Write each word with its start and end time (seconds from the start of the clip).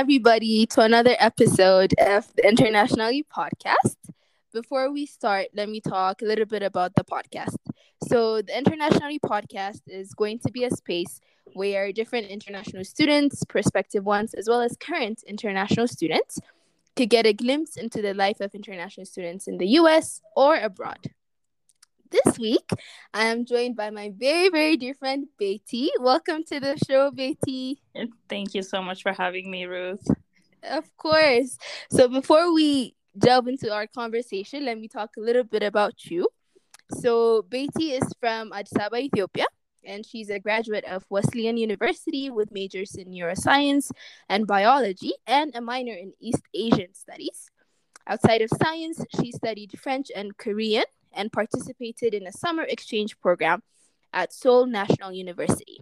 Everybody, 0.00 0.64
to 0.64 0.80
another 0.80 1.14
episode 1.18 1.92
of 1.98 2.26
the 2.34 2.48
Internationally 2.48 3.22
podcast. 3.22 3.96
Before 4.50 4.90
we 4.90 5.04
start, 5.04 5.48
let 5.52 5.68
me 5.68 5.82
talk 5.82 6.22
a 6.22 6.24
little 6.24 6.46
bit 6.46 6.62
about 6.62 6.94
the 6.94 7.04
podcast. 7.04 7.58
So, 8.08 8.40
the 8.40 8.56
Internationally 8.56 9.18
podcast 9.18 9.82
is 9.86 10.14
going 10.14 10.38
to 10.38 10.50
be 10.50 10.64
a 10.64 10.70
space 10.70 11.20
where 11.52 11.92
different 11.92 12.28
international 12.28 12.82
students, 12.84 13.44
prospective 13.44 14.06
ones, 14.06 14.32
as 14.32 14.48
well 14.48 14.62
as 14.62 14.74
current 14.80 15.22
international 15.26 15.86
students, 15.86 16.40
could 16.96 17.10
get 17.10 17.26
a 17.26 17.34
glimpse 17.34 17.76
into 17.76 18.00
the 18.00 18.14
life 18.14 18.40
of 18.40 18.54
international 18.54 19.04
students 19.04 19.46
in 19.46 19.58
the 19.58 19.68
US 19.80 20.22
or 20.34 20.56
abroad. 20.56 21.10
This 22.10 22.40
week, 22.40 22.68
I 23.14 23.26
am 23.26 23.44
joined 23.44 23.76
by 23.76 23.90
my 23.90 24.12
very, 24.18 24.48
very 24.48 24.76
dear 24.76 24.94
friend, 24.94 25.28
Beatty. 25.38 25.92
Welcome 26.00 26.42
to 26.48 26.58
the 26.58 26.76
show, 26.76 27.12
Beatty. 27.12 27.80
Thank 28.28 28.52
you 28.52 28.62
so 28.62 28.82
much 28.82 29.04
for 29.04 29.12
having 29.12 29.48
me, 29.48 29.66
Ruth. 29.66 30.04
Of 30.64 30.90
course. 30.96 31.56
So, 31.92 32.08
before 32.08 32.52
we 32.52 32.96
delve 33.16 33.46
into 33.46 33.72
our 33.72 33.86
conversation, 33.86 34.64
let 34.64 34.76
me 34.80 34.88
talk 34.88 35.10
a 35.16 35.20
little 35.20 35.44
bit 35.44 35.62
about 35.62 36.04
you. 36.06 36.26
So, 36.98 37.42
Beatty 37.42 37.92
is 37.92 38.12
from 38.18 38.52
Addis 38.52 38.72
Ababa, 38.74 38.98
Ethiopia, 38.98 39.46
and 39.84 40.04
she's 40.04 40.30
a 40.30 40.40
graduate 40.40 40.84
of 40.86 41.04
Wesleyan 41.10 41.58
University 41.58 42.28
with 42.28 42.50
majors 42.50 42.96
in 42.96 43.12
neuroscience 43.12 43.92
and 44.28 44.48
biology 44.48 45.12
and 45.28 45.54
a 45.54 45.60
minor 45.60 45.94
in 45.94 46.12
East 46.18 46.42
Asian 46.54 46.92
studies. 46.92 47.50
Outside 48.04 48.42
of 48.42 48.50
science, 48.60 49.04
she 49.14 49.30
studied 49.30 49.78
French 49.78 50.10
and 50.16 50.36
Korean 50.36 50.90
and 51.12 51.32
participated 51.32 52.14
in 52.14 52.26
a 52.26 52.32
summer 52.32 52.62
exchange 52.62 53.18
program 53.20 53.62
at 54.12 54.32
Seoul 54.32 54.66
National 54.66 55.12
University. 55.12 55.80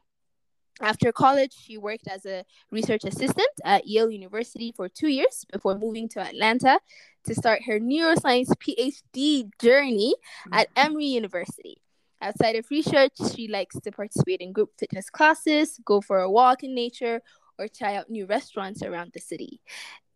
After 0.80 1.10
college, 1.10 1.54
she 1.60 1.76
worked 1.76 2.06
as 2.06 2.24
a 2.24 2.44
research 2.70 3.04
assistant 3.04 3.50
at 3.64 3.88
Yale 3.88 4.10
University 4.10 4.72
for 4.76 4.88
two 4.88 5.08
years 5.08 5.44
before 5.50 5.76
moving 5.76 6.08
to 6.10 6.20
Atlanta 6.20 6.78
to 7.24 7.34
start 7.34 7.64
her 7.66 7.80
neuroscience 7.80 8.50
PhD 8.56 9.50
journey 9.60 10.14
at 10.52 10.68
mm-hmm. 10.74 10.86
Emory 10.92 11.06
University. 11.06 11.78
Outside 12.20 12.56
of 12.56 12.70
research, 12.70 13.12
she 13.34 13.48
likes 13.48 13.78
to 13.80 13.92
participate 13.92 14.40
in 14.40 14.52
group 14.52 14.70
fitness 14.78 15.10
classes, 15.10 15.80
go 15.84 16.00
for 16.00 16.20
a 16.20 16.30
walk 16.30 16.62
in 16.62 16.74
nature, 16.74 17.22
or 17.58 17.66
try 17.68 17.96
out 17.96 18.10
new 18.10 18.26
restaurants 18.26 18.82
around 18.82 19.12
the 19.12 19.20
city. 19.20 19.60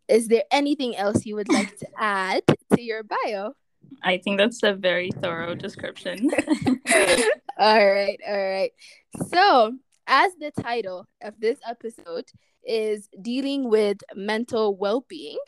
Is 0.07 0.27
there 0.27 0.43
anything 0.51 0.95
else 0.95 1.25
you 1.25 1.35
would 1.35 1.49
like 1.49 1.77
to 1.77 1.87
add 1.97 2.43
to 2.73 2.81
your 2.81 3.03
bio? 3.03 3.55
I 4.03 4.17
think 4.17 4.37
that's 4.37 4.63
a 4.63 4.73
very 4.73 5.11
thorough 5.11 5.55
description. 5.55 6.29
all 7.57 7.85
right, 7.85 8.19
all 8.27 8.49
right. 8.49 8.71
So, 9.29 9.77
as 10.07 10.33
the 10.39 10.51
title 10.61 11.07
of 11.21 11.39
this 11.39 11.59
episode 11.67 12.25
is 12.65 13.09
dealing 13.21 13.69
with 13.69 13.97
mental 14.15 14.75
well 14.75 15.05
being, 15.07 15.39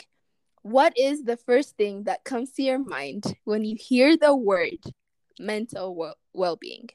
what 0.61 0.93
is 0.97 1.23
the 1.23 1.37
first 1.37 1.77
thing 1.77 2.03
that 2.03 2.23
comes 2.23 2.51
to 2.53 2.63
your 2.63 2.79
mind 2.79 3.35
when 3.43 3.63
you 3.65 3.75
hear 3.79 4.17
the 4.17 4.35
word 4.35 4.79
mental 5.39 6.15
well 6.33 6.55
being? 6.55 6.89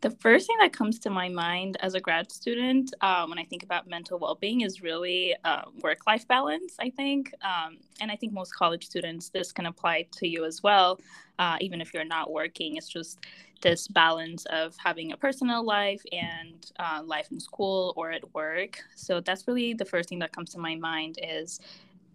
The 0.00 0.10
first 0.10 0.46
thing 0.46 0.56
that 0.60 0.72
comes 0.72 1.00
to 1.00 1.10
my 1.10 1.28
mind 1.28 1.76
as 1.80 1.94
a 1.94 2.00
grad 2.00 2.30
student 2.30 2.94
um, 3.00 3.30
when 3.30 3.38
I 3.38 3.44
think 3.44 3.64
about 3.64 3.88
mental 3.88 4.20
well 4.20 4.36
being 4.36 4.60
is 4.60 4.80
really 4.80 5.34
uh, 5.44 5.62
work 5.82 6.06
life 6.06 6.26
balance, 6.28 6.76
I 6.78 6.90
think. 6.90 7.34
Um, 7.42 7.78
and 8.00 8.08
I 8.08 8.14
think 8.14 8.32
most 8.32 8.54
college 8.54 8.86
students, 8.86 9.28
this 9.30 9.50
can 9.50 9.66
apply 9.66 10.06
to 10.18 10.28
you 10.28 10.44
as 10.44 10.62
well, 10.62 11.00
uh, 11.40 11.56
even 11.60 11.80
if 11.80 11.92
you're 11.92 12.04
not 12.04 12.30
working. 12.30 12.76
It's 12.76 12.88
just 12.88 13.18
this 13.60 13.88
balance 13.88 14.46
of 14.46 14.76
having 14.76 15.10
a 15.10 15.16
personal 15.16 15.64
life 15.64 16.02
and 16.12 16.64
uh, 16.78 17.02
life 17.04 17.32
in 17.32 17.40
school 17.40 17.92
or 17.96 18.12
at 18.12 18.32
work. 18.32 18.78
So 18.94 19.20
that's 19.20 19.48
really 19.48 19.74
the 19.74 19.84
first 19.84 20.08
thing 20.08 20.20
that 20.20 20.30
comes 20.30 20.50
to 20.50 20.58
my 20.58 20.76
mind 20.76 21.18
is 21.20 21.58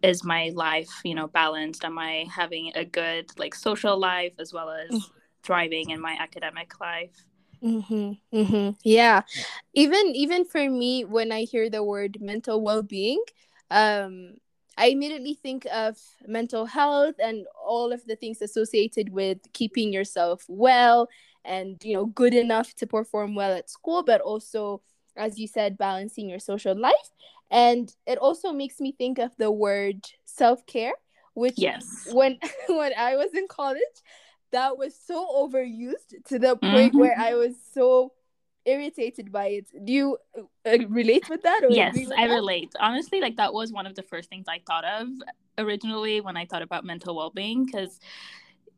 is 0.02 0.22
my 0.24 0.52
life 0.54 0.90
you 1.06 1.16
know 1.16 1.28
balanced 1.28 1.86
am 1.86 1.98
i 1.98 2.26
having 2.30 2.74
a 2.76 2.84
good 2.84 3.26
like 3.38 3.56
social 3.56 3.98
life 3.98 4.34
as 4.38 4.52
well 4.52 4.70
as 4.70 4.90
mm. 4.92 5.02
thriving 5.44 5.92
in 5.92 6.02
my 6.02 6.18
academic 6.20 6.78
life 6.82 7.24
Mm-hmm, 7.64 8.12
mm-hmm. 8.36 8.70
Yeah. 8.84 9.22
Even 9.74 10.08
even 10.16 10.44
for 10.46 10.70
me, 10.70 11.06
when 11.06 11.32
I 11.32 11.44
hear 11.44 11.70
the 11.70 11.84
word 11.84 12.18
mental 12.20 12.62
well-being, 12.62 13.24
um, 13.72 14.36
I 14.78 14.88
immediately 14.88 15.36
think 15.36 15.66
of 15.72 15.98
mental 16.28 16.66
health 16.66 17.16
and 17.24 17.46
all 17.66 17.94
of 17.94 18.04
the 18.06 18.18
things 18.18 18.42
associated 18.42 19.10
with 19.14 19.38
keeping 19.54 19.94
yourself 19.94 20.44
well 20.50 21.08
and 21.46 21.82
you 21.84 21.94
know 21.94 22.06
good 22.06 22.34
enough 22.34 22.74
to 22.76 22.88
perform 22.88 23.34
well 23.36 23.54
at 23.56 23.70
school, 23.70 24.04
but 24.04 24.20
also, 24.20 24.82
as 25.16 25.40
you 25.40 25.48
said, 25.48 25.78
balancing 25.78 26.30
your 26.30 26.40
social 26.40 26.78
life. 26.78 27.10
And 27.50 27.94
it 28.06 28.18
also 28.18 28.52
makes 28.52 28.82
me 28.82 28.92
think 28.92 29.20
of 29.20 29.32
the 29.38 29.52
word 29.52 30.04
self-care, 30.26 30.94
which 31.34 31.54
yes, 31.58 32.10
when 32.12 32.40
when 32.68 32.92
I 32.98 33.16
was 33.16 33.34
in 33.34 33.48
college, 33.48 33.98
that 34.54 34.78
was 34.78 34.96
so 34.96 35.28
overused 35.28 36.24
to 36.30 36.40
the 36.40 36.56
point 36.56 36.94
mm-hmm. 36.94 37.00
where 37.00 37.20
I 37.20 37.36
was 37.36 37.54
so 37.74 38.14
irritated 38.66 39.32
by 39.32 39.48
it. 39.48 39.86
Do 39.86 39.92
you 39.92 40.18
uh, 40.66 40.78
relate 40.88 41.30
with 41.30 41.44
that? 41.44 41.62
yes, 41.70 41.98
I 42.18 42.28
that? 42.28 42.34
relate. 42.34 42.72
Honestly, 42.80 43.20
like 43.20 43.36
that 43.36 43.54
was 43.54 43.74
one 43.74 43.86
of 43.86 43.96
the 43.96 44.04
first 44.04 44.30
things 44.30 44.46
I 44.48 44.62
thought 44.66 44.86
of 44.86 45.08
originally 45.58 46.22
when 46.22 46.38
I 46.38 46.46
thought 46.46 46.62
about 46.62 46.86
mental 46.86 47.16
well 47.16 47.30
being 47.30 47.66
because 47.66 48.00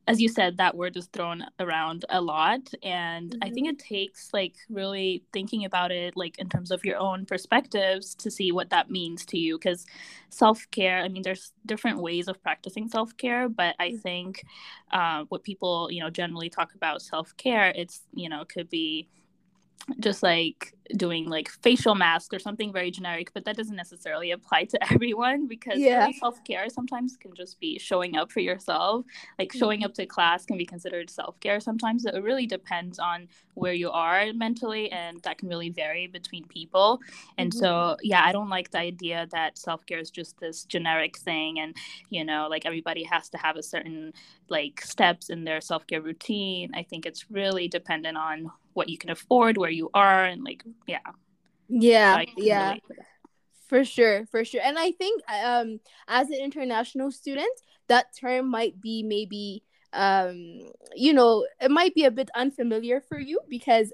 as 0.08 0.22
you 0.22 0.30
said, 0.30 0.58
that 0.58 0.76
word 0.76 0.96
is 0.98 1.08
thrown 1.08 1.44
around 1.60 2.06
a 2.10 2.22
lot. 2.22 2.72
And 2.84 3.32
mm-hmm. 3.32 3.40
I 3.42 3.50
think 3.50 3.68
mm-hmm. 3.68 3.74
it 3.74 3.80
takes 3.80 4.32
like 4.34 4.56
really 4.70 5.24
thinking 5.34 5.66
about 5.66 5.92
it, 5.92 6.16
like 6.16 6.38
in 6.38 6.48
terms 6.48 6.70
of 6.72 6.86
your 6.86 6.98
own 6.98 7.26
perspectives 7.26 8.14
to 8.16 8.30
see 8.30 8.52
what 8.52 8.70
that 8.70 8.92
means 8.92 9.26
to 9.28 9.38
you. 9.38 9.58
Because 9.58 9.86
self 10.30 10.68
care, 10.72 11.00
I 11.00 11.08
mean, 11.08 11.24
there's 11.24 11.54
different 11.66 12.00
ways 12.00 12.28
of 12.28 12.42
practicing 12.44 12.88
self 12.88 13.18
care, 13.18 13.50
but 13.50 13.76
I 13.80 13.90
mm-hmm. 13.90 13.98
think 13.98 14.44
uh, 14.92 15.26
what 15.30 15.44
people, 15.44 15.90
you 15.92 16.02
know, 16.02 16.10
generally 16.10 16.50
talk 16.50 16.76
about 16.76 17.02
self 17.02 17.36
care, 17.38 17.74
it's, 17.76 18.02
you 18.14 18.30
know, 18.30 18.46
could 18.46 18.70
be 18.70 19.08
just 20.00 20.24
like 20.24 20.74
doing 20.98 21.28
like 21.28 21.50
facial 21.50 21.96
masks 21.96 22.34
or 22.34 22.38
something 22.38 22.72
very 22.72 22.92
generic 22.92 23.32
but 23.34 23.44
that 23.44 23.58
doesn't 23.58 23.76
necessarily 23.76 24.32
apply 24.32 24.64
to 24.64 24.78
everyone 24.94 25.48
because 25.48 25.80
yeah. 25.80 26.02
really 26.02 26.14
self-care 26.14 26.70
sometimes 26.70 27.18
can 27.18 27.34
just 27.34 27.60
be 27.60 27.80
showing 27.80 28.16
up 28.16 28.32
for 28.32 28.40
yourself. 28.40 29.06
Like 29.40 29.52
showing 29.52 29.84
up 29.84 29.94
to 29.96 30.06
class 30.06 30.46
can 30.46 30.58
be 30.58 30.66
considered 30.66 31.10
self-care 31.10 31.60
sometimes. 31.60 32.06
It 32.06 32.22
really 32.22 32.46
depends 32.46 33.00
on 33.00 33.28
where 33.56 33.74
you 33.74 33.90
are 33.90 34.32
mentally 34.34 34.92
and 34.92 35.22
that 35.24 35.38
can 35.38 35.50
really 35.50 35.70
vary 35.70 36.08
between 36.08 36.46
people. 36.46 37.00
And 37.38 37.52
mm-hmm. 37.52 37.60
so 37.60 37.98
yeah 38.02 38.24
i 38.24 38.32
don't 38.32 38.50
like 38.50 38.72
the 38.72 38.80
idea 38.80 39.28
that 39.32 39.58
self-care 39.58 40.00
is 40.00 40.12
just 40.12 40.40
this 40.40 40.64
generic 40.66 41.18
thing 41.18 41.60
and 41.60 41.76
you 42.10 42.24
know 42.24 42.48
like 42.50 42.66
everybody 42.66 43.04
has 43.04 43.30
to 43.30 43.38
have 43.38 43.56
a 43.56 43.64
certain 43.64 44.14
like 44.50 44.82
steps 44.82 45.30
in 45.30 45.44
their 45.44 45.62
self-care 45.62 46.02
routine. 46.02 46.72
I 46.76 46.84
think 46.84 47.06
it's 47.06 47.32
really 47.32 47.68
dependent 47.68 48.18
on 48.18 48.52
what 48.76 48.90
you 48.90 48.98
can 48.98 49.10
afford 49.10 49.58
where 49.58 49.70
you 49.70 49.90
are 49.94 50.26
and 50.26 50.44
like 50.44 50.64
yeah. 50.88 51.00
Yeah 51.68 52.18
so 52.18 52.32
yeah. 52.38 52.76
for 53.68 53.84
sure 53.84 54.26
for 54.28 54.46
sure. 54.46 54.62
And 54.64 54.78
i 54.78 54.92
think 54.92 55.22
um 55.44 55.80
as 56.08 56.30
an 56.30 56.40
international 56.40 57.12
student 57.12 57.60
that 57.88 58.16
term 58.16 58.50
might 58.50 58.80
be 58.80 59.02
maybe 59.02 59.64
um 59.94 60.60
you 60.96 61.14
know 61.14 61.48
it 61.60 61.72
might 61.72 61.96
be 61.96 62.06
a 62.06 62.12
bit 62.12 62.30
unfamiliar 62.36 63.02
for 63.02 63.20
you 63.20 63.40
because 63.50 63.92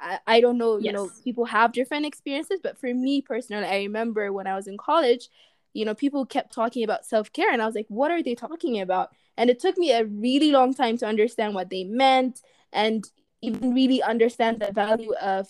I, 0.00 0.18
I 0.26 0.40
don't 0.40 0.58
know 0.58 0.76
you 0.76 0.86
yes. 0.86 0.94
know 0.94 1.10
people 1.22 1.46
have 1.46 1.72
different 1.72 2.04
experiences 2.04 2.60
but 2.62 2.78
for 2.78 2.92
me 2.92 3.22
personally 3.22 3.66
i 3.66 3.78
remember 3.78 4.32
when 4.32 4.46
i 4.46 4.56
was 4.56 4.66
in 4.66 4.76
college 4.76 5.28
you 5.72 5.84
know 5.84 5.94
people 5.94 6.26
kept 6.26 6.52
talking 6.52 6.82
about 6.82 7.06
self-care 7.06 7.52
and 7.52 7.62
i 7.62 7.66
was 7.66 7.76
like 7.76 7.86
what 7.88 8.10
are 8.10 8.22
they 8.22 8.34
talking 8.34 8.80
about? 8.80 9.10
And 9.36 9.50
it 9.50 9.58
took 9.58 9.76
me 9.76 9.92
a 9.92 10.04
really 10.04 10.52
long 10.52 10.74
time 10.74 10.96
to 10.98 11.06
understand 11.06 11.54
what 11.54 11.70
they 11.70 11.84
meant 11.84 12.40
and 12.72 13.04
even 13.46 13.74
really 13.74 14.02
understand 14.02 14.60
the 14.60 14.72
value 14.72 15.14
of 15.14 15.48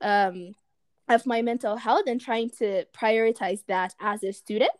um, 0.00 0.54
of 1.08 1.26
my 1.26 1.42
mental 1.42 1.76
health 1.76 2.04
and 2.06 2.20
trying 2.20 2.50
to 2.50 2.84
prioritize 2.92 3.64
that 3.68 3.94
as 4.00 4.22
a 4.24 4.32
student. 4.32 4.72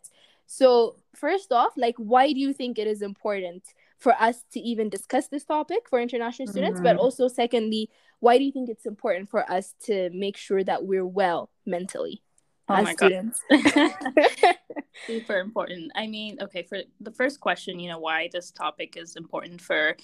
So 0.45 0.95
first 1.15 1.51
off, 1.51 1.73
like 1.77 1.95
why 1.97 2.33
do 2.33 2.39
you 2.39 2.53
think 2.53 2.79
it 2.79 2.87
is 2.87 3.01
important 3.01 3.63
for 3.97 4.13
us 4.13 4.43
to 4.53 4.59
even 4.59 4.89
discuss 4.89 5.27
this 5.27 5.43
topic 5.43 5.89
for 5.89 5.99
international 5.99 6.47
students? 6.47 6.77
Mm-hmm. 6.77 6.83
But 6.83 6.97
also 6.97 7.27
secondly, 7.27 7.89
why 8.19 8.37
do 8.37 8.43
you 8.43 8.51
think 8.51 8.69
it's 8.69 8.85
important 8.85 9.29
for 9.29 9.49
us 9.49 9.73
to 9.85 10.09
make 10.13 10.37
sure 10.37 10.63
that 10.63 10.85
we're 10.85 11.05
well 11.05 11.49
mentally? 11.65 12.21
Oh 12.69 12.75
as 12.75 12.89
students. 12.89 13.39
Super 15.07 15.39
important. 15.39 15.91
I 15.95 16.07
mean, 16.07 16.37
okay, 16.41 16.63
for 16.63 16.79
the 16.99 17.11
first 17.11 17.39
question, 17.39 17.79
you 17.79 17.89
know, 17.89 17.99
why 17.99 18.29
this 18.31 18.51
topic 18.51 18.97
is 18.97 19.15
important 19.15 19.61
for 19.61 19.95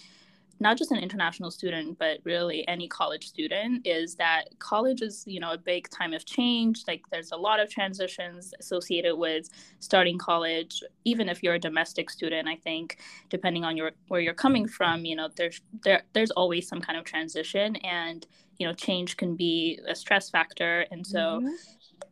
not 0.59 0.77
just 0.77 0.91
an 0.91 0.97
international 0.97 1.51
student 1.51 1.97
but 1.99 2.19
really 2.23 2.67
any 2.67 2.87
college 2.87 3.27
student 3.27 3.85
is 3.85 4.15
that 4.15 4.45
college 4.59 5.01
is 5.01 5.23
you 5.27 5.39
know 5.39 5.51
a 5.51 5.57
big 5.57 5.89
time 5.89 6.13
of 6.13 6.25
change. 6.25 6.83
Like 6.87 7.03
there's 7.11 7.31
a 7.31 7.37
lot 7.37 7.59
of 7.59 7.69
transitions 7.69 8.53
associated 8.59 9.15
with 9.15 9.49
starting 9.79 10.17
college 10.17 10.83
even 11.05 11.29
if 11.29 11.43
you're 11.43 11.55
a 11.55 11.59
domestic 11.59 12.09
student 12.09 12.47
i 12.47 12.55
think 12.55 12.97
depending 13.29 13.63
on 13.65 13.75
your 13.75 13.91
where 14.07 14.21
you're 14.21 14.33
coming 14.33 14.67
from 14.67 15.05
you 15.05 15.15
know 15.15 15.29
there's 15.35 15.61
there 15.83 16.03
there's 16.13 16.31
always 16.31 16.67
some 16.67 16.79
kind 16.81 16.97
of 16.97 17.03
transition 17.03 17.75
and 17.77 18.27
you 18.57 18.67
know 18.67 18.73
change 18.73 19.17
can 19.17 19.35
be 19.35 19.79
a 19.87 19.95
stress 19.95 20.29
factor. 20.29 20.85
And 20.91 21.05
so 21.05 21.19
mm-hmm 21.19 21.49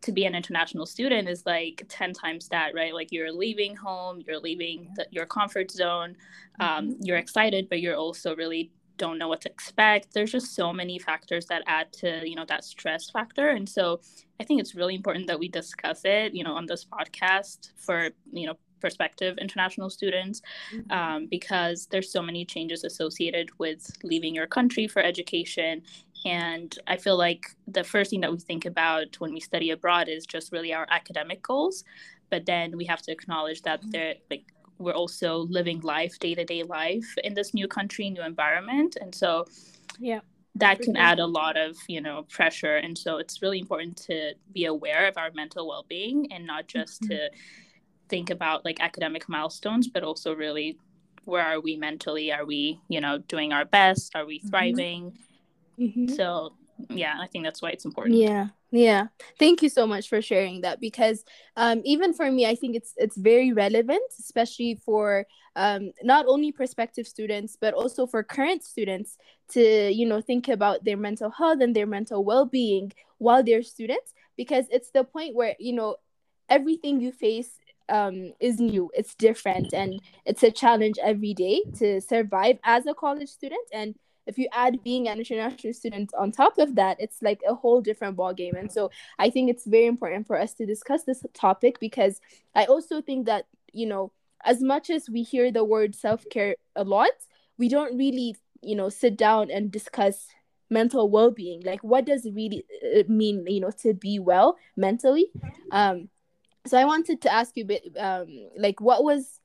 to 0.01 0.11
be 0.11 0.25
an 0.25 0.35
international 0.35 0.85
student 0.85 1.29
is 1.29 1.45
like 1.45 1.83
10 1.87 2.13
times 2.13 2.47
that 2.49 2.73
right 2.73 2.93
like 2.93 3.11
you're 3.11 3.31
leaving 3.31 3.75
home 3.75 4.21
you're 4.27 4.39
leaving 4.39 4.89
the, 4.95 5.05
your 5.11 5.25
comfort 5.25 5.71
zone 5.71 6.15
um, 6.59 6.89
mm-hmm. 6.89 7.01
you're 7.01 7.17
excited 7.17 7.69
but 7.69 7.81
you're 7.81 7.95
also 7.95 8.35
really 8.35 8.71
don't 8.97 9.17
know 9.17 9.27
what 9.27 9.41
to 9.41 9.49
expect 9.49 10.13
there's 10.13 10.31
just 10.31 10.53
so 10.55 10.71
many 10.71 10.99
factors 10.99 11.45
that 11.47 11.63
add 11.65 11.91
to 11.91 12.21
you 12.27 12.35
know 12.35 12.45
that 12.45 12.63
stress 12.63 13.09
factor 13.09 13.49
and 13.49 13.67
so 13.67 13.99
i 14.39 14.43
think 14.43 14.59
it's 14.59 14.75
really 14.75 14.95
important 14.95 15.25
that 15.27 15.39
we 15.39 15.47
discuss 15.47 16.01
it 16.03 16.33
you 16.33 16.43
know 16.43 16.53
on 16.53 16.65
this 16.65 16.85
podcast 16.85 17.71
for 17.77 18.09
you 18.31 18.45
know 18.45 18.55
prospective 18.81 19.37
international 19.37 19.89
students 19.89 20.41
mm-hmm. 20.75 20.91
um, 20.91 21.27
because 21.27 21.87
there's 21.91 22.11
so 22.11 22.21
many 22.21 22.43
changes 22.43 22.83
associated 22.83 23.47
with 23.59 23.89
leaving 24.03 24.35
your 24.35 24.47
country 24.47 24.87
for 24.87 25.01
education 25.01 25.81
and 26.25 26.77
i 26.87 26.95
feel 26.95 27.17
like 27.17 27.45
the 27.67 27.83
first 27.83 28.11
thing 28.11 28.21
that 28.21 28.31
we 28.31 28.39
think 28.39 28.65
about 28.65 29.15
when 29.19 29.33
we 29.33 29.39
study 29.39 29.71
abroad 29.71 30.07
is 30.07 30.25
just 30.25 30.51
really 30.51 30.73
our 30.73 30.87
academic 30.89 31.41
goals 31.41 31.83
but 32.29 32.45
then 32.45 32.75
we 32.77 32.85
have 32.85 33.01
to 33.01 33.11
acknowledge 33.11 33.61
that 33.63 33.81
mm-hmm. 33.81 33.91
there 33.91 34.15
like 34.29 34.45
we're 34.81 34.93
also 34.93 35.45
living 35.49 35.79
life 35.81 36.17
day 36.19 36.35
to 36.35 36.43
day 36.43 36.63
life 36.63 37.07
in 37.23 37.33
this 37.33 37.53
new 37.53 37.67
country, 37.67 38.09
new 38.09 38.23
environment. 38.23 38.97
And 38.99 39.13
so, 39.13 39.45
yeah, 39.99 40.19
that 40.55 40.79
can 40.81 40.97
add 40.97 41.19
a 41.19 41.25
lot 41.25 41.55
of, 41.55 41.77
you 41.87 42.01
know, 42.01 42.23
pressure. 42.29 42.77
And 42.77 42.97
so 42.97 43.17
it's 43.17 43.41
really 43.41 43.59
important 43.59 43.97
to 44.07 44.33
be 44.51 44.65
aware 44.65 45.07
of 45.07 45.17
our 45.17 45.31
mental 45.33 45.67
well 45.67 45.85
being 45.87 46.31
and 46.31 46.45
not 46.45 46.67
just 46.67 47.03
mm-hmm. 47.03 47.13
to 47.13 47.29
think 48.09 48.29
about 48.29 48.65
like 48.65 48.81
academic 48.81 49.29
milestones, 49.29 49.87
but 49.87 50.03
also 50.03 50.33
really 50.33 50.77
where 51.23 51.45
are 51.45 51.61
we 51.61 51.77
mentally? 51.77 52.33
Are 52.33 52.45
we, 52.45 52.81
you 52.89 52.99
know, 52.99 53.19
doing 53.19 53.53
our 53.53 53.65
best? 53.65 54.15
Are 54.15 54.25
we 54.25 54.39
mm-hmm. 54.39 54.49
thriving? 54.49 55.03
Mm-hmm. 55.03 55.30
So 56.15 56.53
yeah 56.89 57.15
i 57.19 57.27
think 57.27 57.45
that's 57.45 57.61
why 57.61 57.69
it's 57.69 57.85
important. 57.85 58.17
Yeah 58.17 58.47
yeah. 58.73 59.07
Thank 59.37 59.61
you 59.61 59.67
so 59.67 59.85
much 59.85 60.07
for 60.07 60.21
sharing 60.21 60.61
that 60.61 60.79
because 60.79 61.25
um, 61.57 61.81
even 61.83 62.13
for 62.13 62.31
me 62.31 62.45
i 62.47 62.55
think 62.55 62.75
it's 62.75 62.93
it's 62.97 63.17
very 63.17 63.51
relevant 63.51 64.01
especially 64.17 64.75
for 64.75 65.25
um, 65.57 65.91
not 66.01 66.25
only 66.27 66.51
prospective 66.53 67.05
students 67.05 67.57
but 67.59 67.73
also 67.73 68.07
for 68.07 68.23
current 68.23 68.63
students 68.63 69.17
to 69.49 69.91
you 69.91 70.05
know 70.05 70.21
think 70.21 70.47
about 70.47 70.85
their 70.85 70.97
mental 70.97 71.29
health 71.29 71.59
and 71.61 71.75
their 71.75 71.85
mental 71.85 72.23
well-being 72.23 72.93
while 73.17 73.43
they're 73.43 73.61
students 73.61 74.13
because 74.37 74.65
it's 74.71 74.91
the 74.91 75.03
point 75.03 75.35
where 75.35 75.55
you 75.59 75.73
know 75.73 75.97
everything 76.49 77.01
you 77.01 77.11
face 77.11 77.59
um, 77.89 78.31
is 78.39 78.59
new. 78.59 78.89
It's 78.93 79.15
different 79.15 79.73
and 79.73 80.01
it's 80.25 80.43
a 80.43 80.51
challenge 80.51 80.95
every 81.03 81.33
day 81.33 81.61
to 81.79 81.99
survive 81.99 82.57
as 82.63 82.85
a 82.87 82.93
college 82.93 83.29
student 83.29 83.67
and 83.73 83.95
if 84.31 84.37
you 84.37 84.47
add 84.51 84.83
being 84.83 85.07
an 85.07 85.19
international 85.19 85.73
student 85.73 86.11
on 86.17 86.31
top 86.31 86.57
of 86.57 86.75
that 86.75 86.97
it's 86.99 87.21
like 87.21 87.41
a 87.47 87.53
whole 87.53 87.81
different 87.81 88.15
ball 88.15 88.33
game 88.33 88.55
and 88.55 88.71
so 88.71 88.89
i 89.19 89.29
think 89.29 89.49
it's 89.49 89.65
very 89.65 89.85
important 89.85 90.25
for 90.25 90.39
us 90.39 90.53
to 90.53 90.65
discuss 90.65 91.03
this 91.03 91.23
topic 91.33 91.79
because 91.79 92.19
i 92.55 92.65
also 92.65 93.01
think 93.01 93.25
that 93.25 93.45
you 93.73 93.85
know 93.85 94.11
as 94.43 94.61
much 94.61 94.89
as 94.89 95.09
we 95.09 95.21
hear 95.21 95.51
the 95.51 95.63
word 95.63 95.93
self-care 95.93 96.55
a 96.75 96.83
lot 96.83 97.27
we 97.57 97.67
don't 97.69 97.97
really 97.97 98.35
you 98.61 98.75
know 98.75 98.89
sit 98.89 99.17
down 99.17 99.51
and 99.51 99.71
discuss 99.71 100.27
mental 100.71 101.09
well-being. 101.09 101.61
Like 101.65 101.83
what 101.83 102.05
does 102.05 102.25
it 102.25 102.33
really 102.33 102.63
uh, 102.97 103.03
mean 103.09 103.45
you 103.45 103.59
know 103.59 103.71
to 103.83 103.93
be 103.93 104.19
well 104.19 104.57
mentally? 104.77 105.27
Um 105.71 106.09
so 106.65 106.77
i 106.77 106.85
wanted 106.85 107.21
to 107.21 107.33
ask 107.33 107.57
you 107.57 107.63
a 107.63 107.67
bit 107.67 107.83
um 107.97 108.27
like 108.55 108.79
what 108.79 109.03
was 109.03 109.40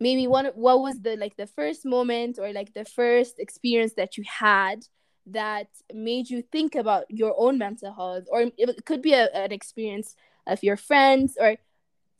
maybe 0.00 0.26
one 0.26 0.46
what 0.54 0.80
was 0.80 1.00
the 1.00 1.16
like 1.16 1.36
the 1.36 1.46
first 1.46 1.84
moment 1.84 2.38
or 2.38 2.52
like 2.52 2.74
the 2.74 2.84
first 2.84 3.38
experience 3.38 3.94
that 3.94 4.16
you 4.16 4.24
had 4.26 4.84
that 5.26 5.68
made 5.92 6.28
you 6.28 6.42
think 6.42 6.74
about 6.74 7.04
your 7.08 7.34
own 7.38 7.56
mental 7.56 7.92
health? 7.92 8.24
Or 8.30 8.50
it 8.58 8.84
could 8.84 9.00
be 9.00 9.14
a, 9.14 9.26
an 9.32 9.52
experience 9.52 10.16
of 10.46 10.62
your 10.62 10.76
friends 10.76 11.36
or 11.40 11.56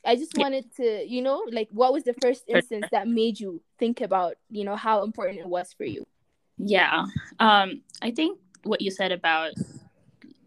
i 0.05 0.15
just 0.15 0.37
wanted 0.37 0.73
to 0.75 1.05
you 1.07 1.21
know 1.21 1.43
like 1.51 1.67
what 1.71 1.93
was 1.93 2.03
the 2.03 2.13
first 2.13 2.43
instance 2.47 2.85
that 2.91 3.07
made 3.07 3.39
you 3.39 3.61
think 3.79 4.01
about 4.01 4.35
you 4.49 4.63
know 4.63 4.75
how 4.75 5.03
important 5.03 5.39
it 5.39 5.47
was 5.47 5.73
for 5.73 5.85
you? 5.85 6.05
Yeah. 6.57 7.05
Um 7.39 7.81
i 8.01 8.11
think 8.11 8.39
what 8.63 8.81
you 8.81 8.91
said 8.91 9.11
about 9.11 9.51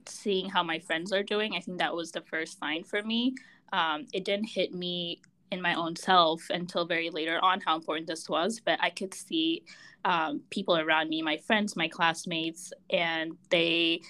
seeing 0.06 0.48
how 0.48 0.62
my 0.62 0.78
friends 0.78 1.12
are 1.12 1.22
doing 1.22 1.54
i 1.54 1.60
think 1.60 1.78
that 1.78 1.94
was 1.94 2.10
the 2.12 2.22
first 2.22 2.58
sign 2.58 2.82
for 2.84 3.02
me. 3.02 3.34
Um 3.72 4.06
it 4.12 4.25
didn't 4.25 4.48
hit 4.48 4.72
me 4.72 5.20
in 5.50 5.61
my 5.61 5.75
own 5.75 5.97
self 5.97 6.43
until 6.50 6.85
very 6.85 7.11
later 7.11 7.39
on 7.43 7.61
how 7.61 7.77
important 7.77 8.06
this 8.06 8.29
was 8.29 8.61
but 8.61 8.79
i 8.83 8.91
could 8.91 9.15
see 9.15 9.62
um, 10.05 10.41
people 10.50 10.79
around 10.79 11.09
me 11.09 11.23
my 11.23 11.37
friends 11.37 11.77
my 11.77 11.89
classmates 11.89 12.73
and 12.91 13.37
they 13.50 14.00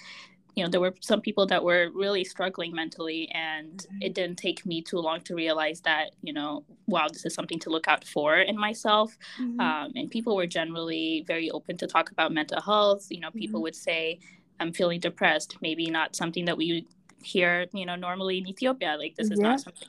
you 0.59 0.63
know 0.63 0.69
there 0.69 0.81
were 0.81 0.93
some 0.99 1.21
people 1.21 1.45
that 1.45 1.63
were 1.63 1.89
really 1.93 2.23
struggling 2.23 2.73
mentally 2.73 3.29
and 3.33 3.77
mm-hmm. 3.77 4.01
it 4.01 4.13
didn't 4.13 4.37
take 4.37 4.65
me 4.65 4.81
too 4.81 4.97
long 4.97 5.21
to 5.21 5.33
realize 5.33 5.79
that 5.81 6.11
you 6.21 6.33
know 6.33 6.63
wow 6.87 7.07
this 7.11 7.25
is 7.25 7.33
something 7.33 7.59
to 7.59 7.69
look 7.69 7.87
out 7.87 8.03
for 8.03 8.37
in 8.37 8.57
myself 8.57 9.17
mm-hmm. 9.39 9.59
um, 9.59 9.91
and 9.95 10.11
people 10.11 10.35
were 10.35 10.47
generally 10.47 11.23
very 11.27 11.49
open 11.51 11.77
to 11.77 11.87
talk 11.87 12.11
about 12.11 12.31
mental 12.31 12.61
health 12.61 13.07
you 13.09 13.19
know 13.19 13.31
people 13.31 13.59
mm-hmm. 13.59 13.63
would 13.63 13.75
say 13.75 14.19
i'm 14.59 14.73
feeling 14.73 14.99
depressed 14.99 15.55
maybe 15.61 15.89
not 15.89 16.15
something 16.15 16.45
that 16.45 16.57
we 16.57 16.85
hear 17.23 17.65
you 17.73 17.85
know 17.85 17.95
normally 17.95 18.37
in 18.39 18.47
ethiopia 18.47 18.95
like 18.97 19.15
this 19.15 19.31
is 19.31 19.39
yeah. 19.39 19.49
not 19.49 19.59
something 19.61 19.87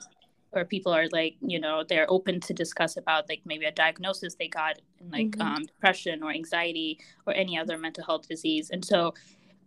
where 0.51 0.65
people 0.65 0.93
are 0.93 1.07
like 1.11 1.35
you 1.41 1.59
know 1.59 1.83
they're 1.87 2.09
open 2.09 2.39
to 2.39 2.53
discuss 2.53 2.97
about 2.97 3.27
like 3.27 3.41
maybe 3.45 3.65
a 3.65 3.71
diagnosis 3.71 4.35
they 4.35 4.47
got 4.47 4.79
in 4.99 5.09
like 5.09 5.31
mm-hmm. 5.31 5.41
um, 5.41 5.65
depression 5.65 6.21
or 6.23 6.31
anxiety 6.31 6.99
or 7.25 7.33
any 7.33 7.57
other 7.57 7.77
mental 7.77 8.03
health 8.03 8.27
disease 8.27 8.69
and 8.69 8.83
so 8.85 9.13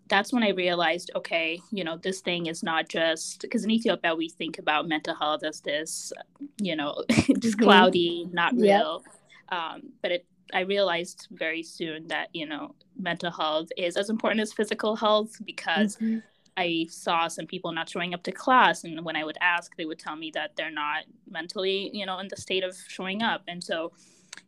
that's 0.08 0.32
when 0.32 0.42
i 0.42 0.50
realized 0.50 1.10
okay 1.16 1.58
you 1.70 1.82
know 1.82 1.96
this 1.96 2.20
thing 2.20 2.46
is 2.46 2.62
not 2.62 2.88
just 2.88 3.40
because 3.40 3.64
in 3.64 3.70
ethiopia 3.70 4.14
we 4.14 4.28
think 4.28 4.58
about 4.58 4.86
mental 4.86 5.14
health 5.14 5.42
as 5.42 5.60
this 5.60 6.12
you 6.58 6.76
know 6.76 7.02
just 7.10 7.26
mm-hmm. 7.28 7.64
cloudy 7.64 8.28
not 8.32 8.54
real 8.54 9.02
um, 9.48 9.82
but 10.02 10.10
it 10.10 10.26
i 10.52 10.60
realized 10.60 11.28
very 11.30 11.62
soon 11.62 12.06
that 12.08 12.28
you 12.34 12.46
know 12.46 12.74
mental 12.98 13.30
health 13.30 13.68
is 13.78 13.96
as 13.96 14.10
important 14.10 14.40
as 14.40 14.52
physical 14.52 14.94
health 14.94 15.36
because 15.44 15.96
mm-hmm 15.96 16.18
I 16.56 16.86
saw 16.88 17.28
some 17.28 17.46
people 17.46 17.72
not 17.72 17.88
showing 17.88 18.14
up 18.14 18.22
to 18.24 18.32
class, 18.32 18.84
and 18.84 19.04
when 19.04 19.16
I 19.16 19.24
would 19.24 19.38
ask, 19.40 19.74
they 19.76 19.84
would 19.84 19.98
tell 19.98 20.16
me 20.16 20.30
that 20.34 20.56
they're 20.56 20.70
not 20.70 21.04
mentally, 21.28 21.90
you 21.92 22.06
know, 22.06 22.18
in 22.18 22.28
the 22.28 22.36
state 22.36 22.64
of 22.64 22.76
showing 22.88 23.22
up. 23.22 23.42
And 23.48 23.62
so, 23.62 23.92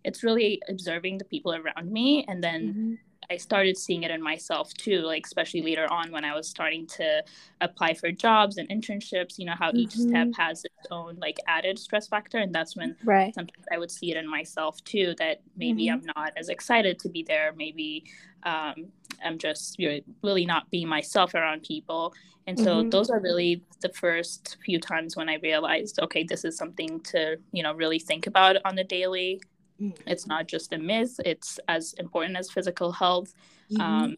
it's 0.04 0.22
really 0.22 0.60
observing 0.68 1.18
the 1.18 1.24
people 1.24 1.54
around 1.54 1.90
me, 1.90 2.24
and 2.28 2.42
then 2.42 2.62
mm-hmm. 2.68 2.94
I 3.30 3.36
started 3.36 3.76
seeing 3.76 4.02
it 4.02 4.10
in 4.10 4.22
myself 4.22 4.72
too, 4.74 5.00
like 5.00 5.26
especially 5.26 5.62
later 5.62 5.90
on 5.92 6.12
when 6.12 6.24
I 6.24 6.34
was 6.34 6.48
starting 6.48 6.86
to 6.88 7.24
apply 7.60 7.94
for 7.94 8.10
jobs 8.10 8.58
and 8.58 8.68
internships, 8.68 9.38
you 9.38 9.46
know, 9.46 9.54
how 9.58 9.68
mm-hmm. 9.68 9.78
each 9.78 9.92
step 9.92 10.28
mm-hmm. 10.28 10.40
has 10.40 10.64
its 10.64 10.86
own 10.90 11.16
like 11.20 11.38
added 11.46 11.78
stress 11.78 12.06
factor. 12.06 12.38
And 12.38 12.54
that's 12.54 12.76
when 12.76 12.96
right. 13.04 13.34
sometimes 13.34 13.64
I 13.72 13.78
would 13.78 13.90
see 13.90 14.10
it 14.10 14.16
in 14.16 14.28
myself 14.28 14.82
too, 14.84 15.14
that 15.18 15.40
maybe 15.56 15.86
mm-hmm. 15.86 16.00
I'm 16.00 16.14
not 16.16 16.32
as 16.36 16.48
excited 16.48 16.98
to 17.00 17.08
be 17.08 17.22
there. 17.22 17.52
Maybe 17.56 18.04
um, 18.44 18.86
I'm 19.24 19.38
just 19.38 19.78
you 19.78 19.88
know, 19.90 20.00
really 20.22 20.46
not 20.46 20.70
being 20.70 20.88
myself 20.88 21.34
around 21.34 21.62
people. 21.62 22.14
And 22.48 22.58
so 22.58 22.76
mm-hmm. 22.76 22.90
those 22.90 23.10
are 23.10 23.18
really 23.18 23.64
the 23.80 23.88
first 23.88 24.56
few 24.64 24.78
times 24.78 25.16
when 25.16 25.28
I 25.28 25.36
realized, 25.42 25.98
okay, 26.00 26.22
this 26.22 26.44
is 26.44 26.56
something 26.56 27.00
to, 27.00 27.38
you 27.50 27.62
know, 27.64 27.74
really 27.74 27.98
think 27.98 28.28
about 28.28 28.56
on 28.64 28.76
the 28.76 28.84
daily 28.84 29.40
Mm. 29.80 29.96
It's 30.06 30.26
not 30.26 30.46
just 30.46 30.72
a 30.72 30.78
myth, 30.78 31.18
it's 31.24 31.58
as 31.68 31.94
important 31.94 32.36
as 32.36 32.50
physical 32.50 32.92
health. 32.92 33.34
Mm-hmm. 33.70 33.80
Um, 33.80 34.16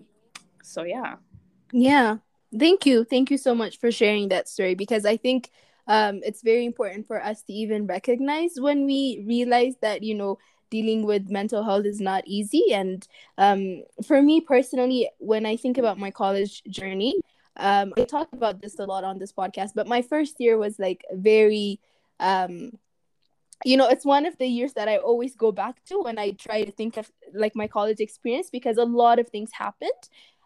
so, 0.63 0.85
yeah. 0.85 1.17
Yeah. 1.73 2.19
Thank 2.57 2.87
you. 2.87 3.05
Thank 3.05 3.31
you 3.31 3.39
so 3.39 3.55
much 3.55 3.79
for 3.79 3.91
sharing 3.91 4.29
that 4.29 4.49
story 4.49 4.75
because 4.75 5.05
I 5.05 5.17
think 5.17 5.51
um, 5.87 6.21
it's 6.23 6.43
very 6.43 6.65
important 6.65 7.07
for 7.07 7.23
us 7.23 7.43
to 7.45 7.53
even 7.53 7.87
recognize 7.87 8.53
when 8.59 8.87
we 8.87 9.25
realize 9.27 9.75
that, 9.83 10.03
you 10.03 10.15
know, 10.15 10.39
dealing 10.71 11.05
with 11.05 11.31
mental 11.31 11.63
health 11.65 11.87
is 11.87 12.01
not 12.01 12.25
easy. 12.27 12.73
And 12.73 13.07
um, 13.37 13.83
for 14.07 14.23
me 14.23 14.41
personally, 14.41 15.09
when 15.19 15.47
I 15.47 15.57
think 15.57 15.79
about 15.79 15.99
my 15.99 16.11
college 16.11 16.63
journey, 16.65 17.21
um, 17.57 17.93
I 17.97 18.05
talk 18.05 18.29
about 18.33 18.61
this 18.61 18.79
a 18.79 18.85
lot 18.85 19.05
on 19.05 19.19
this 19.19 19.33
podcast, 19.33 19.71
but 19.75 19.87
my 19.87 20.03
first 20.03 20.37
year 20.41 20.57
was 20.57 20.79
like 20.79 21.05
very 21.13 21.81
um, 22.21 22.73
you 23.65 23.77
know 23.77 23.89
it's 23.89 24.05
one 24.05 24.27
of 24.27 24.37
the 24.39 24.47
years 24.47 24.73
that 24.75 24.89
i 24.89 24.97
always 24.97 25.35
go 25.35 25.51
back 25.51 25.85
to 25.85 26.01
when 26.01 26.19
i 26.19 26.31
try 26.33 26.63
to 26.65 26.71
think 26.71 26.97
of 26.97 27.11
like 27.35 27.57
my 27.57 27.67
college 27.67 28.01
experience 28.01 28.51
because 28.51 28.77
a 28.77 28.85
lot 28.85 29.19
of 29.19 29.29
things 29.29 29.51
happened 29.53 29.91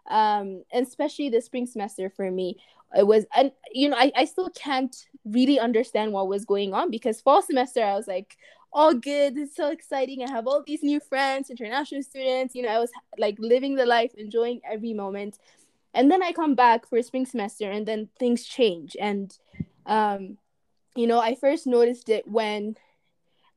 um 0.09 0.63
especially 0.73 1.29
the 1.29 1.41
spring 1.41 1.67
semester 1.67 2.09
for 2.09 2.31
me 2.31 2.57
it 2.97 3.07
was 3.07 3.25
and 3.35 3.53
you 3.73 3.89
know 3.89 3.97
I, 3.97 4.13
I 4.17 4.25
still 4.25 4.51
can't 4.51 4.95
really 5.25 5.59
understand 5.59 6.13
what 6.13 6.29
was 6.29 6.45
going 6.45 6.75
on 6.75 6.91
because 6.91 7.21
fall 7.21 7.43
semester 7.43 7.83
i 7.83 7.95
was 7.95 8.09
like 8.09 8.37
all 8.73 8.95
good 8.95 9.37
it's 9.37 9.55
so 9.57 9.71
exciting 9.71 10.23
i 10.23 10.31
have 10.31 10.47
all 10.47 10.63
these 10.67 10.83
new 10.83 11.01
friends 11.01 11.51
international 11.51 12.03
students 12.03 12.55
you 12.55 12.63
know 12.63 12.71
i 12.71 12.79
was 12.79 12.91
like 13.19 13.37
living 13.39 13.75
the 13.75 13.87
life 13.87 14.13
enjoying 14.17 14.61
every 14.71 14.93
moment. 14.93 15.39
And 15.95 16.11
then 16.11 16.23
i 16.23 16.33
come 16.33 16.55
back 16.55 16.87
for 16.89 17.03
spring 17.03 17.27
semester 17.27 17.71
and 17.71 17.87
then 17.87 18.09
things 18.19 18.45
change. 18.45 18.97
And 18.99 19.37
um 19.85 20.39
you 20.95 21.07
know 21.07 21.21
i 21.21 21.35
first 21.35 21.67
noticed 21.67 22.09
it 22.09 22.27
when 22.27 22.77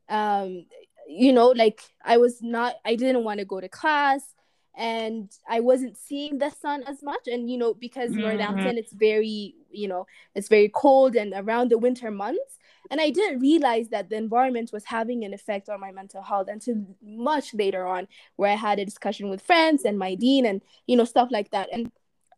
um 0.10 0.66
you 1.08 1.32
know 1.34 1.50
like 1.50 1.82
i 2.04 2.18
was 2.18 2.42
not 2.42 2.76
i 2.86 2.96
didn't 2.96 3.24
want 3.24 3.40
to 3.40 3.46
go 3.46 3.60
to 3.60 3.70
class 3.70 4.35
and 4.78 5.32
I 5.50 5.62
wasn't 5.62 5.98
seeing 5.98 6.38
the 6.38 6.50
sun 6.50 6.84
as 6.84 7.02
much. 7.02 7.28
And 7.28 7.50
you 7.50 7.58
know, 7.58 7.74
because 7.74 8.12
mm-hmm. 8.12 8.22
Northampton, 8.22 8.78
it's 8.78 8.94
very, 8.94 9.56
you 9.72 9.88
know, 9.88 10.06
it's 10.34 10.50
very 10.50 10.70
cold 10.74 11.16
and 11.16 11.34
around 11.36 11.70
the 11.70 11.78
winter 11.78 12.12
months. 12.12 12.60
And 12.92 13.02
I 13.02 13.10
didn't 13.10 13.40
realize 13.40 13.90
that 13.90 14.10
the 14.10 14.16
environment 14.18 14.72
was 14.72 14.86
having 14.86 15.24
an 15.24 15.34
effect 15.34 15.70
on 15.70 15.80
my 15.80 15.92
mental 15.92 16.22
health 16.22 16.48
until 16.50 16.86
much 17.02 17.54
later 17.54 17.88
on, 17.88 18.08
where 18.36 18.52
I 18.52 18.56
had 18.56 18.80
a 18.80 18.86
discussion 18.86 19.30
with 19.30 19.42
friends 19.42 19.86
and 19.86 19.98
my 19.98 20.16
dean 20.16 20.46
and 20.46 20.62
you 20.86 20.96
know, 20.96 21.06
stuff 21.06 21.30
like 21.32 21.52
that. 21.52 21.70
And 21.72 21.92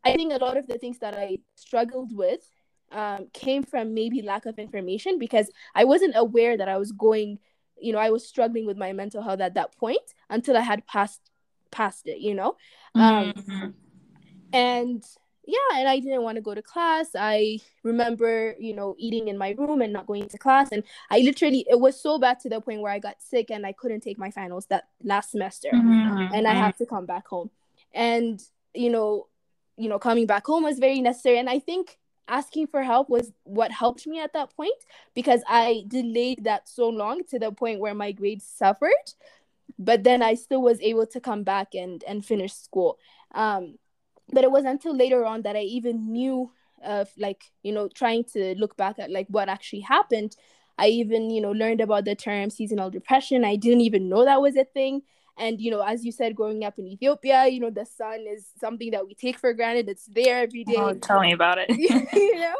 I 0.06 0.16
think 0.16 0.32
a 0.32 0.38
lot 0.38 0.58
of 0.58 0.68
the 0.68 0.78
things 0.78 1.00
that 1.00 1.16
I 1.16 1.40
struggled 1.56 2.16
with 2.16 2.50
um, 2.92 3.28
came 3.34 3.64
from 3.64 3.94
maybe 3.94 4.22
lack 4.22 4.46
of 4.46 4.60
information 4.60 5.20
because 5.20 5.52
I 5.76 5.84
wasn't 5.84 6.14
aware 6.16 6.56
that 6.56 6.70
I 6.70 6.78
was 6.78 6.92
going, 6.92 7.40
you 7.80 7.92
know, 7.92 8.00
I 8.00 8.12
was 8.12 8.26
struggling 8.26 8.66
with 8.66 8.78
my 8.78 8.94
mental 8.94 9.22
health 9.22 9.42
at 9.42 9.56
that 9.56 9.76
point 9.78 10.14
until 10.30 10.56
I 10.56 10.62
had 10.62 10.88
passed 10.88 11.27
past 11.72 12.08
it, 12.08 12.20
you 12.20 12.34
know? 12.34 12.58
Um, 12.96 13.34
mm-hmm. 13.34 13.70
And 14.54 15.04
yeah, 15.48 15.80
and 15.80 15.88
I 15.88 16.00
didn't 16.00 16.24
want 16.24 16.36
to 16.36 16.42
go 16.42 16.54
to 16.54 16.62
class. 16.62 17.10
I 17.18 17.60
remember, 17.84 18.54
you 18.60 18.76
know, 18.76 18.96
eating 18.98 19.30
in 19.30 19.38
my 19.38 19.52
room 19.58 19.82
and 19.82 19.94
not 19.94 20.06
going 20.06 20.28
to 20.28 20.38
class. 20.38 20.70
And 20.74 20.84
I 21.10 21.20
literally, 21.20 21.66
it 21.70 21.80
was 21.80 22.00
so 22.00 22.20
bad 22.20 22.42
to 22.42 22.50
the 22.50 22.60
point 22.60 22.82
where 22.82 22.92
I 22.92 23.00
got 23.00 23.22
sick 23.22 23.50
and 23.50 23.66
I 23.66 23.72
couldn't 23.72 24.02
take 24.02 24.18
my 24.18 24.30
finals 24.30 24.66
that 24.68 24.90
last 25.04 25.32
semester. 25.32 25.70
Mm-hmm. 25.74 26.34
And 26.34 26.48
I 26.48 26.54
had 26.54 26.78
to 26.80 26.86
come 26.86 27.06
back 27.06 27.28
home. 27.28 27.50
And, 27.94 28.44
you 28.74 28.90
know, 28.90 29.28
you 29.78 29.88
know, 29.88 30.00
coming 30.00 30.26
back 30.26 30.46
home 30.46 30.64
was 30.64 30.80
very 30.80 31.00
necessary. 31.00 31.40
And 31.40 31.50
I 31.50 31.60
think 31.60 31.98
asking 32.28 32.68
for 32.68 32.84
help 32.84 33.10
was 33.10 33.32
what 33.44 33.72
helped 33.72 34.06
me 34.06 34.20
at 34.20 34.34
that 34.34 34.54
point 34.56 34.76
because 35.16 35.42
I 35.48 35.86
delayed 35.88 36.44
that 36.44 36.68
so 36.68 36.90
long 36.90 37.24
to 37.30 37.40
the 37.40 37.52
point 37.52 37.80
where 37.80 37.94
my 37.94 38.12
grades 38.12 38.46
suffered 38.46 38.92
but 39.80 40.04
then 40.04 40.22
I 40.22 40.36
still 40.36 40.62
was 40.62 40.80
able 40.82 41.08
to 41.08 41.20
come 41.20 41.44
back 41.44 41.74
and 41.74 42.04
and 42.08 42.26
finish 42.26 42.54
school. 42.54 42.98
Um, 43.34 43.78
but 44.32 44.44
it 44.44 44.52
was 44.52 44.66
until 44.66 44.96
later 44.96 45.26
on 45.26 45.44
that 45.44 45.56
I 45.56 45.62
even 45.62 46.12
knew 46.12 46.52
of 46.84 47.10
like 47.18 47.44
you 47.64 47.72
know 47.72 47.88
trying 47.88 48.24
to 48.34 48.56
look 48.58 48.78
back 48.78 49.00
at 49.00 49.12
like 49.12 49.28
what 49.30 49.50
actually 49.50 49.82
happened. 49.82 50.36
I 50.78 50.88
even 50.88 51.30
you 51.30 51.42
know 51.42 51.52
learned 51.52 51.82
about 51.82 52.06
the 52.06 52.16
term 52.16 52.50
seasonal 52.50 52.90
depression. 52.90 53.46
I 53.46 53.56
didn't 53.56 53.82
even 53.82 54.10
know 54.10 54.26
that 54.26 54.42
was 54.42 54.56
a 54.56 54.66
thing. 54.66 55.02
And 55.40 55.62
you 55.62 55.70
know, 55.70 55.82
as 55.82 56.04
you 56.04 56.12
said, 56.12 56.36
growing 56.36 56.64
up 56.64 56.80
in 56.80 56.88
Ethiopia, 56.88 57.48
you 57.48 57.60
know, 57.60 57.70
the 57.70 57.86
sun 57.86 58.26
is 58.28 58.48
something 58.60 58.92
that 58.92 59.06
we 59.06 59.14
take 59.14 59.38
for 59.38 59.54
granted. 59.54 59.88
It's 59.88 60.08
there 60.08 60.40
every 60.40 60.64
day. 60.64 60.76
Oh, 60.78 60.94
tell 60.94 61.22
me 61.22 61.32
about 61.32 61.60
it. 61.60 61.70
you 62.14 62.40
know, 62.40 62.56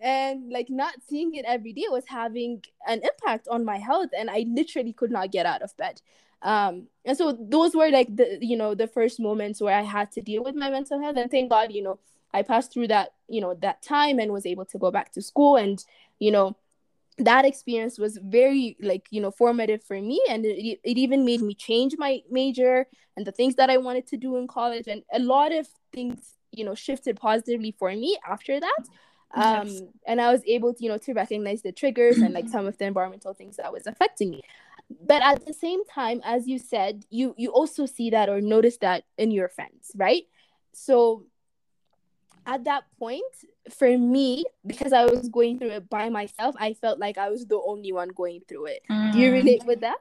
and 0.00 0.50
like 0.50 0.68
not 0.68 0.94
seeing 1.08 1.36
it 1.36 1.44
every 1.46 1.72
day 1.72 1.84
was 1.88 2.04
having 2.08 2.64
an 2.88 3.00
impact 3.02 3.46
on 3.48 3.64
my 3.64 3.78
health, 3.78 4.10
and 4.16 4.28
I 4.28 4.44
literally 4.48 4.92
could 4.92 5.12
not 5.12 5.30
get 5.30 5.46
out 5.46 5.62
of 5.62 5.76
bed 5.76 6.00
um 6.46 6.86
and 7.04 7.18
so 7.18 7.36
those 7.50 7.74
were 7.74 7.90
like 7.90 8.14
the 8.14 8.38
you 8.40 8.56
know 8.56 8.74
the 8.74 8.86
first 8.86 9.18
moments 9.18 9.60
where 9.60 9.76
i 9.76 9.82
had 9.82 10.10
to 10.12 10.22
deal 10.22 10.42
with 10.42 10.54
my 10.54 10.70
mental 10.70 11.00
health. 11.02 11.16
And 11.16 11.30
thank 11.30 11.50
god 11.50 11.72
you 11.72 11.82
know 11.82 11.98
i 12.32 12.42
passed 12.42 12.72
through 12.72 12.88
that 12.88 13.10
you 13.28 13.40
know 13.40 13.54
that 13.54 13.82
time 13.82 14.18
and 14.20 14.32
was 14.32 14.46
able 14.46 14.64
to 14.66 14.78
go 14.78 14.90
back 14.90 15.12
to 15.12 15.22
school. 15.22 15.56
And 15.56 15.84
you 16.20 16.30
know 16.30 16.56
that 17.18 17.44
experience 17.44 17.98
was 17.98 18.18
very 18.22 18.76
like 18.80 19.06
you 19.10 19.20
know 19.20 19.32
formative 19.32 19.82
for 19.82 20.00
me. 20.00 20.22
And 20.30 20.46
it, 20.46 20.78
it 20.84 20.96
even 20.96 21.24
made 21.24 21.42
me 21.42 21.54
change 21.54 21.96
my 21.98 22.22
major 22.30 22.86
and 23.16 23.26
the 23.26 23.32
things 23.32 23.56
that 23.56 23.68
i 23.68 23.76
wanted 23.76 24.06
to 24.08 24.16
do 24.16 24.36
in 24.36 24.46
college. 24.46 24.86
And 24.86 25.02
a 25.12 25.18
lot 25.18 25.52
of 25.52 25.66
things 25.92 26.34
you 26.52 26.64
know 26.64 26.76
shifted 26.76 27.16
positively 27.16 27.74
for 27.76 27.90
me 27.90 28.16
after 28.28 28.60
that. 28.60 28.82
Um 29.34 29.66
yes. 29.66 29.82
and 30.06 30.20
i 30.20 30.30
was 30.30 30.42
able 30.46 30.72
to 30.74 30.84
you 30.84 30.90
know 30.90 30.98
to 30.98 31.12
recognize 31.12 31.62
the 31.62 31.72
triggers 31.72 32.18
and 32.18 32.32
like 32.32 32.48
some 32.48 32.66
of 32.66 32.78
the 32.78 32.84
environmental 32.84 33.34
things 33.34 33.56
that 33.56 33.72
was 33.72 33.88
affecting 33.88 34.30
me 34.30 34.42
but 34.90 35.22
at 35.22 35.44
the 35.46 35.52
same 35.52 35.84
time 35.86 36.20
as 36.24 36.46
you 36.46 36.58
said 36.58 37.04
you 37.10 37.34
you 37.36 37.50
also 37.50 37.86
see 37.86 38.10
that 38.10 38.28
or 38.28 38.40
notice 38.40 38.76
that 38.78 39.04
in 39.18 39.30
your 39.30 39.48
friends 39.48 39.90
right 39.96 40.24
so 40.72 41.24
at 42.46 42.64
that 42.64 42.84
point 42.98 43.24
for 43.70 43.98
me 43.98 44.44
because 44.64 44.92
i 44.92 45.04
was 45.04 45.28
going 45.28 45.58
through 45.58 45.70
it 45.70 45.90
by 45.90 46.08
myself 46.08 46.54
i 46.58 46.72
felt 46.72 46.98
like 46.98 47.18
i 47.18 47.28
was 47.28 47.46
the 47.46 47.60
only 47.66 47.92
one 47.92 48.08
going 48.08 48.40
through 48.48 48.66
it 48.66 48.82
mm. 48.88 49.12
do 49.12 49.18
you 49.18 49.30
mm. 49.30 49.34
relate 49.34 49.64
with 49.64 49.80
that 49.80 49.98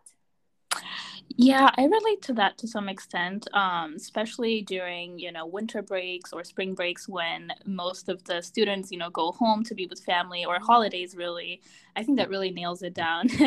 yeah, 1.37 1.69
I 1.77 1.83
relate 1.83 2.21
to 2.23 2.33
that 2.33 2.57
to 2.59 2.67
some 2.67 2.87
extent, 2.87 3.47
um, 3.53 3.95
especially 3.95 4.61
during 4.61 5.19
you 5.19 5.31
know 5.31 5.45
winter 5.45 5.81
breaks 5.81 6.31
or 6.31 6.43
spring 6.43 6.73
breaks 6.73 7.09
when 7.09 7.51
most 7.65 8.07
of 8.07 8.23
the 8.23 8.41
students 8.41 8.91
you 8.91 8.97
know 8.97 9.09
go 9.09 9.31
home 9.31 9.63
to 9.65 9.75
be 9.75 9.85
with 9.85 9.99
family 9.99 10.45
or 10.45 10.59
holidays. 10.59 11.15
Really, 11.15 11.61
I 11.95 12.03
think 12.03 12.17
that 12.19 12.29
really 12.29 12.51
nails 12.51 12.83
it 12.83 12.93
down. 12.93 13.27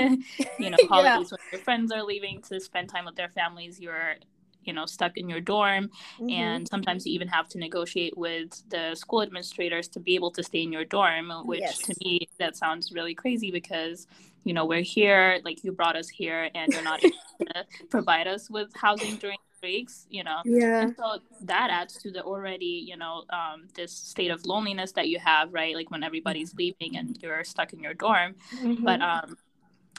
you 0.59 0.71
know, 0.71 0.77
holidays 0.89 1.31
yeah. 1.31 1.37
when 1.37 1.41
your 1.53 1.61
friends 1.63 1.91
are 1.91 2.03
leaving 2.03 2.43
to 2.43 2.61
spend 2.61 2.91
time 2.91 3.07
with 3.07 3.17
their 3.17 3.31
families, 3.31 3.81
you're 3.81 4.17
you 4.65 4.75
know 4.75 4.85
stuck 4.85 5.17
in 5.17 5.29
your 5.29 5.41
dorm 5.41 5.89
mm-hmm. 5.89 6.29
and 6.29 6.69
sometimes 6.69 7.07
you 7.07 7.13
even 7.15 7.29
have 7.29 7.49
to 7.49 7.59
negotiate 7.59 8.17
with 8.19 8.63
the 8.69 8.95
school 8.95 9.23
administrators 9.23 9.89
to 9.89 9.99
be 9.99 10.15
able 10.15 10.31
to 10.31 10.43
stay 10.43 10.63
in 10.63 10.73
your 10.73 10.85
dorm 10.85 11.31
which 11.47 11.61
yes. 11.61 11.79
to 11.79 11.95
me 12.05 12.29
that 12.39 12.57
sounds 12.57 12.93
really 12.93 13.15
crazy 13.15 13.51
because 13.51 14.07
you 14.49 14.55
know 14.55 14.65
we're 14.65 14.89
here 14.97 15.41
like 15.45 15.63
you 15.63 15.73
brought 15.73 15.97
us 15.97 16.09
here 16.09 16.49
and 16.55 16.73
you're 16.73 16.83
not 16.83 17.05
able 17.05 17.17
to 17.55 17.65
provide 17.91 18.27
us 18.27 18.49
with 18.49 18.69
housing 18.75 19.17
during 19.17 19.39
breaks 19.61 20.07
you 20.09 20.23
know? 20.23 20.41
Yeah. 20.45 20.83
And 20.83 20.95
so 20.97 21.19
that 21.43 21.69
adds 21.71 21.95
to 22.03 22.11
the 22.11 22.23
already 22.23 22.85
you 22.91 22.97
know 22.97 23.25
um, 23.31 23.69
this 23.75 23.93
state 23.93 24.31
of 24.31 24.47
loneliness 24.47 24.93
that 24.93 25.09
you 25.09 25.19
have 25.19 25.53
right? 25.53 25.75
Like 25.75 25.91
when 25.91 26.03
everybody's 26.03 26.55
leaving 26.55 26.97
and 26.97 27.19
you're 27.21 27.45
stuck 27.45 27.73
in 27.73 27.81
your 27.81 27.95
dorm. 27.95 28.37
Mm-hmm. 28.55 28.85
but 28.85 29.01
um 29.03 29.37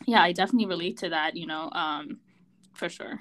yeah 0.07 0.21
i 0.21 0.31
definitely 0.31 0.65
relate 0.65 0.95
to 0.97 1.09
that 1.09 1.35
you 1.35 1.45
know 1.45 1.69
um 1.71 2.19
for 2.73 2.89
sure. 2.89 3.19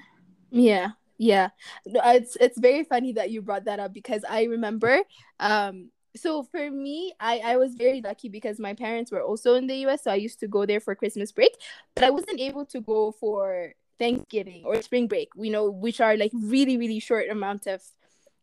Yeah. 0.51 0.89
Yeah, 1.21 1.49
it's 1.85 2.37
it's 2.39 2.57
very 2.57 2.85
funny 2.85 3.11
that 3.13 3.29
you 3.29 3.41
brought 3.41 3.65
that 3.65 3.81
up 3.81 3.93
because 3.93 4.23
I 4.23 4.43
remember 4.43 5.01
um 5.41 5.91
so 6.15 6.43
for 6.43 6.71
me 6.71 7.13
I 7.19 7.39
I 7.39 7.57
was 7.57 7.75
very 7.75 8.01
lucky 8.01 8.29
because 8.29 8.59
my 8.59 8.73
parents 8.73 9.11
were 9.11 9.21
also 9.21 9.53
in 9.55 9.67
the 9.67 9.85
US 9.87 10.03
so 10.03 10.11
I 10.11 10.15
used 10.15 10.39
to 10.39 10.47
go 10.47 10.65
there 10.65 10.79
for 10.79 10.95
Christmas 10.95 11.31
break 11.31 11.55
but 11.95 12.03
I 12.03 12.09
wasn't 12.09 12.39
able 12.39 12.65
to 12.67 12.81
go 12.81 13.11
for 13.11 13.73
Thanksgiving 13.99 14.63
or 14.65 14.81
spring 14.81 15.07
break 15.07 15.29
you 15.35 15.51
know 15.51 15.69
which 15.69 16.01
are 16.01 16.17
like 16.17 16.31
really 16.33 16.77
really 16.77 16.99
short 16.99 17.29
amount 17.29 17.67
of 17.67 17.81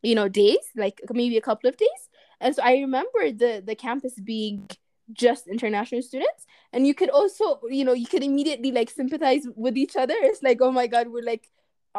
you 0.03 0.15
know 0.15 0.29
days 0.29 0.65
like 0.77 1.01
maybe 1.13 1.37
a 1.37 1.41
couple 1.41 1.69
of 1.69 1.77
days. 1.77 2.03
And 2.41 2.55
so 2.55 2.63
I 2.63 2.73
remember 2.79 3.33
the 3.33 3.63
the 3.65 3.75
campus 3.75 4.15
being 4.21 4.69
just 5.13 5.47
international 5.47 6.03
students 6.03 6.47
and 6.73 6.87
you 6.87 6.95
could 6.95 7.11
also 7.11 7.61
you 7.69 7.85
know 7.85 7.93
you 7.93 8.07
could 8.07 8.25
immediately 8.25 8.73
like 8.73 8.91
sympathize 8.91 9.47
with 9.57 9.77
each 9.77 9.97
other. 9.97 10.15
It's 10.19 10.43
like 10.43 10.59
oh 10.61 10.73
my 10.73 10.87
god 10.87 11.09
we're 11.09 11.25
like 11.25 11.49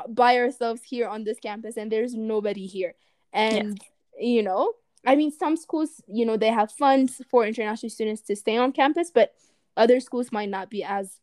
by 0.08 0.38
ourselves 0.38 0.82
here 0.84 1.08
on 1.08 1.24
this 1.24 1.40
campus 1.40 1.78
and 1.78 1.92
there's 1.92 2.14
nobody 2.14 2.66
here. 2.66 2.94
And 3.34 3.80
yeah. 4.18 4.28
you 4.28 4.44
know 4.44 4.74
i 5.08 5.16
mean 5.16 5.32
some 5.32 5.58
schools 5.58 6.02
you 6.08 6.26
know 6.26 6.38
they 6.38 6.52
have 6.52 6.72
funds 6.72 7.22
for 7.30 7.46
international 7.46 7.90
students 7.90 8.22
to 8.22 8.36
stay 8.36 8.58
on 8.58 8.72
campus 8.72 9.10
but 9.12 9.34
other 9.76 10.00
schools 10.00 10.32
might 10.32 10.50
not 10.50 10.70
be 10.70 10.84
as 10.84 11.20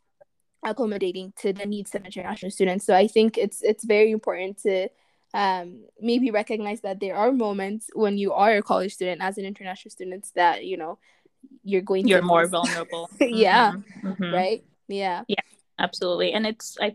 accommodating 0.64 1.32
to 1.36 1.52
the 1.52 1.66
needs 1.66 1.94
of 1.94 2.04
international 2.04 2.50
students. 2.50 2.86
So 2.86 2.94
i 2.94 3.06
think 3.06 3.36
it's 3.36 3.62
it's 3.62 3.84
very 3.84 4.10
important 4.10 4.62
to 4.62 4.88
um, 5.34 5.84
maybe 6.00 6.30
recognize 6.30 6.80
that 6.82 7.00
there 7.00 7.16
are 7.16 7.32
moments 7.32 7.90
when 7.92 8.16
you 8.16 8.32
are 8.32 8.56
a 8.56 8.62
college 8.62 8.94
student 8.94 9.20
as 9.20 9.36
an 9.36 9.44
international 9.44 9.90
student 9.90 10.24
that 10.36 10.64
you 10.64 10.76
know 10.76 10.98
you're 11.64 11.82
going 11.82 12.06
you're 12.08 12.22
more 12.22 12.46
vulnerable. 12.56 13.10
Yeah. 13.20 13.72
Mm-hmm. 13.72 14.08
Mm-hmm. 14.08 14.34
right? 14.34 14.64
Yeah. 14.88 15.24
Yeah 15.28 15.40
absolutely. 15.78 16.32
And 16.32 16.46
it's 16.46 16.76
i 16.80 16.94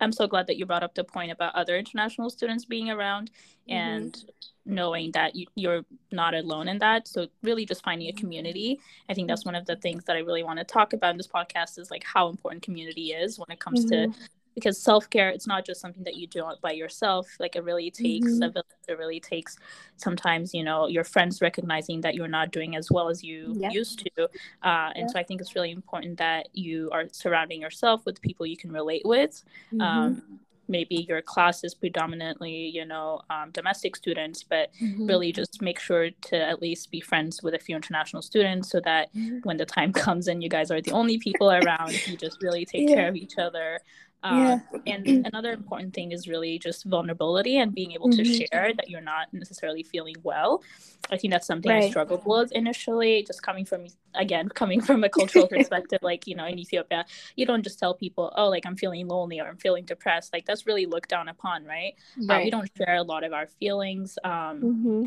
I'm 0.00 0.12
so 0.12 0.28
glad 0.28 0.46
that 0.46 0.56
you 0.56 0.64
brought 0.64 0.84
up 0.84 0.94
the 0.94 1.02
point 1.02 1.32
about 1.32 1.56
other 1.56 1.76
international 1.76 2.30
students 2.30 2.64
being 2.64 2.88
around 2.88 3.30
mm-hmm. 3.30 3.72
and 3.72 4.24
knowing 4.68 5.10
that 5.12 5.34
you, 5.34 5.46
you're 5.54 5.82
not 6.12 6.34
alone 6.34 6.68
in 6.68 6.78
that. 6.78 7.08
So 7.08 7.26
really 7.42 7.64
just 7.64 7.82
finding 7.82 8.08
a 8.08 8.12
community. 8.12 8.78
I 9.08 9.14
think 9.14 9.26
that's 9.26 9.44
one 9.44 9.54
of 9.54 9.66
the 9.66 9.76
things 9.76 10.04
that 10.04 10.16
I 10.16 10.20
really 10.20 10.44
want 10.44 10.58
to 10.58 10.64
talk 10.64 10.92
about 10.92 11.12
in 11.12 11.16
this 11.16 11.26
podcast 11.26 11.78
is 11.78 11.90
like 11.90 12.04
how 12.04 12.28
important 12.28 12.62
community 12.62 13.12
is 13.12 13.38
when 13.38 13.50
it 13.50 13.58
comes 13.58 13.86
mm-hmm. 13.86 14.12
to 14.12 14.18
because 14.54 14.82
self-care 14.82 15.28
it's 15.28 15.46
not 15.46 15.64
just 15.64 15.80
something 15.80 16.02
that 16.02 16.16
you 16.16 16.26
do 16.26 16.44
by 16.60 16.72
yourself 16.72 17.28
like 17.38 17.54
it 17.54 17.62
really 17.62 17.92
takes 17.92 18.26
mm-hmm. 18.26 18.42
a 18.42 18.50
village 18.50 18.66
it 18.88 18.98
really 18.98 19.20
takes 19.20 19.56
sometimes 19.96 20.52
you 20.52 20.64
know 20.64 20.88
your 20.88 21.04
friends 21.04 21.40
recognizing 21.40 22.00
that 22.00 22.16
you're 22.16 22.26
not 22.26 22.50
doing 22.50 22.74
as 22.74 22.90
well 22.90 23.08
as 23.08 23.22
you 23.22 23.54
yeah. 23.56 23.70
used 23.70 24.00
to 24.00 24.24
uh, 24.64 24.90
and 24.96 25.02
yeah. 25.02 25.06
so 25.06 25.18
i 25.18 25.22
think 25.22 25.40
it's 25.40 25.54
really 25.54 25.70
important 25.70 26.18
that 26.18 26.48
you 26.54 26.90
are 26.92 27.04
surrounding 27.12 27.60
yourself 27.60 28.04
with 28.04 28.20
people 28.20 28.44
you 28.44 28.56
can 28.56 28.72
relate 28.72 29.02
with 29.04 29.44
mm-hmm. 29.72 29.80
um, 29.80 30.40
maybe 30.68 31.06
your 31.08 31.22
class 31.22 31.64
is 31.64 31.74
predominantly 31.74 32.68
you 32.68 32.84
know 32.84 33.20
um, 33.30 33.50
domestic 33.52 33.96
students 33.96 34.42
but 34.42 34.70
mm-hmm. 34.80 35.06
really 35.06 35.32
just 35.32 35.62
make 35.62 35.78
sure 35.78 36.10
to 36.20 36.36
at 36.36 36.60
least 36.60 36.90
be 36.90 37.00
friends 37.00 37.42
with 37.42 37.54
a 37.54 37.58
few 37.58 37.74
international 37.74 38.22
students 38.22 38.70
so 38.70 38.80
that 38.80 39.14
mm-hmm. 39.14 39.38
when 39.42 39.56
the 39.56 39.66
time 39.66 39.92
comes 40.04 40.28
and 40.28 40.42
you 40.42 40.48
guys 40.48 40.70
are 40.70 40.80
the 40.80 40.92
only 40.92 41.18
people 41.18 41.50
around 41.50 41.92
you 42.06 42.16
just 42.16 42.42
really 42.42 42.64
take 42.64 42.88
yeah. 42.88 42.94
care 42.94 43.08
of 43.08 43.16
each 43.16 43.38
other 43.38 43.80
Um, 44.22 44.38
yeah. 44.38 44.58
and 44.86 45.06
another 45.32 45.52
important 45.52 45.94
thing 45.94 46.12
is 46.12 46.26
really 46.26 46.58
just 46.58 46.84
vulnerability 46.84 47.58
and 47.58 47.74
being 47.74 47.92
able 47.92 48.08
mm-hmm. 48.08 48.22
to 48.22 48.46
share 48.46 48.72
that 48.76 48.90
you're 48.90 49.00
not 49.00 49.32
necessarily 49.32 49.82
feeling 49.82 50.16
well. 50.22 50.62
I 51.10 51.16
think 51.16 51.32
that's 51.32 51.46
something 51.46 51.70
right. 51.70 51.84
I 51.84 51.90
struggled 51.90 52.22
with 52.26 52.52
initially, 52.52 53.22
just 53.24 53.42
coming 53.42 53.64
from, 53.64 53.86
again, 54.14 54.48
coming 54.54 54.80
from 54.80 55.04
a 55.04 55.08
cultural 55.08 55.46
perspective, 55.56 56.00
like, 56.02 56.26
you 56.26 56.34
know, 56.34 56.46
in 56.46 56.58
Ethiopia, 56.58 57.04
you 57.36 57.46
don't 57.46 57.62
just 57.62 57.78
tell 57.78 57.94
people, 57.94 58.32
oh, 58.36 58.48
like 58.48 58.66
I'm 58.66 58.76
feeling 58.76 59.06
lonely 59.06 59.40
or 59.40 59.46
I'm 59.46 59.56
feeling 59.56 59.84
depressed. 59.84 60.32
Like 60.32 60.46
that's 60.46 60.66
really 60.66 60.86
looked 60.86 61.08
down 61.08 61.28
upon, 61.28 61.64
right? 61.64 61.94
right. 62.26 62.40
Uh, 62.40 62.44
we 62.44 62.50
don't 62.50 62.70
share 62.76 62.96
a 62.96 63.02
lot 63.02 63.24
of 63.24 63.32
our 63.32 63.46
feelings. 63.46 64.18
Um, 64.24 64.30
mm-hmm 64.60 65.04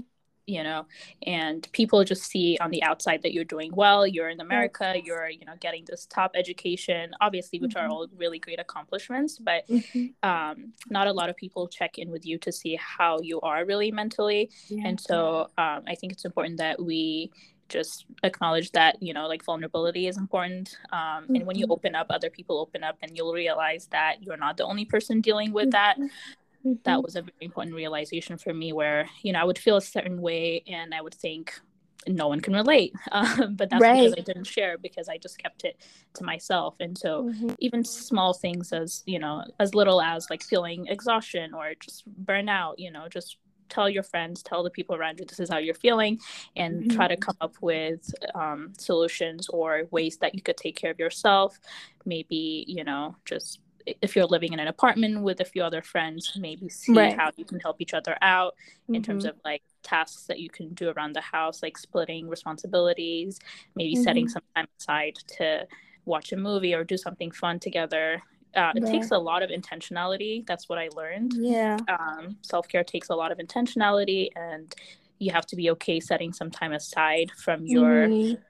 you 0.48 0.64
know 0.64 0.86
and 1.26 1.68
people 1.72 2.04
just 2.04 2.24
see 2.24 2.58
on 2.60 2.72
the 2.72 2.82
outside 2.84 3.22
that 3.22 3.34
you're 3.34 3.44
doing 3.44 3.72
well 3.74 4.06
you're 4.08 4.30
in 4.30 4.40
america 4.40 4.96
you're 5.04 5.30
you 5.30 5.46
know 5.46 5.54
getting 5.60 5.84
this 5.88 6.06
top 6.08 6.32
education 6.36 7.12
obviously 7.22 7.60
which 7.60 7.76
mm-hmm. 7.76 7.86
are 7.86 7.90
all 7.90 8.08
really 8.18 8.40
great 8.40 8.60
accomplishments 8.60 9.38
but 9.38 9.68
mm-hmm. 9.68 10.08
um, 10.28 10.74
not 10.90 11.08
a 11.08 11.14
lot 11.14 11.30
of 11.30 11.36
people 11.36 11.68
check 11.68 11.98
in 11.98 12.10
with 12.10 12.26
you 12.26 12.38
to 12.38 12.52
see 12.52 12.76
how 12.76 13.20
you 13.22 13.40
are 13.42 13.66
really 13.66 13.92
mentally 13.92 14.50
yeah. 14.68 14.88
and 14.88 15.00
so 15.00 15.50
um, 15.58 15.84
i 15.88 15.96
think 15.96 16.12
it's 16.12 16.26
important 16.26 16.58
that 16.58 16.82
we 16.82 17.32
just 17.70 18.06
acknowledge 18.24 18.70
that 18.72 19.02
you 19.02 19.14
know 19.14 19.28
like 19.28 19.44
vulnerability 19.46 20.08
is 20.08 20.18
important 20.18 20.78
um, 20.92 21.24
mm-hmm. 21.24 21.36
and 21.36 21.46
when 21.46 21.58
you 21.58 21.66
mm-hmm. 21.66 21.72
open 21.72 21.96
up 21.96 22.08
other 22.10 22.30
people 22.30 22.60
open 22.60 22.84
up 22.84 22.98
and 23.02 23.16
you'll 23.16 23.34
realize 23.34 23.88
that 23.92 24.22
you're 24.22 24.38
not 24.38 24.58
the 24.58 24.66
only 24.66 24.84
person 24.84 25.22
dealing 25.22 25.54
with 25.54 25.72
that 25.72 25.98
mm-hmm 26.65 26.72
that 26.84 27.01
was 27.01 27.15
a 27.15 27.22
very 27.22 27.34
important 27.41 27.75
realization 27.75 28.38
for 28.38 28.53
me 28.53 28.74
where 28.74 29.08
you 29.22 29.32
know 29.34 29.39
i 29.39 29.44
would 29.44 29.58
feel 29.58 29.77
a 29.77 29.82
certain 29.82 30.22
way 30.22 30.63
and 30.68 30.94
i 30.94 31.01
would 31.01 31.13
think 31.13 31.60
no 32.08 32.27
one 32.27 32.39
can 32.39 32.53
relate 32.53 32.94
um, 33.12 33.56
but 33.56 33.70
that's 33.70 33.82
right. 33.82 34.10
because 34.10 34.15
i 34.18 34.22
didn't 34.22 34.46
share 34.46 34.77
because 34.77 35.08
i 35.08 35.18
just 35.18 35.38
kept 35.38 35.63
it 35.63 35.77
to 36.13 36.24
myself 36.24 36.75
and 36.80 36.98
so 36.98 37.24
mm-hmm. 37.24 37.51
even 37.60 37.84
small 37.84 38.34
things 38.34 38.74
as 38.74 39.03
you 39.06 39.20
know 39.20 39.44
as 39.60 39.75
little 39.75 40.01
as 40.01 40.27
like 40.30 40.44
feeling 40.44 40.88
exhaustion 40.88 41.53
or 41.53 41.74
just 41.80 42.03
burnout 42.25 42.75
you 42.77 42.91
know 42.91 43.08
just 43.08 43.38
tell 43.70 43.89
your 43.89 44.03
friends 44.03 44.44
tell 44.44 44.63
the 44.63 44.70
people 44.70 44.96
around 44.96 45.20
you 45.20 45.25
this 45.25 45.39
is 45.39 45.50
how 45.50 45.58
you're 45.58 45.74
feeling 45.74 46.20
and 46.56 46.82
mm-hmm. 46.82 46.96
try 46.96 47.08
to 47.08 47.15
come 47.15 47.38
up 47.39 47.56
with 47.62 48.13
um, 48.36 48.74
solutions 48.77 49.48
or 49.50 49.84
ways 49.91 50.18
that 50.18 50.36
you 50.36 50.41
could 50.41 50.58
take 50.58 50.75
care 50.75 50.91
of 50.91 51.00
yourself 51.00 51.60
maybe 52.06 52.65
you 52.68 52.84
know 52.84 53.15
just 53.24 53.60
if 53.86 54.16
you're 54.16 54.26
living 54.26 54.54
in 54.54 54.60
an 54.60 54.68
apartment 54.68 55.22
with 55.22 55.40
a 55.40 55.46
few 55.46 55.64
other 55.64 55.82
friends, 55.82 56.32
maybe 56.40 56.70
see 56.70 56.94
right. 56.94 57.18
how 57.18 57.32
you 57.36 57.46
can 57.46 57.60
help 57.60 57.80
each 57.80 57.94
other 57.94 58.18
out 58.22 58.56
mm-hmm. 58.84 58.96
in 58.96 59.04
terms 59.04 59.26
mm-hmm. 59.26 59.38
of 59.38 59.42
like 59.44 59.64
tasks 59.84 60.24
that 60.24 60.40
you 60.40 60.50
can 60.50 60.74
do 60.74 60.90
around 60.90 61.14
the 61.14 61.22
house, 61.22 61.62
like 61.62 61.78
splitting 61.78 62.28
responsibilities, 62.28 63.40
maybe 63.76 63.94
mm-hmm. 63.94 64.04
setting 64.04 64.30
some 64.30 64.44
time 64.56 64.68
aside 64.80 65.16
to 65.38 65.68
watch 66.06 66.32
a 66.32 66.38
movie 66.38 66.74
or 66.74 66.84
do 66.84 66.98
something 66.98 67.32
fun 67.32 67.60
together. 67.60 68.22
Uh, 68.56 68.72
it 68.76 68.86
takes 68.86 69.12
a 69.12 69.18
lot 69.18 69.44
of 69.44 69.50
intentionality. 69.50 70.46
That's 70.46 70.68
what 70.68 70.78
I 70.78 70.90
learned. 70.96 71.34
Yeah. 71.38 71.78
Um, 71.88 72.38
Self 72.42 72.68
care 72.68 72.84
takes 72.84 73.10
a 73.10 73.16
lot 73.16 73.32
of 73.32 73.38
intentionality, 73.38 74.28
and 74.36 74.76
you 75.20 75.32
have 75.32 75.46
to 75.48 75.56
be 75.56 75.72
okay 75.72 76.02
setting 76.02 76.34
some 76.34 76.52
time 76.52 76.74
aside 76.74 77.32
from 77.38 77.66
your 77.66 78.08
mm-hmm 78.08 78.42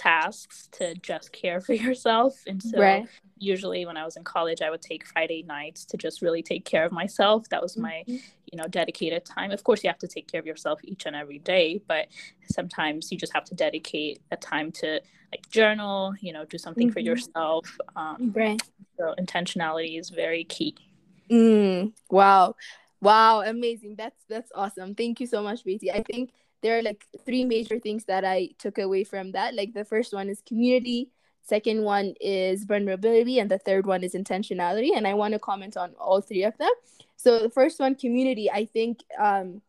tasks 0.00 0.68
to 0.72 0.94
just 0.96 1.30
care 1.30 1.60
for 1.60 1.74
yourself. 1.86 2.42
And 2.46 2.62
so 2.62 2.80
right. 2.80 3.06
usually 3.38 3.84
when 3.84 3.98
I 3.98 4.04
was 4.04 4.16
in 4.16 4.24
college, 4.24 4.62
I 4.62 4.70
would 4.70 4.80
take 4.80 5.06
Friday 5.06 5.42
nights 5.42 5.84
to 5.86 5.98
just 5.98 6.22
really 6.22 6.42
take 6.42 6.64
care 6.64 6.84
of 6.84 6.92
myself. 6.92 7.48
That 7.50 7.60
was 7.60 7.76
my, 7.76 8.02
mm-hmm. 8.08 8.16
you 8.50 8.56
know, 8.56 8.64
dedicated 8.64 9.26
time. 9.26 9.50
Of 9.50 9.62
course, 9.62 9.84
you 9.84 9.90
have 9.90 9.98
to 9.98 10.08
take 10.08 10.30
care 10.30 10.40
of 10.40 10.46
yourself 10.46 10.80
each 10.84 11.04
and 11.04 11.14
every 11.14 11.38
day, 11.38 11.82
but 11.86 12.08
sometimes 12.50 13.12
you 13.12 13.18
just 13.18 13.34
have 13.34 13.44
to 13.44 13.54
dedicate 13.54 14.20
a 14.30 14.36
time 14.36 14.72
to 14.72 15.00
like 15.30 15.48
journal, 15.50 16.14
you 16.20 16.32
know, 16.32 16.44
do 16.46 16.56
something 16.56 16.88
mm-hmm. 16.88 16.94
for 16.94 17.00
yourself. 17.00 17.76
Um, 17.94 18.32
right. 18.34 18.60
So 18.96 19.14
intentionality 19.20 20.00
is 20.00 20.08
very 20.08 20.44
key. 20.44 20.76
Mm, 21.30 21.92
wow. 22.10 22.56
Wow, 23.02 23.42
amazing. 23.42 23.96
That's 23.96 24.24
that's 24.28 24.50
awesome. 24.54 24.94
Thank 24.94 25.20
you 25.20 25.26
so 25.26 25.42
much, 25.42 25.64
Betty. 25.64 25.90
I 25.90 26.02
think 26.02 26.30
there 26.62 26.78
are 26.78 26.82
like 26.82 27.06
three 27.24 27.44
major 27.44 27.78
things 27.78 28.04
that 28.04 28.24
I 28.24 28.50
took 28.58 28.78
away 28.78 29.04
from 29.04 29.32
that. 29.32 29.54
Like 29.54 29.72
the 29.74 29.84
first 29.84 30.12
one 30.12 30.28
is 30.28 30.42
community, 30.46 31.10
second 31.42 31.82
one 31.82 32.14
is 32.20 32.64
vulnerability, 32.64 33.38
and 33.38 33.50
the 33.50 33.58
third 33.58 33.86
one 33.86 34.04
is 34.04 34.14
intentionality. 34.14 34.96
And 34.96 35.06
I 35.06 35.14
want 35.14 35.32
to 35.34 35.38
comment 35.38 35.76
on 35.76 35.94
all 35.98 36.20
three 36.20 36.44
of 36.44 36.56
them. 36.58 36.72
So 37.16 37.38
the 37.38 37.50
first 37.50 37.80
one, 37.80 37.94
community, 37.94 38.50
I 38.50 38.64
think 38.64 39.00
um 39.18 39.62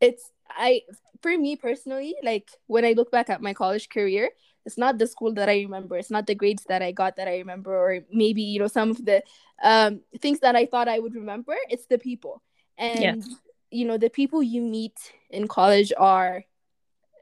it's 0.00 0.30
I 0.50 0.82
for 1.22 1.36
me 1.36 1.56
personally, 1.56 2.14
like 2.22 2.50
when 2.66 2.84
I 2.84 2.92
look 2.92 3.10
back 3.10 3.30
at 3.30 3.40
my 3.40 3.54
college 3.54 3.88
career, 3.88 4.30
it's 4.66 4.78
not 4.78 4.98
the 4.98 5.06
school 5.06 5.32
that 5.34 5.48
I 5.48 5.56
remember. 5.62 5.96
It's 5.96 6.10
not 6.10 6.26
the 6.26 6.34
grades 6.34 6.64
that 6.68 6.82
I 6.82 6.92
got 6.92 7.16
that 7.16 7.28
I 7.28 7.38
remember, 7.38 7.74
or 7.74 8.00
maybe 8.12 8.42
you 8.42 8.58
know 8.60 8.66
some 8.66 8.90
of 8.90 9.04
the 9.04 9.22
um, 9.62 10.00
things 10.20 10.40
that 10.40 10.56
I 10.56 10.66
thought 10.66 10.88
I 10.88 10.98
would 10.98 11.14
remember. 11.14 11.56
It's 11.68 11.86
the 11.86 11.98
people, 11.98 12.42
and 12.78 13.24
you 13.74 13.84
know 13.84 13.98
the 13.98 14.10
people 14.10 14.42
you 14.42 14.62
meet 14.62 14.96
in 15.30 15.48
college 15.48 15.92
are 15.98 16.44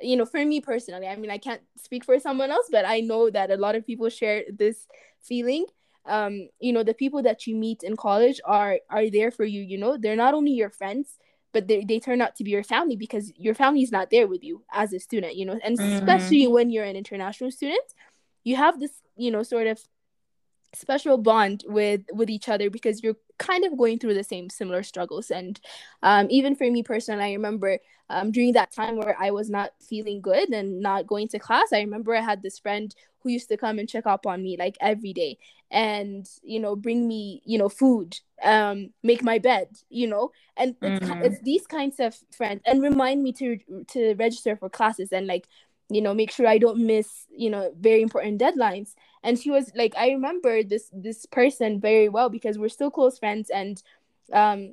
you 0.01 0.17
know 0.17 0.27
for 0.27 0.45
me 0.45 0.61
personally 0.61 1.07
i 1.07 1.17
mean 1.17 1.31
i 1.31 1.39
can't 1.39 1.63
speak 1.77 2.05
for 2.05 2.19
someone 2.19 2.51
else 2.51 2.69
but 2.71 2.85
i 2.85 3.01
know 3.01 3.31
that 3.31 3.51
a 3.51 3.57
lot 3.57 3.75
of 3.75 3.87
people 3.87 4.09
share 4.09 4.45
this 4.53 4.87
feeling. 5.23 5.65
Um 6.05 6.49
you 6.59 6.73
know 6.73 6.83
the 6.83 6.95
people 6.95 7.23
that 7.23 7.47
you 7.47 7.55
meet 7.55 7.85
in 7.85 7.97
college 7.97 8.41
are 8.45 8.81
are 8.91 9.09
there 9.09 9.31
for 9.31 9.45
you 9.45 9.63
you 9.63 9.79
know? 9.79 9.97
They're 9.97 10.17
not 10.17 10.35
only 10.35 10.51
your 10.51 10.71
friends 10.71 11.17
but 11.53 11.69
they, 11.69 11.85
they 11.85 12.01
turn 12.01 12.23
out 12.23 12.35
to 12.37 12.45
be 12.45 12.51
your 12.51 12.65
family 12.65 12.97
because 12.97 13.31
your 13.37 13.55
family 13.55 13.83
is 13.83 13.93
not 13.93 14.09
there 14.11 14.27
with 14.27 14.43
you 14.43 14.65
as 14.73 14.93
a 14.93 14.99
student 14.99 15.37
you 15.37 15.47
know? 15.47 15.59
And 15.63 15.79
mm-hmm. 15.79 15.99
especially 15.99 16.47
when 16.49 16.71
you're 16.71 16.85
an 16.85 16.97
international 16.97 17.53
student 17.53 17.89
you 18.43 18.57
have 18.57 18.81
this 18.81 18.95
you 19.17 19.31
know 19.31 19.45
sort 19.45 19.69
of 19.69 19.79
special 20.75 21.19
bond 21.19 21.65
with 21.67 22.03
with 22.13 22.31
each 22.31 22.49
other 22.49 22.71
because 22.71 23.03
you're 23.03 23.17
kind 23.39 23.65
of 23.65 23.77
going 23.77 23.99
through 23.99 24.15
the 24.15 24.25
same 24.25 24.49
similar 24.49 24.83
struggles 24.83 25.31
and 25.31 25.61
um, 26.03 26.27
even 26.31 26.55
for 26.55 26.71
me 26.71 26.83
personally 26.83 27.25
i 27.25 27.33
remember 27.33 27.79
um, 28.09 28.31
during 28.31 28.53
that 28.53 28.73
time 28.73 28.97
where 28.97 29.17
i 29.21 29.31
was 29.31 29.51
not 29.51 29.73
feeling 29.81 30.21
good 30.21 30.49
and 30.51 30.81
not 30.81 31.07
going 31.07 31.29
to 31.29 31.39
class 31.39 31.73
i 31.73 31.81
remember 31.81 32.15
i 32.15 32.21
had 32.21 32.43
this 32.43 32.59
friend 32.59 32.95
who 33.21 33.31
used 33.31 33.49
to 33.49 33.57
come 33.57 33.79
and 33.79 33.89
check 33.89 34.07
up 34.07 34.27
on 34.27 34.43
me 34.43 34.57
like 34.59 34.77
every 34.81 35.13
day 35.13 35.39
and 35.71 36.29
you 36.43 36.61
know 36.61 36.77
bring 36.77 37.09
me 37.09 37.43
you 37.45 37.59
know 37.59 37.69
food 37.69 38.19
um 38.43 38.91
make 39.03 39.23
my 39.23 39.39
bed 39.39 39.69
you 39.89 40.07
know 40.07 40.31
and 40.57 40.77
it's, 40.83 41.07
mm-hmm. 41.07 41.23
it's 41.23 41.41
these 41.43 41.67
kinds 41.67 41.99
of 41.99 42.15
friends 42.37 42.61
and 42.67 42.83
remind 42.83 43.23
me 43.23 43.33
to 43.33 43.59
to 43.89 44.15
register 44.15 44.55
for 44.55 44.69
classes 44.69 45.13
and 45.13 45.27
like 45.27 45.49
you 45.93 46.01
know 46.01 46.15
make 46.15 46.31
sure 46.31 46.47
i 46.47 46.59
don't 46.59 46.79
miss 46.79 47.27
you 47.37 47.51
know 47.51 47.73
very 47.79 48.03
important 48.03 48.41
deadlines 48.41 48.95
and 49.23 49.39
she 49.39 49.51
was 49.51 49.71
like 49.75 49.95
i 49.97 50.11
remember 50.11 50.63
this 50.63 50.91
this 50.93 51.27
person 51.27 51.81
very 51.81 52.09
well 52.09 52.29
because 52.29 52.59
we're 52.59 52.69
still 52.69 52.91
close 52.91 53.19
friends 53.19 53.51
and 53.51 53.83
um 54.33 54.73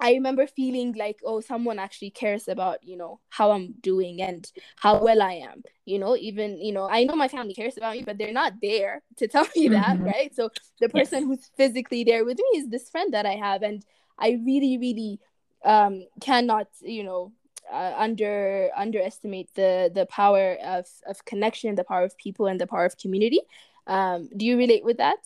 i 0.00 0.12
remember 0.12 0.46
feeling 0.46 0.92
like 0.92 1.18
oh 1.24 1.40
someone 1.40 1.78
actually 1.78 2.10
cares 2.10 2.46
about 2.48 2.78
you 2.82 2.96
know 2.96 3.20
how 3.30 3.52
i'm 3.52 3.74
doing 3.80 4.20
and 4.20 4.52
how 4.76 5.02
well 5.02 5.22
i 5.22 5.32
am 5.32 5.62
you 5.86 5.98
know 5.98 6.16
even 6.16 6.60
you 6.60 6.72
know 6.72 6.88
i 6.90 7.04
know 7.04 7.16
my 7.16 7.28
family 7.28 7.54
cares 7.54 7.76
about 7.76 7.96
me 7.96 8.02
but 8.02 8.18
they're 8.18 8.32
not 8.32 8.52
there 8.60 9.02
to 9.16 9.26
tell 9.26 9.46
me 9.56 9.68
that 9.68 9.96
mm-hmm. 9.96 10.04
right 10.04 10.34
so 10.34 10.50
the 10.80 10.88
person 10.88 11.20
yes. 11.20 11.26
who's 11.28 11.50
physically 11.56 12.04
there 12.04 12.24
with 12.24 12.38
me 12.38 12.58
is 12.58 12.68
this 12.68 12.90
friend 12.90 13.14
that 13.14 13.24
i 13.24 13.34
have 13.34 13.62
and 13.62 13.84
i 14.18 14.38
really 14.44 14.76
really 14.78 15.20
um 15.64 16.04
cannot 16.20 16.68
you 16.82 17.04
know 17.04 17.32
uh, 17.72 17.94
under 17.96 18.70
underestimate 18.76 19.48
the 19.54 19.90
the 19.94 20.06
power 20.06 20.56
of 20.64 20.86
of 21.06 21.24
connection 21.24 21.74
the 21.74 21.84
power 21.84 22.04
of 22.04 22.16
people 22.16 22.46
and 22.46 22.60
the 22.60 22.66
power 22.66 22.84
of 22.84 22.96
community 22.96 23.40
um, 23.86 24.28
do 24.36 24.46
you 24.46 24.56
relate 24.56 24.84
with 24.84 24.98
that? 24.98 25.18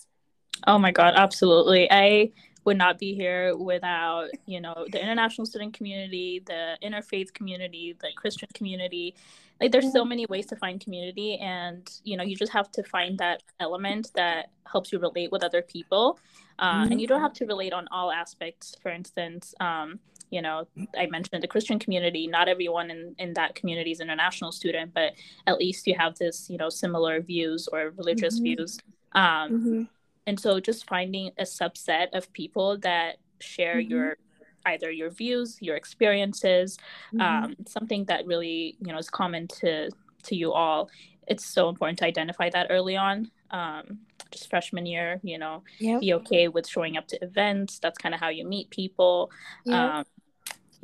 Oh 0.66 0.78
my 0.78 0.90
God, 0.90 1.14
absolutely. 1.16 1.90
I 1.90 2.32
would 2.64 2.78
not 2.78 2.98
be 2.98 3.14
here 3.14 3.54
without, 3.56 4.30
you 4.46 4.60
know, 4.60 4.86
the 4.90 5.00
international 5.00 5.46
student 5.46 5.74
community, 5.74 6.42
the 6.46 6.78
interfaith 6.82 7.34
community, 7.34 7.94
the 8.00 8.08
Christian 8.16 8.48
community. 8.54 9.14
Like 9.60 9.70
there's 9.70 9.92
so 9.92 10.04
many 10.04 10.24
ways 10.26 10.46
to 10.46 10.56
find 10.56 10.80
community 10.80 11.36
and, 11.36 11.88
you 12.04 12.16
know, 12.16 12.24
you 12.24 12.36
just 12.36 12.52
have 12.52 12.72
to 12.72 12.82
find 12.82 13.18
that 13.18 13.42
element 13.60 14.10
that 14.14 14.50
helps 14.70 14.92
you 14.92 14.98
relate 14.98 15.30
with 15.30 15.44
other 15.44 15.60
people. 15.60 16.18
Uh, 16.58 16.82
mm-hmm. 16.82 16.92
And 16.92 17.00
you 17.00 17.06
don't 17.06 17.20
have 17.20 17.34
to 17.34 17.46
relate 17.46 17.72
on 17.72 17.86
all 17.90 18.10
aspects. 18.10 18.74
For 18.80 18.90
instance, 18.90 19.54
um, 19.60 19.98
you 20.30 20.42
know 20.42 20.66
i 20.98 21.06
mentioned 21.06 21.42
the 21.42 21.48
christian 21.48 21.78
community 21.78 22.26
not 22.26 22.48
everyone 22.48 22.90
in, 22.90 23.14
in 23.18 23.34
that 23.34 23.54
community 23.54 23.90
is 23.90 24.00
an 24.00 24.08
international 24.08 24.52
student 24.52 24.92
but 24.94 25.12
at 25.46 25.58
least 25.58 25.86
you 25.86 25.94
have 25.96 26.16
this 26.18 26.48
you 26.50 26.56
know 26.56 26.68
similar 26.68 27.20
views 27.20 27.68
or 27.72 27.92
religious 27.96 28.36
mm-hmm. 28.36 28.56
views 28.56 28.78
um, 29.12 29.50
mm-hmm. 29.50 29.82
and 30.26 30.40
so 30.40 30.58
just 30.60 30.86
finding 30.88 31.30
a 31.38 31.44
subset 31.44 32.06
of 32.12 32.32
people 32.32 32.78
that 32.78 33.16
share 33.40 33.76
mm-hmm. 33.76 33.90
your 33.90 34.16
either 34.66 34.90
your 34.90 35.10
views 35.10 35.58
your 35.60 35.76
experiences 35.76 36.78
mm-hmm. 37.14 37.20
um, 37.20 37.56
something 37.66 38.04
that 38.06 38.26
really 38.26 38.76
you 38.80 38.92
know 38.92 38.98
is 38.98 39.10
common 39.10 39.46
to 39.46 39.90
to 40.22 40.34
you 40.34 40.52
all 40.52 40.88
it's 41.26 41.44
so 41.46 41.68
important 41.68 41.98
to 41.98 42.04
identify 42.04 42.50
that 42.50 42.66
early 42.70 42.96
on 42.96 43.30
um, 43.50 43.98
just 44.30 44.50
freshman 44.50 44.86
year 44.86 45.20
you 45.22 45.38
know 45.38 45.62
yep. 45.78 46.00
be 46.00 46.12
okay 46.12 46.48
with 46.48 46.66
showing 46.66 46.96
up 46.96 47.06
to 47.06 47.22
events 47.22 47.78
that's 47.78 47.98
kind 47.98 48.14
of 48.14 48.20
how 48.20 48.28
you 48.28 48.44
meet 48.46 48.68
people 48.70 49.30
yep. 49.64 49.76
um, 49.76 50.04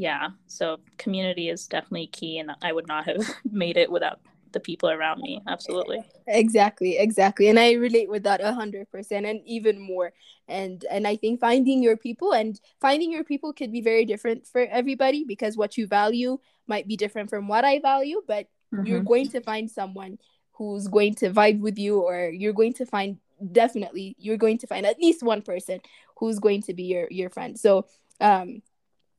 yeah 0.00 0.30
so 0.46 0.78
community 0.96 1.50
is 1.50 1.66
definitely 1.66 2.06
key 2.06 2.38
and 2.38 2.50
i 2.62 2.72
would 2.72 2.88
not 2.88 3.04
have 3.04 3.22
made 3.52 3.76
it 3.76 3.92
without 3.92 4.18
the 4.52 4.58
people 4.58 4.90
around 4.90 5.20
me 5.20 5.40
absolutely 5.46 6.02
exactly 6.26 6.96
exactly 6.96 7.48
and 7.48 7.58
i 7.58 7.72
relate 7.72 8.08
with 8.08 8.22
that 8.22 8.40
100% 8.40 8.86
and 9.10 9.40
even 9.44 9.78
more 9.78 10.12
and 10.48 10.86
and 10.90 11.06
i 11.06 11.14
think 11.14 11.38
finding 11.38 11.82
your 11.82 11.98
people 11.98 12.32
and 12.32 12.60
finding 12.80 13.12
your 13.12 13.24
people 13.24 13.52
could 13.52 13.70
be 13.70 13.82
very 13.82 14.06
different 14.06 14.46
for 14.46 14.62
everybody 14.62 15.22
because 15.24 15.56
what 15.56 15.76
you 15.76 15.86
value 15.86 16.38
might 16.66 16.88
be 16.88 16.96
different 16.96 17.28
from 17.28 17.46
what 17.46 17.64
i 17.64 17.78
value 17.78 18.22
but 18.26 18.46
mm-hmm. 18.74 18.86
you're 18.86 19.02
going 19.02 19.28
to 19.28 19.40
find 19.42 19.70
someone 19.70 20.18
who's 20.52 20.88
going 20.88 21.14
to 21.14 21.30
vibe 21.30 21.60
with 21.60 21.78
you 21.78 22.00
or 22.00 22.30
you're 22.30 22.54
going 22.54 22.72
to 22.72 22.86
find 22.86 23.18
definitely 23.52 24.16
you're 24.18 24.38
going 24.38 24.58
to 24.58 24.66
find 24.66 24.86
at 24.86 24.98
least 24.98 25.22
one 25.22 25.42
person 25.42 25.78
who's 26.16 26.38
going 26.38 26.62
to 26.62 26.72
be 26.72 26.84
your 26.84 27.06
your 27.10 27.30
friend 27.30 27.60
so 27.60 27.86
um 28.20 28.60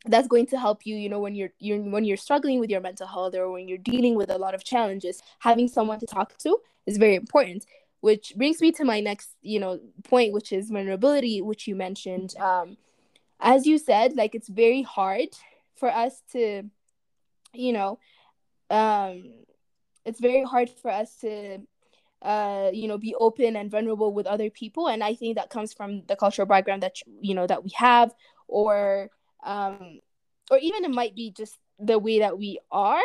that's 0.06 0.28
going 0.28 0.48
to 0.48 0.60
help 0.60 0.86
you 0.86 0.96
you 0.96 1.10
know 1.10 1.20
when 1.20 1.36
you're 1.36 1.52
you're 1.60 1.80
when 1.80 2.04
you're 2.04 2.18
struggling 2.18 2.60
with 2.60 2.70
your 2.70 2.82
mental 2.82 3.08
health 3.08 3.36
or 3.36 3.52
when 3.52 3.68
you're 3.68 3.78
dealing 3.78 4.16
with 4.16 4.32
a 4.32 4.38
lot 4.38 4.56
of 4.56 4.64
challenges 4.64 5.22
having 5.40 5.68
someone 5.68 6.00
to 6.00 6.06
talk 6.08 6.38
to 6.38 6.58
is 6.88 6.98
very 6.98 7.16
important 7.16 7.66
which 8.02 8.34
brings 8.36 8.60
me 8.62 8.72
to 8.72 8.84
my 8.84 9.00
next 9.00 9.30
you 9.42 9.60
know 9.60 9.80
point 10.04 10.34
which 10.34 10.52
is 10.52 10.70
vulnerability 10.70 11.42
which 11.42 11.68
you 11.68 11.76
mentioned. 11.76 12.36
Um 12.38 12.78
as 13.40 13.66
you 13.66 13.78
said 13.78 14.16
like 14.16 14.36
it's 14.36 14.50
very 14.50 14.82
hard 14.82 15.30
for 15.76 15.90
us 15.90 16.22
to 16.32 16.64
you 17.54 17.74
know 17.74 18.00
um 18.70 19.32
it's 20.06 20.20
very 20.20 20.44
hard 20.44 20.70
for 20.70 20.92
us 20.92 21.16
to 21.18 21.60
uh 22.24 22.70
you 22.74 22.88
know 22.88 22.98
be 22.98 23.16
open 23.16 23.56
and 23.56 23.70
vulnerable 23.70 24.12
with 24.14 24.26
other 24.26 24.50
people. 24.50 24.88
And 24.88 25.04
i 25.04 25.14
think 25.14 25.36
that 25.36 25.50
comes 25.50 25.74
from 25.74 26.04
the 26.08 26.16
cultural 26.16 26.48
background 26.48 26.82
that 26.84 26.96
you 27.22 27.36
know 27.36 27.48
that 27.48 27.64
we 27.64 27.72
have 27.76 28.14
or 28.48 29.10
um 29.44 30.00
or 30.50 30.58
even 30.58 30.84
it 30.86 30.92
might 30.92 31.16
be 31.16 31.32
just 31.32 31.58
the 31.80 31.98
way 31.98 32.20
that 32.20 32.38
we 32.38 32.60
are 32.72 33.02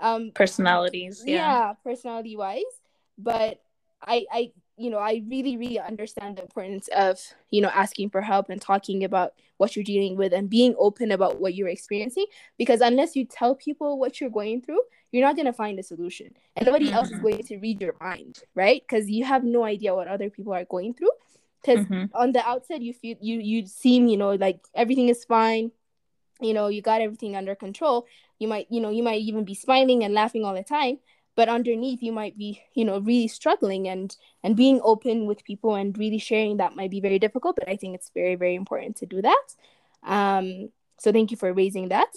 um 0.00 0.30
personalities 0.34 1.22
yeah, 1.26 1.36
yeah 1.36 1.72
personality 1.84 2.36
wise 2.36 2.62
but 3.18 3.60
i 4.06 4.24
i 4.32 4.52
you 4.76 4.90
know 4.90 4.98
i 4.98 5.22
really 5.28 5.56
really 5.56 5.78
understand 5.78 6.36
the 6.36 6.42
importance 6.42 6.88
of 6.96 7.18
you 7.50 7.60
know 7.60 7.70
asking 7.74 8.10
for 8.10 8.20
help 8.20 8.48
and 8.48 8.60
talking 8.60 9.04
about 9.04 9.32
what 9.62 9.76
you're 9.76 9.84
dealing 9.84 10.16
with 10.16 10.32
and 10.32 10.50
being 10.50 10.74
open 10.76 11.12
about 11.12 11.40
what 11.40 11.54
you're 11.54 11.68
experiencing. 11.68 12.26
Because 12.58 12.80
unless 12.80 13.14
you 13.14 13.24
tell 13.24 13.54
people 13.54 13.96
what 13.96 14.20
you're 14.20 14.28
going 14.28 14.60
through 14.60 14.80
you're 15.12 15.24
not 15.24 15.36
going 15.36 15.46
to 15.46 15.52
find 15.52 15.78
a 15.78 15.82
solution. 15.82 16.34
And 16.56 16.66
nobody 16.66 16.86
mm-hmm. 16.86 16.94
else 16.94 17.08
is 17.08 17.14
mm-hmm. 17.14 17.22
going 17.22 17.42
to 17.44 17.58
read 17.58 17.80
your 17.80 17.94
mind 18.00 18.40
right? 18.56 18.82
Because 18.82 19.08
you 19.08 19.24
have 19.24 19.44
no 19.44 19.62
idea 19.62 19.94
what 19.94 20.08
other 20.08 20.30
people 20.30 20.52
are 20.52 20.64
going 20.64 20.94
through 20.94 21.10
because 21.62 21.84
mm-hmm. 21.86 22.04
on 22.14 22.32
the 22.32 22.46
outside 22.46 22.82
you 22.82 22.92
feel 22.92 23.16
you 23.20 23.38
you 23.38 23.66
seem 23.66 24.08
you 24.08 24.16
know 24.16 24.34
like 24.34 24.60
everything 24.74 25.08
is 25.08 25.24
fine. 25.24 25.70
You 26.40 26.54
know 26.54 26.68
you 26.68 26.82
got 26.82 27.00
everything 27.00 27.36
under 27.36 27.54
control. 27.54 28.06
You 28.38 28.48
might 28.48 28.66
you 28.70 28.80
know 28.80 28.90
you 28.90 29.02
might 29.02 29.22
even 29.22 29.44
be 29.44 29.54
smiling 29.54 30.04
and 30.04 30.14
laughing 30.14 30.44
all 30.44 30.54
the 30.54 30.64
time 30.64 30.98
but 31.34 31.48
underneath 31.48 32.02
you 32.02 32.12
might 32.12 32.36
be 32.36 32.62
you 32.74 32.84
know 32.84 32.98
really 32.98 33.28
struggling 33.28 33.88
and 33.88 34.16
and 34.42 34.56
being 34.56 34.80
open 34.82 35.26
with 35.26 35.44
people 35.44 35.74
and 35.74 35.96
really 35.98 36.18
sharing 36.18 36.56
that 36.58 36.76
might 36.76 36.90
be 36.90 37.00
very 37.00 37.18
difficult 37.18 37.56
but 37.56 37.68
i 37.68 37.76
think 37.76 37.94
it's 37.94 38.10
very 38.14 38.34
very 38.34 38.54
important 38.54 38.96
to 38.96 39.06
do 39.06 39.22
that. 39.22 39.46
Um 40.02 40.70
so 40.98 41.10
thank 41.12 41.30
you 41.30 41.36
for 41.36 41.52
raising 41.52 41.88
that. 41.88 42.12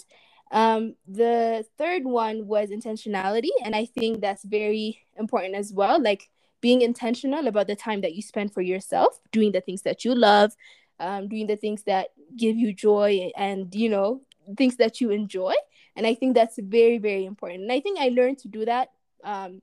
Um 0.50 0.94
the 1.06 1.64
third 1.78 2.04
one 2.04 2.46
was 2.46 2.70
intentionality 2.70 3.54
and 3.64 3.74
i 3.74 3.84
think 3.86 4.20
that's 4.20 4.44
very 4.44 5.06
important 5.16 5.54
as 5.54 5.72
well. 5.72 6.00
Like 6.00 6.28
being 6.66 6.82
intentional 6.82 7.46
about 7.46 7.68
the 7.68 7.76
time 7.76 8.00
that 8.00 8.14
you 8.16 8.22
spend 8.22 8.48
for 8.52 8.62
yourself 8.72 9.20
doing 9.30 9.52
the 9.52 9.60
things 9.60 9.82
that 9.82 10.04
you 10.04 10.12
love 10.14 10.50
um, 10.98 11.28
doing 11.28 11.46
the 11.46 11.56
things 11.56 11.82
that 11.84 12.08
give 12.36 12.56
you 12.56 12.72
joy 12.72 13.30
and 13.36 13.74
you 13.74 13.88
know 13.88 14.22
things 14.56 14.76
that 14.76 15.00
you 15.00 15.10
enjoy. 15.10 15.54
And 15.94 16.06
i 16.06 16.14
think 16.14 16.34
that's 16.34 16.58
very 16.58 16.98
very 16.98 17.24
important. 17.24 17.62
And 17.62 17.72
i 17.72 17.80
think 17.80 17.98
i 17.98 18.08
learned 18.08 18.38
to 18.40 18.48
do 18.48 18.64
that 18.64 18.88
um, 19.24 19.62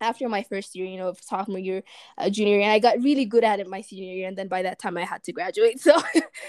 after 0.00 0.28
my 0.28 0.42
first 0.42 0.74
year 0.74 0.86
you 0.86 0.98
know 0.98 1.14
sophomore 1.20 1.58
year 1.58 1.82
uh, 2.18 2.28
junior 2.28 2.54
year. 2.54 2.62
And 2.62 2.72
i 2.72 2.78
got 2.78 3.02
really 3.02 3.24
good 3.24 3.44
at 3.44 3.60
it 3.60 3.68
my 3.68 3.82
senior 3.82 4.12
year. 4.12 4.28
And 4.28 4.36
then 4.36 4.48
by 4.48 4.62
that 4.62 4.78
time 4.78 4.96
i 4.96 5.04
had 5.04 5.22
to 5.24 5.32
graduate. 5.32 5.80
So 5.80 5.94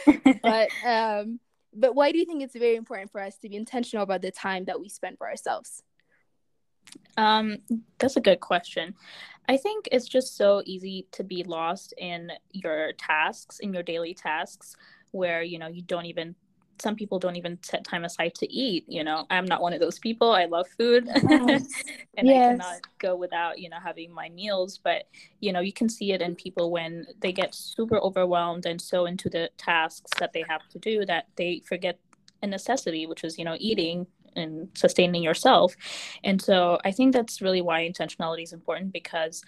but 0.43 0.69
um 0.85 1.39
but 1.75 1.95
why 1.95 2.11
do 2.11 2.17
you 2.19 2.25
think 2.25 2.43
it's 2.43 2.55
very 2.55 2.75
important 2.75 3.11
for 3.11 3.21
us 3.21 3.37
to 3.39 3.49
be 3.49 3.55
intentional 3.55 4.03
about 4.03 4.21
the 4.21 4.31
time 4.31 4.65
that 4.65 4.79
we 4.79 4.89
spend 4.89 5.17
for 5.17 5.27
ourselves 5.27 5.83
um, 7.17 7.57
that's 7.99 8.17
a 8.17 8.21
good 8.21 8.39
question. 8.39 8.93
I 9.49 9.57
think 9.57 9.89
it's 9.91 10.07
just 10.07 10.37
so 10.37 10.61
easy 10.65 11.05
to 11.11 11.23
be 11.23 11.43
lost 11.43 11.93
in 11.97 12.31
your 12.51 12.93
tasks, 12.93 13.59
in 13.59 13.73
your 13.73 13.83
daily 13.83 14.13
tasks, 14.13 14.75
where 15.11 15.43
you 15.43 15.59
know 15.59 15.67
you 15.67 15.81
don't 15.81 16.05
even. 16.05 16.35
Some 16.81 16.95
people 16.95 17.19
don't 17.19 17.35
even 17.35 17.59
set 17.61 17.83
time 17.83 18.03
aside 18.03 18.33
to 18.35 18.51
eat. 18.51 18.83
You 18.87 19.03
know, 19.03 19.25
I'm 19.29 19.45
not 19.45 19.61
one 19.61 19.73
of 19.73 19.79
those 19.79 19.99
people. 19.99 20.31
I 20.31 20.45
love 20.45 20.67
food, 20.75 21.05
yes. 21.05 21.23
and 22.17 22.27
yes. 22.27 22.45
I 22.45 22.49
cannot 22.51 22.81
go 22.99 23.15
without 23.15 23.59
you 23.59 23.69
know 23.69 23.77
having 23.83 24.13
my 24.13 24.29
meals. 24.29 24.79
But 24.83 25.03
you 25.39 25.51
know, 25.53 25.59
you 25.59 25.73
can 25.73 25.87
see 25.87 26.13
it 26.13 26.21
in 26.21 26.35
people 26.35 26.71
when 26.71 27.05
they 27.21 27.31
get 27.31 27.53
super 27.53 27.99
overwhelmed 27.99 28.65
and 28.65 28.81
so 28.81 29.05
into 29.05 29.29
the 29.29 29.49
tasks 29.57 30.11
that 30.19 30.33
they 30.33 30.43
have 30.47 30.67
to 30.69 30.79
do 30.79 31.05
that 31.05 31.27
they 31.35 31.61
forget 31.65 31.99
a 32.41 32.47
necessity, 32.47 33.05
which 33.05 33.23
is 33.23 33.37
you 33.37 33.45
know 33.45 33.57
eating 33.59 34.07
and 34.35 34.69
sustaining 34.73 35.23
yourself. 35.23 35.75
And 36.23 36.41
so 36.41 36.79
I 36.83 36.91
think 36.91 37.13
that's 37.13 37.41
really 37.41 37.61
why 37.61 37.81
intentionality 37.87 38.43
is 38.43 38.53
important 38.53 38.93
because 38.93 39.43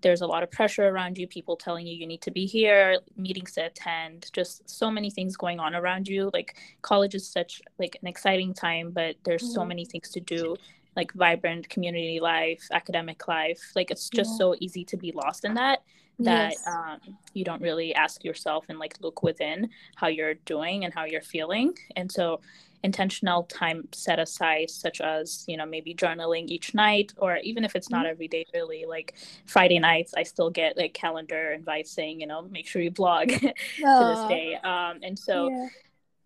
there's 0.00 0.20
a 0.20 0.26
lot 0.26 0.42
of 0.42 0.50
pressure 0.50 0.88
around 0.88 1.18
you 1.18 1.26
people 1.26 1.56
telling 1.56 1.86
you 1.86 1.94
you 1.94 2.06
need 2.06 2.22
to 2.22 2.30
be 2.30 2.46
here 2.46 2.98
meetings 3.16 3.52
to 3.52 3.66
attend 3.66 4.30
just 4.32 4.68
so 4.68 4.90
many 4.90 5.10
things 5.10 5.36
going 5.36 5.58
on 5.58 5.74
around 5.74 6.06
you 6.06 6.30
like 6.32 6.56
college 6.82 7.14
is 7.14 7.28
such 7.28 7.60
like 7.78 7.96
an 8.00 8.08
exciting 8.08 8.54
time 8.54 8.90
but 8.90 9.16
there's 9.24 9.42
mm-hmm. 9.42 9.54
so 9.54 9.64
many 9.64 9.84
things 9.84 10.10
to 10.10 10.20
do 10.20 10.56
like 10.96 11.12
vibrant 11.14 11.68
community 11.68 12.20
life 12.20 12.62
academic 12.72 13.26
life 13.28 13.72
like 13.74 13.90
it's 13.90 14.08
just 14.08 14.30
yeah. 14.32 14.36
so 14.36 14.54
easy 14.60 14.84
to 14.84 14.96
be 14.96 15.12
lost 15.12 15.44
in 15.44 15.54
that 15.54 15.82
that 16.20 16.52
yes. 16.52 16.66
um, 16.66 16.98
you 17.32 17.44
don't 17.44 17.62
really 17.62 17.94
ask 17.94 18.24
yourself 18.24 18.64
and 18.68 18.78
like 18.78 18.96
look 19.00 19.22
within 19.22 19.70
how 19.94 20.08
you're 20.08 20.34
doing 20.34 20.84
and 20.84 20.92
how 20.92 21.04
you're 21.04 21.22
feeling 21.22 21.72
and 21.94 22.10
so 22.10 22.40
intentional 22.84 23.42
time 23.44 23.88
set 23.92 24.18
aside 24.18 24.70
such 24.70 25.00
as 25.00 25.44
you 25.48 25.56
know 25.56 25.66
maybe 25.66 25.94
journaling 25.94 26.46
each 26.48 26.74
night 26.74 27.12
or 27.16 27.38
even 27.38 27.64
if 27.64 27.74
it's 27.74 27.90
not 27.90 28.04
mm-hmm. 28.04 28.12
every 28.12 28.28
day 28.28 28.44
really 28.54 28.84
like 28.86 29.14
friday 29.46 29.78
nights 29.80 30.14
i 30.16 30.22
still 30.22 30.48
get 30.48 30.76
like 30.76 30.94
calendar 30.94 31.52
invites 31.52 31.90
saying 31.90 32.20
you 32.20 32.26
know 32.26 32.42
make 32.42 32.66
sure 32.66 32.80
you 32.80 32.90
blog 32.90 33.28
to 33.28 33.40
this 33.40 34.28
day 34.28 34.54
um 34.62 34.98
and 35.02 35.18
so 35.18 35.48
yeah. 35.48 35.66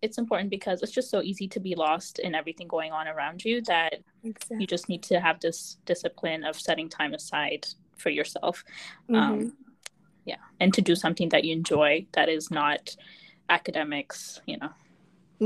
it's 0.03 0.19
important 0.19 0.49
because 0.51 0.83
it's 0.83 0.91
just 0.91 1.09
so 1.09 1.23
easy 1.23 1.47
to 1.47 1.59
be 1.59 1.73
lost 1.73 2.19
in 2.19 2.35
everything 2.35 2.67
going 2.67 2.91
on 2.91 3.07
around 3.07 3.43
you 3.43 3.61
that 3.61 3.95
exactly. 4.23 4.57
you 4.59 4.67
just 4.67 4.89
need 4.89 5.01
to 5.01 5.19
have 5.19 5.39
this 5.39 5.77
discipline 5.85 6.43
of 6.43 6.55
setting 6.55 6.87
time 6.87 7.15
aside 7.15 7.65
for 7.97 8.11
yourself 8.11 8.63
um, 9.09 9.15
mm-hmm. 9.15 9.31
um 9.45 9.53
yeah 10.25 10.37
and 10.59 10.71
to 10.71 10.81
do 10.81 10.95
something 10.95 11.29
that 11.29 11.43
you 11.43 11.51
enjoy 11.51 12.05
that 12.11 12.29
is 12.29 12.51
not 12.51 12.95
academics 13.49 14.39
you 14.45 14.57
know 14.57 14.69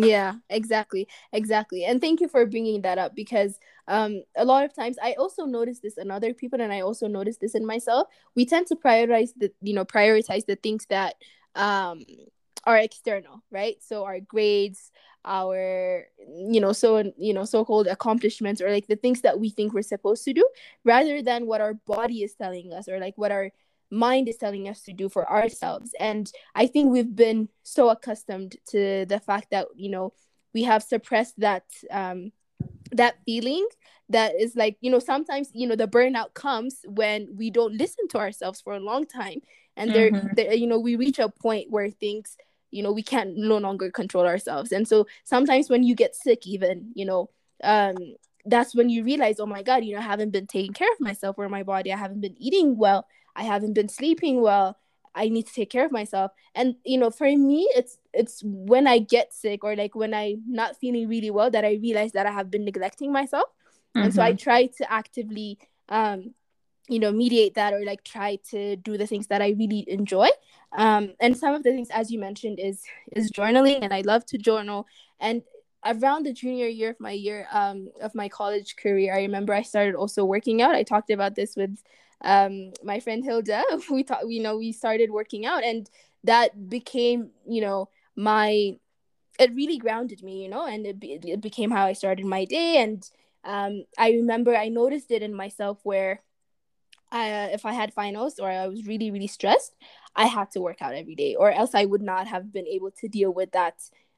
yeah 0.04 0.36
exactly 0.50 1.08
exactly 1.32 1.86
and 1.86 2.02
thank 2.02 2.20
you 2.20 2.28
for 2.28 2.46
bringing 2.46 2.82
that 2.82 2.98
up 2.98 3.16
because 3.16 3.60
um 3.88 4.22
a 4.36 4.46
lot 4.46 4.64
of 4.66 4.74
times 4.74 4.98
i 5.02 5.14
also 5.14 5.46
notice 5.46 5.80
this 5.80 5.98
in 5.98 6.12
other 6.12 6.34
people 6.34 6.62
and 6.62 6.74
i 6.74 6.82
also 6.82 7.08
notice 7.08 7.38
this 7.38 7.56
in 7.56 7.66
myself. 7.66 8.08
We 8.36 8.46
tend 8.46 8.68
to 8.68 8.76
prioritize 8.76 9.32
the 9.38 9.52
you 9.62 9.74
know 9.74 9.86
prioritize 9.86 10.46
the 10.46 10.56
things 10.56 10.86
that 10.90 11.16
um 11.56 12.06
are 12.66 12.78
external 12.78 13.44
right? 13.50 13.78
So 13.82 14.04
our 14.04 14.20
grades 14.20 14.92
our 15.26 16.06
you 16.20 16.62
know 16.62 16.72
so 16.72 17.12
you 17.18 17.34
know 17.34 17.44
so-called 17.46 17.88
accomplishments 17.88 18.62
or 18.62 18.72
like 18.72 18.88
the 18.88 18.96
things 18.96 19.22
that 19.22 19.40
we 19.40 19.50
think 19.50 19.74
we're 19.74 19.82
supposed 19.82 20.24
to 20.26 20.34
do 20.34 20.48
rather 20.84 21.22
than 21.22 21.48
what 21.48 21.62
our 21.62 21.74
body 21.74 22.24
is 22.24 22.34
telling 22.36 22.74
us 22.74 22.88
or 22.88 23.00
like 23.00 23.18
what 23.18 23.32
our 23.32 23.52
mind 23.90 24.28
is 24.28 24.38
telling 24.38 24.68
us 24.68 24.82
to 24.84 24.94
do 24.94 25.10
for 25.10 25.30
ourselves. 25.30 25.92
And 26.00 26.32
i 26.56 26.68
think 26.68 26.92
we've 26.92 27.16
been 27.16 27.50
so 27.64 27.90
accustomed 27.90 28.56
to 28.70 29.06
the 29.06 29.20
fact 29.20 29.48
that 29.52 29.68
you 29.76 29.90
know 29.90 30.14
we 30.54 30.64
have 30.64 30.84
suppressed 30.84 31.40
that 31.40 31.66
um 31.92 32.32
that 32.92 33.16
feeling 33.26 33.68
that 34.10 34.40
is 34.40 34.56
like 34.56 34.78
you 34.82 34.90
know 34.90 35.00
sometimes 35.00 35.50
you 35.54 35.68
know 35.68 35.76
the 35.76 35.88
burnout 35.88 36.34
comes 36.34 36.80
when 36.88 37.28
we 37.36 37.50
don't 37.50 37.78
listen 37.78 38.08
to 38.10 38.18
ourselves 38.18 38.62
for 38.62 38.74
a 38.74 38.80
long 38.80 39.06
time. 39.06 39.42
And 39.76 39.94
there, 39.94 40.12
mm-hmm. 40.12 40.28
there 40.36 40.54
you 40.54 40.68
know 40.68 40.80
we 40.80 40.96
reach 40.96 41.20
a 41.20 41.30
point 41.30 41.70
where 41.70 41.90
things 41.92 42.38
you 42.72 42.82
know 42.84 42.92
we 42.92 43.04
can't 43.04 43.38
no 43.38 43.58
longer 43.58 43.92
control 43.92 44.26
ourselves. 44.26 44.72
And 44.72 44.88
so 44.88 45.08
sometimes 45.24 45.70
when 45.70 45.84
you 45.84 45.96
get 45.96 46.16
sick 46.16 46.48
even 46.48 46.92
you 46.96 47.06
know 47.06 47.30
um 47.64 47.96
that's 48.46 48.74
when 48.74 48.90
you 48.90 49.04
realize 49.04 49.40
oh 49.40 49.46
my 49.46 49.62
god 49.62 49.84
you 49.84 49.94
know 49.94 50.00
i 50.00 50.04
haven't 50.04 50.32
been 50.32 50.48
taking 50.48 50.72
care 50.72 50.88
of 50.94 51.00
myself 51.00 51.36
or 51.38 51.50
my 51.50 51.64
body. 51.64 51.92
I 51.92 51.98
haven't 51.98 52.22
been 52.22 52.36
eating 52.40 52.78
well 52.78 53.06
I 53.38 53.44
haven't 53.44 53.74
been 53.74 53.88
sleeping 53.88 54.42
well. 54.42 54.78
I 55.16 55.30
need 55.30 55.48
to 55.48 55.54
take 55.54 55.70
care 55.70 55.86
of 55.86 55.92
myself. 55.92 56.32
And 56.54 56.76
you 56.84 56.98
know, 56.98 57.10
for 57.10 57.26
me, 57.26 57.70
it's 57.76 57.98
it's 58.14 58.42
when 58.44 58.88
I 58.88 59.00
get 59.00 59.34
sick 59.34 59.64
or 59.64 59.76
like 59.76 59.96
when 59.96 60.14
I'm 60.14 60.44
not 60.48 60.78
feeling 60.78 61.08
really 61.08 61.32
well 61.32 61.50
that 61.52 61.64
I 61.64 61.80
realize 61.82 62.12
that 62.12 62.26
I 62.26 62.32
have 62.32 62.52
been 62.52 62.66
neglecting 62.66 63.12
myself. 63.12 63.46
Mm-hmm. 63.96 64.06
And 64.06 64.14
so 64.14 64.22
I 64.22 64.32
mm-hmm. 64.32 64.38
try 64.38 64.66
to 64.66 64.92
actively 64.92 65.60
um 65.90 66.34
you 66.90 67.00
know 67.00 67.12
mediate 67.12 67.56
that 67.56 67.74
or 67.74 67.84
like 67.86 68.04
try 68.04 68.38
to 68.50 68.76
do 68.76 68.98
the 68.98 69.08
things 69.08 69.28
that 69.28 69.42
I 69.42 69.50
really 69.58 69.86
enjoy. 69.88 70.30
Um 70.78 71.14
and 71.20 71.38
some 71.38 71.54
of 71.54 71.64
the 71.64 71.72
things 71.72 71.90
as 71.92 72.12
you 72.12 72.20
mentioned 72.20 72.60
is 72.60 72.84
is 73.12 73.32
journaling 73.32 73.80
and 73.82 73.94
I 73.94 74.02
love 74.02 74.26
to 74.28 74.38
journal 74.38 74.88
and 75.20 75.44
around 75.86 76.26
the 76.26 76.34
junior 76.34 76.68
year 76.68 76.90
of 76.90 77.00
my 77.00 77.12
year 77.12 77.48
um 77.52 77.90
of 78.02 78.14
my 78.16 78.28
college 78.28 78.76
career 78.76 79.14
i 79.14 79.20
remember 79.20 79.54
i 79.54 79.62
started 79.62 79.94
also 79.94 80.26
working 80.26 80.60
out 80.60 80.74
i 80.74 80.82
talked 80.82 81.12
about 81.12 81.36
this 81.36 81.56
with 81.56 81.78
um 82.24 82.72
my 82.84 83.00
friend 83.00 83.24
hilda 83.24 83.64
we 83.92 84.04
thought 84.04 84.28
you 84.30 84.42
know 84.42 84.58
we 84.58 84.72
started 84.72 85.12
working 85.12 85.46
out 85.46 85.64
and 85.64 85.90
that 86.24 86.70
became 86.70 87.30
you 87.48 87.62
know 87.62 87.90
my 88.16 88.74
it 89.40 89.54
really 89.54 89.78
grounded 89.78 90.24
me 90.24 90.44
you 90.44 90.50
know 90.50 90.66
and 90.66 90.86
it, 90.86 91.00
be, 91.00 91.14
it 91.14 91.42
became 91.42 91.72
how 91.72 91.86
i 91.86 91.94
started 91.94 92.26
my 92.26 92.46
day 92.46 92.78
and 92.78 93.10
um 93.44 93.84
i 93.98 94.12
remember 94.12 94.56
i 94.56 94.68
noticed 94.68 95.12
it 95.12 95.22
in 95.22 95.34
myself 95.34 95.80
where 95.84 96.22
I, 97.12 97.32
uh, 97.32 97.48
if 97.54 97.66
I 97.66 97.74
had 97.74 97.94
finals 97.94 98.40
or 98.40 98.50
I 98.50 98.68
was 98.68 98.86
really, 98.86 99.12
really 99.12 99.28
stressed, 99.28 99.76
I 100.16 100.26
had 100.26 100.52
to 100.52 100.62
work 100.62 100.82
out 100.82 100.94
every 100.94 101.16
day, 101.16 101.36
or 101.36 101.52
else 101.52 101.74
I 101.74 101.86
would 101.86 102.02
not 102.02 102.28
have 102.28 102.52
been 102.52 102.68
able 102.68 102.92
to 102.92 103.08
deal 103.08 103.32
with 103.32 103.52
that 103.52 103.76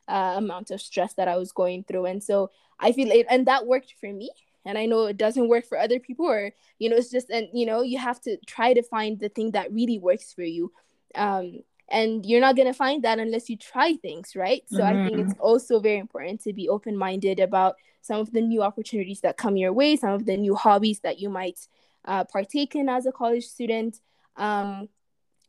uh, 0.08 0.34
amount 0.38 0.72
of 0.72 0.82
stress 0.82 1.14
that 1.16 1.28
I 1.28 1.38
was 1.38 1.52
going 1.52 1.84
through. 1.84 2.06
And 2.06 2.24
so 2.24 2.50
I 2.80 2.92
feel 2.92 3.12
it, 3.12 3.28
and 3.30 3.46
that 3.48 3.68
worked 3.68 3.94
for 4.00 4.12
me. 4.12 4.32
And 4.66 4.78
I 4.78 4.86
know 4.86 5.06
it 5.06 5.18
doesn't 5.18 5.48
work 5.48 5.66
for 5.66 5.78
other 5.78 6.00
people, 6.00 6.26
or 6.26 6.52
you 6.80 6.90
know, 6.90 6.98
it's 6.98 7.12
just 7.12 7.30
and 7.30 7.48
you 7.54 7.66
know, 7.66 7.82
you 7.82 7.98
have 7.98 8.22
to 8.22 8.38
try 8.46 8.74
to 8.74 8.84
find 8.84 9.20
the 9.20 9.30
thing 9.30 9.52
that 9.52 9.72
really 9.72 10.00
works 10.00 10.34
for 10.34 10.44
you. 10.44 10.72
Um, 11.16 11.60
and 11.92 12.26
you're 12.26 12.42
not 12.42 12.56
gonna 12.56 12.74
find 12.74 13.04
that 13.04 13.20
unless 13.20 13.50
you 13.50 13.58
try 13.58 13.96
things, 13.96 14.36
right? 14.36 14.62
So 14.68 14.80
mm-hmm. 14.80 14.98
I 14.98 15.06
think 15.06 15.20
it's 15.20 15.34
mm-hmm. 15.34 15.42
also 15.42 15.80
very 15.80 15.98
important 15.98 16.42
to 16.44 16.54
be 16.54 16.70
open 16.70 16.96
minded 16.96 17.40
about 17.40 17.76
some 18.02 18.20
of 18.20 18.32
the 18.32 18.42
new 18.42 18.62
opportunities 18.62 19.22
that 19.22 19.38
come 19.38 19.58
your 19.58 19.74
way, 19.74 19.96
some 19.96 20.12
of 20.12 20.26
the 20.26 20.38
new 20.38 20.56
hobbies 20.56 21.00
that 21.02 21.20
you 21.20 21.30
might 21.30 21.60
uh, 22.06 22.24
partake 22.26 22.76
in 22.76 22.90
as 22.90 23.06
a 23.06 23.12
college 23.12 23.46
student. 23.46 24.00
Um, 24.36 24.90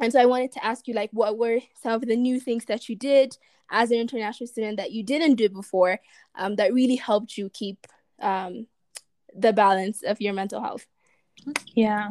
and 0.00 0.12
so 0.12 0.20
I 0.20 0.26
wanted 0.26 0.52
to 0.52 0.64
ask 0.64 0.88
you, 0.88 0.94
like, 0.94 1.10
what 1.12 1.38
were 1.38 1.60
some 1.82 1.92
of 1.92 2.06
the 2.06 2.16
new 2.16 2.40
things 2.40 2.64
that 2.66 2.88
you 2.88 2.96
did 2.96 3.36
as 3.70 3.90
an 3.90 3.98
international 3.98 4.46
student 4.46 4.78
that 4.78 4.92
you 4.92 5.02
didn't 5.02 5.34
do 5.36 5.48
before 5.48 6.00
um, 6.34 6.56
that 6.56 6.74
really 6.74 6.96
helped 6.96 7.36
you 7.36 7.50
keep 7.50 7.86
um, 8.20 8.66
the 9.34 9.52
balance 9.52 10.02
of 10.02 10.20
your 10.20 10.32
mental 10.32 10.60
health? 10.60 10.86
Yeah. 11.74 12.10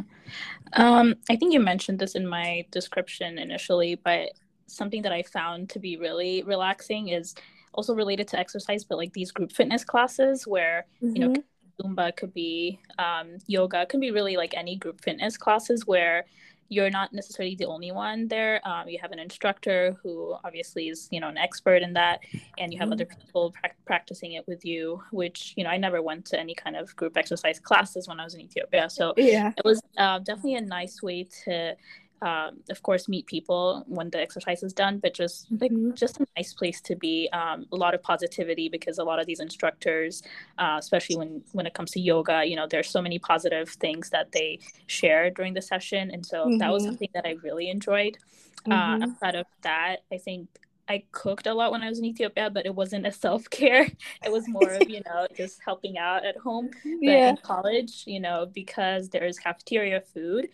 Um, 0.74 1.16
I 1.30 1.36
think 1.36 1.54
you 1.54 1.60
mentioned 1.60 2.00
this 2.00 2.16
in 2.16 2.28
my 2.28 2.66
description 2.72 3.38
initially, 3.38 3.96
but 3.96 4.32
something 4.68 5.02
that 5.04 5.12
I 5.12 5.24
found 5.24 5.70
to 5.72 5.80
be 5.80 5.98
really 5.98 6.44
relaxing 6.44 7.10
is 7.10 7.36
also 7.74 7.94
related 7.94 8.28
to 8.30 8.40
exercise, 8.40 8.84
but 8.84 8.98
like 8.98 9.14
these 9.14 9.32
group 9.32 9.52
fitness 9.52 9.84
classes 9.84 10.48
where, 10.48 10.86
mm-hmm. 11.02 11.16
you 11.16 11.22
know, 11.22 11.30
mm-hmm. 11.30 11.42
Zumba 11.82 12.16
could 12.16 12.34
be 12.34 12.80
um, 12.98 13.38
yoga, 13.48 13.86
could 13.86 14.02
be 14.02 14.12
really 14.12 14.36
like 14.36 14.54
any 14.56 14.76
group 14.76 15.02
fitness 15.02 15.38
classes 15.38 15.88
where 15.88 16.26
you're 16.70 16.90
not 16.92 17.12
necessarily 17.12 17.56
the 17.56 17.66
only 17.66 17.92
one 17.92 18.28
there. 18.28 18.62
Um, 18.66 18.88
you 18.88 19.00
have 19.02 19.12
an 19.12 19.20
instructor 19.20 19.98
who 20.02 20.36
obviously 20.44 20.90
is, 20.90 21.08
you 21.12 21.20
know, 21.20 21.28
an 21.28 21.38
expert 21.38 21.82
in 21.82 21.94
that, 21.94 22.20
and 22.58 22.72
you 22.72 22.80
have 22.80 22.88
mm-hmm. 22.88 22.94
other 22.94 23.06
people 23.06 23.52
pra- 23.52 23.72
practicing 23.86 24.34
it 24.34 24.48
with 24.48 24.64
you. 24.64 25.02
Which 25.12 25.54
you 25.58 25.64
know, 25.64 25.72
I 25.72 25.78
never 25.78 26.02
went 26.02 26.26
to 26.28 26.40
any 26.40 26.54
kind 26.54 26.76
of 26.76 26.96
group 26.96 27.18
exercise 27.18 27.60
classes 27.60 28.08
when 28.08 28.20
I 28.20 28.24
was 28.24 28.36
in 28.36 28.42
Ethiopia, 28.42 28.90
so 28.90 29.14
yeah, 29.18 29.52
it 29.58 29.66
was 29.66 29.82
uh, 29.98 30.20
definitely 30.20 30.56
a 30.56 30.62
nice 30.62 31.02
way 31.02 31.28
to 31.46 31.76
um, 32.22 32.60
of 32.70 32.82
course 32.84 33.08
meet 33.08 33.26
people 33.26 33.84
when 33.88 34.10
the 34.10 34.20
exercise 34.20 34.64
is 34.64 34.74
done 34.74 35.00
but 35.00 35.14
just 35.14 35.48
like 35.60 35.72
mm-hmm. 35.72 35.94
just 35.94 36.20
a 36.20 36.26
nice 36.38 36.54
place 36.54 36.82
to 36.82 36.96
be 36.96 37.30
um, 37.34 37.66
a 37.72 37.76
lot 37.76 37.94
of 37.94 38.02
positivity 38.02 38.70
because 38.70 38.98
a 38.98 39.04
lot 39.04 39.20
of 39.20 39.26
these 39.26 39.40
instructors 39.40 40.22
uh, 40.58 40.76
especially 40.78 41.16
when 41.16 41.42
when 41.54 41.66
it 41.66 41.74
comes 41.74 41.92
to 41.92 42.00
yoga 42.00 42.44
you 42.46 42.56
know 42.56 42.68
there's 42.68 42.90
so 42.90 43.02
many 43.02 43.20
positive 43.20 43.70
things 43.70 44.10
that 44.10 44.32
they 44.32 44.60
share 44.88 45.30
during 45.30 45.54
the 45.54 45.62
session 45.62 46.12
and 46.12 46.26
so 46.26 46.46
mm-hmm. 46.46 46.58
that 46.58 46.72
was 46.72 46.84
mm-hmm. 46.84 46.92
something 46.92 47.10
that 47.14 47.26
i 47.26 47.36
really 47.44 47.70
enjoyed 47.70 48.18
uh, 48.66 48.72
mm-hmm. 48.72 49.04
uh, 49.04 49.06
outside 49.06 49.36
of 49.36 49.46
that 49.62 49.98
i 50.12 50.18
think 50.18 50.48
I 50.92 51.04
cooked 51.12 51.46
a 51.46 51.54
lot 51.54 51.72
when 51.72 51.84
I 51.84 51.88
was 51.88 52.00
in 52.00 52.06
Ethiopia, 52.06 52.50
but 52.50 52.66
it 52.66 52.74
wasn't 52.74 53.06
a 53.06 53.12
self 53.12 53.48
care. 53.52 53.88
It 54.26 54.32
was 54.32 54.48
more 54.48 54.72
of, 54.72 54.90
you 54.90 55.02
know, 55.06 55.28
just 55.38 55.60
helping 55.64 56.00
out 56.00 56.26
at 56.26 56.36
home. 56.36 56.72
But 56.84 56.98
yeah. 57.00 57.30
in 57.30 57.38
college, 57.38 58.06
you 58.08 58.20
know, 58.20 58.48
because 58.52 59.08
there's 59.10 59.38
cafeteria 59.38 60.02
food 60.02 60.50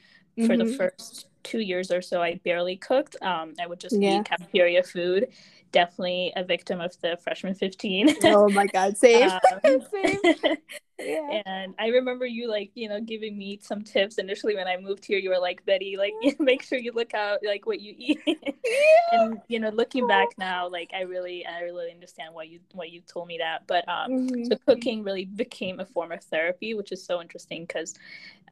for 0.46 0.58
the 0.58 0.66
mm-hmm. 0.66 0.76
first 0.76 1.28
two 1.46 1.60
years 1.60 1.92
or 1.92 2.02
so, 2.02 2.22
I 2.22 2.36
barely 2.44 2.76
cooked. 2.76 3.16
Um, 3.22 3.54
I 3.62 3.68
would 3.68 3.80
just 3.80 3.96
yeah. 3.96 4.20
eat 4.20 4.26
cafeteria 4.26 4.84
food. 4.84 5.30
Definitely 5.76 6.32
a 6.38 6.44
victim 6.46 6.80
of 6.80 6.98
the 7.02 7.18
freshman 7.22 7.54
15. 7.54 8.16
oh 8.24 8.48
my 8.48 8.66
God, 8.66 8.96
same. 8.96 9.30
um, 9.30 9.40
same. 9.92 10.20
yeah. 10.98 11.42
And 11.46 11.76
I 11.78 11.88
remember 11.88 12.26
you 12.26 12.50
like, 12.50 12.72
you 12.76 12.88
know, 12.88 13.02
giving 13.02 13.38
me 13.38 13.60
some 13.62 13.82
tips 13.82 14.18
initially 14.18 14.56
when 14.56 14.70
I 14.70 14.78
moved 14.78 15.04
here. 15.04 15.20
You 15.20 15.32
were 15.32 15.38
like, 15.38 15.66
Betty, 15.66 15.98
like, 15.98 16.14
make 16.40 16.64
sure 16.64 16.80
you 16.80 16.94
look 16.94 17.14
out 17.14 17.40
like 17.46 17.66
what 17.66 17.82
you 17.82 17.94
eat. 17.98 18.22
yeah. 18.26 18.34
And 19.12 19.42
you 19.50 19.60
know, 19.60 19.68
looking 19.68 20.08
back 20.08 20.30
now, 20.38 20.70
like 20.70 20.92
I 20.96 21.02
really, 21.02 21.46
I 21.46 21.64
really 21.64 21.92
understand 21.92 22.34
why 22.34 22.44
you 22.44 22.62
why 22.72 22.86
you 22.86 23.02
told 23.02 23.28
me 23.28 23.40
that. 23.40 23.68
But 23.68 23.86
um, 23.90 24.12
mm-hmm. 24.12 24.46
so 24.46 24.58
cooking 24.66 25.04
really 25.04 25.26
became 25.26 25.82
a 25.82 25.86
form 25.86 26.14
of 26.14 26.24
therapy, 26.24 26.74
which 26.74 26.94
is 26.94 27.06
so 27.06 27.22
interesting 27.22 27.66
because 27.66 27.96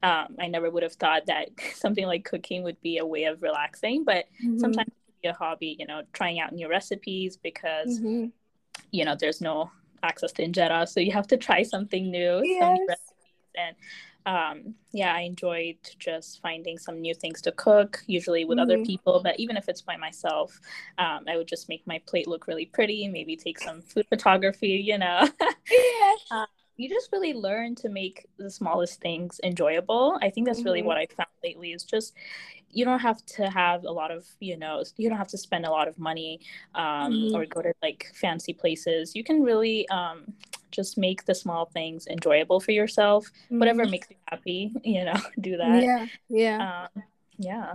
um, 0.02 0.36
I 0.38 0.48
never 0.48 0.70
would 0.70 0.82
have 0.82 0.92
thought 0.92 1.24
that 1.26 1.48
something 1.72 2.04
like 2.04 2.24
cooking 2.24 2.64
would 2.64 2.78
be 2.82 2.98
a 2.98 3.06
way 3.06 3.24
of 3.24 3.42
relaxing, 3.42 4.04
but 4.04 4.26
mm-hmm. 4.44 4.58
sometimes 4.58 4.90
a 5.24 5.32
hobby, 5.32 5.76
you 5.78 5.86
know, 5.86 6.02
trying 6.12 6.40
out 6.40 6.52
new 6.52 6.68
recipes 6.68 7.36
because, 7.36 8.00
mm-hmm. 8.00 8.26
you 8.90 9.04
know, 9.04 9.16
there's 9.18 9.40
no 9.40 9.70
access 10.02 10.32
to 10.32 10.46
injera. 10.46 10.88
So 10.88 11.00
you 11.00 11.12
have 11.12 11.26
to 11.28 11.36
try 11.36 11.62
something 11.62 12.10
new, 12.10 12.40
yes. 12.44 12.60
some 12.62 12.74
new 12.74 12.86
recipes. 12.86 13.14
And 13.56 13.76
um, 14.26 14.74
yeah, 14.92 15.14
I 15.14 15.20
enjoyed 15.20 15.76
just 15.98 16.40
finding 16.40 16.78
some 16.78 17.00
new 17.00 17.14
things 17.14 17.42
to 17.42 17.52
cook, 17.52 18.02
usually 18.06 18.44
with 18.44 18.58
mm-hmm. 18.58 18.62
other 18.62 18.84
people. 18.84 19.20
But 19.22 19.38
even 19.38 19.56
if 19.56 19.68
it's 19.68 19.82
by 19.82 19.96
myself, 19.96 20.58
um, 20.98 21.24
I 21.28 21.36
would 21.36 21.48
just 21.48 21.68
make 21.68 21.86
my 21.86 22.00
plate 22.06 22.26
look 22.26 22.46
really 22.46 22.66
pretty, 22.66 23.06
maybe 23.08 23.36
take 23.36 23.58
some 23.60 23.82
food 23.82 24.06
photography, 24.08 24.82
you 24.84 24.98
know. 24.98 25.28
yes. 25.70 26.20
Um, 26.30 26.46
you 26.76 26.88
just 26.88 27.10
really 27.12 27.32
learn 27.32 27.74
to 27.76 27.88
make 27.88 28.26
the 28.36 28.50
smallest 28.50 29.00
things 29.00 29.40
enjoyable. 29.44 30.18
I 30.22 30.30
think 30.30 30.46
that's 30.46 30.62
really 30.62 30.80
mm-hmm. 30.80 30.88
what 30.88 30.96
I 30.96 31.06
found 31.06 31.28
lately 31.42 31.72
is 31.72 31.84
just 31.84 32.14
you 32.70 32.84
don't 32.84 32.98
have 32.98 33.24
to 33.24 33.48
have 33.48 33.84
a 33.84 33.90
lot 33.90 34.10
of 34.10 34.26
you 34.40 34.56
know 34.56 34.82
you 34.96 35.08
don't 35.08 35.18
have 35.18 35.28
to 35.28 35.38
spend 35.38 35.64
a 35.64 35.70
lot 35.70 35.86
of 35.86 35.98
money 35.98 36.40
um, 36.74 37.12
mm-hmm. 37.12 37.36
or 37.36 37.46
go 37.46 37.62
to 37.62 37.72
like 37.82 38.10
fancy 38.14 38.52
places. 38.52 39.14
You 39.14 39.24
can 39.24 39.42
really 39.42 39.88
um, 39.88 40.32
just 40.70 40.98
make 40.98 41.24
the 41.24 41.34
small 41.34 41.66
things 41.66 42.06
enjoyable 42.08 42.60
for 42.60 42.72
yourself. 42.72 43.26
Mm-hmm. 43.26 43.58
Whatever 43.60 43.86
makes 43.86 44.10
you 44.10 44.16
happy, 44.28 44.72
you 44.84 45.04
know, 45.04 45.16
do 45.40 45.56
that. 45.56 45.82
Yeah, 45.82 46.06
yeah, 46.28 46.88
um, 46.94 47.02
yeah. 47.38 47.74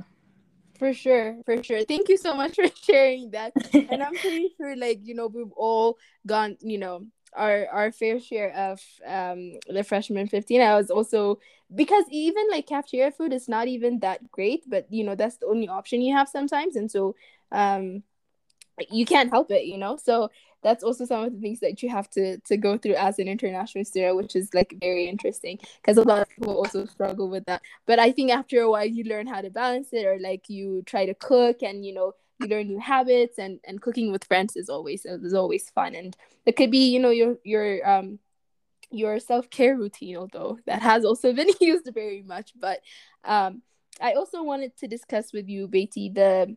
For 0.77 0.93
sure, 0.93 1.35
for 1.43 1.62
sure. 1.62 1.83
Thank 1.83 2.07
you 2.07 2.15
so 2.15 2.33
much 2.33 2.55
for 2.55 2.67
sharing 2.83 3.31
that. 3.31 3.51
and 3.73 4.01
I'm 4.01 4.15
pretty 4.15 4.53
sure, 4.55 4.77
like, 4.77 4.99
you 5.03 5.13
know, 5.13 5.27
we've 5.27 5.51
all 5.57 5.97
gone, 6.25 6.57
you 6.62 6.77
know, 6.77 7.05
our 7.33 7.67
our 7.67 7.91
fair 7.91 8.19
share 8.19 8.51
of 8.55 8.81
um 9.05 9.53
the 9.67 9.83
freshman 9.83 10.27
15 10.27 10.61
i 10.61 10.75
was 10.75 10.89
also 10.89 11.39
because 11.75 12.05
even 12.09 12.47
like 12.49 12.67
cafeteria 12.67 13.11
food 13.11 13.31
is 13.31 13.47
not 13.47 13.67
even 13.67 13.99
that 13.99 14.31
great 14.31 14.63
but 14.67 14.87
you 14.89 15.03
know 15.03 15.15
that's 15.15 15.37
the 15.37 15.45
only 15.45 15.67
option 15.67 16.01
you 16.01 16.15
have 16.15 16.27
sometimes. 16.27 16.75
And 16.75 16.89
so 16.89 17.15
um 17.51 18.03
you 18.91 19.05
can't 19.05 19.29
help 19.29 19.51
it 19.51 19.65
you 19.65 19.77
know? 19.77 19.97
So 19.97 20.29
that's 20.61 20.83
also 20.83 21.05
some 21.05 21.23
of 21.23 21.33
the 21.33 21.39
things 21.39 21.59
that 21.61 21.81
you 21.83 21.89
have 21.89 22.09
to 22.11 22.37
to 22.39 22.57
go 22.57 22.77
through 22.77 22.95
as 22.95 23.19
an 23.19 23.27
international 23.27 23.85
student 23.85 24.17
which 24.17 24.35
is 24.35 24.53
like 24.53 24.73
very 24.81 25.07
interesting 25.07 25.57
because 25.81 25.97
a 25.97 26.01
lot 26.01 26.21
of 26.21 26.29
people 26.29 26.57
also 26.57 26.85
struggle 26.85 27.29
with 27.29 27.45
that. 27.45 27.61
But 27.85 27.99
i 27.99 28.11
think 28.11 28.31
after 28.31 28.61
a 28.61 28.69
while 28.69 28.85
you 28.85 29.03
learn 29.03 29.27
how 29.27 29.41
to 29.41 29.49
balance 29.49 29.89
it 29.93 30.05
or 30.05 30.17
like 30.19 30.49
you 30.49 30.81
try 30.85 31.05
to 31.05 31.13
cook 31.13 31.61
and 31.63 31.85
you 31.85 31.93
know 31.93 32.13
you 32.39 32.47
learn 32.47 32.67
new 32.67 32.80
habits 32.80 33.38
and 33.38 33.60
and 33.65 33.82
cooking 33.82 34.12
with 34.12 34.23
friends 34.25 34.56
is 34.56 34.69
always 34.69 35.06
is 35.06 35.34
always 35.34 35.69
fun. 35.69 35.95
And 35.95 36.15
it 36.45 36.56
could 36.56 36.71
be 36.71 36.89
you 36.89 36.99
know 36.99 37.10
your 37.12 37.38
your 37.43 37.88
um 37.89 38.19
your 38.91 39.19
self-care 39.19 39.75
routine 39.78 40.17
although 40.17 40.60
that 40.65 40.82
has 40.82 41.06
also 41.06 41.34
been 41.39 41.49
used 41.62 41.89
very 41.93 42.23
much. 42.23 42.54
But 42.60 42.82
um 43.23 43.62
i 44.02 44.13
also 44.13 44.43
wanted 44.43 44.75
to 44.78 44.88
discuss 44.88 45.34
with 45.34 45.49
you 45.49 45.67
Betty 45.67 46.10
the 46.10 46.56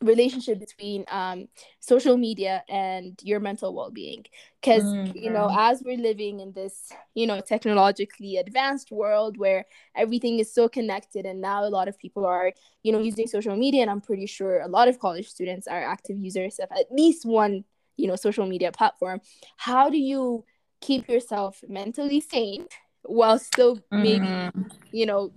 relationship 0.00 0.58
between 0.58 1.04
um, 1.10 1.48
social 1.80 2.16
media 2.16 2.64
and 2.68 3.18
your 3.22 3.40
mental 3.40 3.74
well-being 3.74 4.24
because 4.60 4.82
mm-hmm. 4.82 5.16
you 5.16 5.30
know 5.30 5.48
as 5.56 5.82
we're 5.84 5.96
living 5.96 6.40
in 6.40 6.52
this 6.52 6.92
you 7.14 7.26
know 7.26 7.40
technologically 7.40 8.36
advanced 8.36 8.90
world 8.90 9.36
where 9.38 9.64
everything 9.94 10.40
is 10.40 10.52
so 10.52 10.68
connected 10.68 11.24
and 11.24 11.40
now 11.40 11.64
a 11.64 11.70
lot 11.70 11.86
of 11.88 11.98
people 11.98 12.26
are 12.26 12.52
you 12.82 12.92
know 12.92 12.98
using 12.98 13.26
social 13.26 13.56
media 13.56 13.82
and 13.82 13.90
i'm 13.90 14.00
pretty 14.00 14.26
sure 14.26 14.60
a 14.60 14.68
lot 14.68 14.88
of 14.88 14.98
college 14.98 15.28
students 15.28 15.68
are 15.68 15.82
active 15.82 16.18
users 16.18 16.58
of 16.58 16.68
at 16.72 16.90
least 16.90 17.24
one 17.24 17.64
you 17.96 18.08
know 18.08 18.16
social 18.16 18.46
media 18.46 18.72
platform 18.72 19.20
how 19.56 19.88
do 19.88 19.96
you 19.96 20.44
keep 20.80 21.08
yourself 21.08 21.62
mentally 21.68 22.20
sane 22.20 22.66
while 23.02 23.38
still 23.38 23.78
maybe 23.92 24.26
mm-hmm. 24.26 24.62
you 24.92 25.06
know 25.06 25.32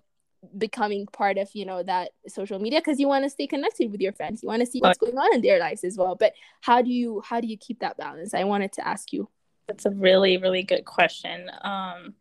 becoming 0.57 1.05
part 1.07 1.37
of 1.37 1.49
you 1.53 1.65
know 1.65 1.83
that 1.83 2.11
social 2.27 2.59
media 2.59 2.79
because 2.79 2.99
you 2.99 3.07
want 3.07 3.23
to 3.23 3.29
stay 3.29 3.47
connected 3.47 3.91
with 3.91 4.01
your 4.01 4.13
friends. 4.13 4.43
You 4.43 4.47
want 4.47 4.61
to 4.61 4.65
see 4.65 4.79
what's 4.79 4.97
going 4.97 5.17
on 5.17 5.35
in 5.35 5.41
their 5.41 5.59
lives 5.59 5.83
as 5.83 5.97
well. 5.97 6.15
But 6.15 6.33
how 6.61 6.81
do 6.81 6.89
you 6.89 7.21
how 7.25 7.41
do 7.41 7.47
you 7.47 7.57
keep 7.57 7.79
that 7.79 7.97
balance? 7.97 8.33
I 8.33 8.43
wanted 8.43 8.73
to 8.73 8.87
ask 8.87 9.13
you. 9.13 9.29
That's 9.67 9.85
a 9.85 9.91
really 9.91 10.37
really 10.37 10.63
good 10.63 10.85
question. 10.85 11.49
Um 11.63 12.13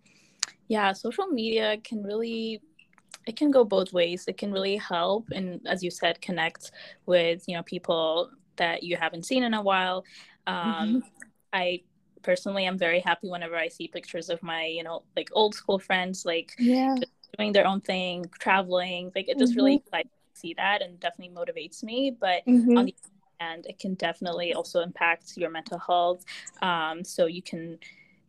yeah 0.69 0.93
social 0.93 1.27
media 1.27 1.77
can 1.85 2.03
really 2.03 2.61
it 3.27 3.37
can 3.37 3.51
go 3.51 3.65
both 3.65 3.93
ways. 3.93 4.25
It 4.29 4.39
can 4.39 4.53
really 4.53 4.77
help 4.77 5.29
and 5.33 5.61
as 5.67 5.83
you 5.83 5.91
said 5.91 6.21
connect 6.21 6.71
with 7.07 7.45
you 7.47 7.57
know 7.57 7.63
people 7.63 8.31
that 8.57 8.83
you 8.83 8.97
haven't 8.97 9.27
seen 9.27 9.43
in 9.43 9.55
a 9.55 9.63
while. 9.63 10.05
Um 10.47 10.57
mm-hmm. 10.57 10.99
i 11.53 11.81
personally 12.27 12.67
i'm 12.67 12.77
very 12.77 12.99
happy 12.99 13.29
whenever 13.31 13.57
i 13.57 13.69
see 13.69 13.87
pictures 13.87 14.29
of 14.29 14.43
my 14.43 14.65
you 14.67 14.83
know 14.83 15.05
like 15.17 15.29
old 15.33 15.55
school 15.55 15.79
friends 15.79 16.25
like 16.27 16.51
yeah 16.59 16.97
doing 17.37 17.53
their 17.53 17.67
own 17.67 17.81
thing 17.81 18.25
traveling 18.39 19.13
like 19.15 19.29
it 19.29 19.39
just 19.39 19.53
mm-hmm. 19.53 19.61
really 19.61 19.77
excites 19.77 20.09
see 20.35 20.55
that 20.55 20.83
and 20.83 21.01
definitely 21.01 21.35
motivates 21.35 21.83
me 21.83 22.15
but 22.19 22.45
mm-hmm. 22.47 22.77
on 22.77 22.85
the 22.87 22.95
and 23.41 23.67
it 23.67 23.79
can 23.79 23.95
definitely 23.95 24.55
also 24.55 24.81
impact 24.81 25.37
your 25.37 25.51
mental 25.51 25.79
health 25.79 26.25
um, 26.63 27.05
so 27.05 27.27
you 27.27 27.43
can 27.43 27.79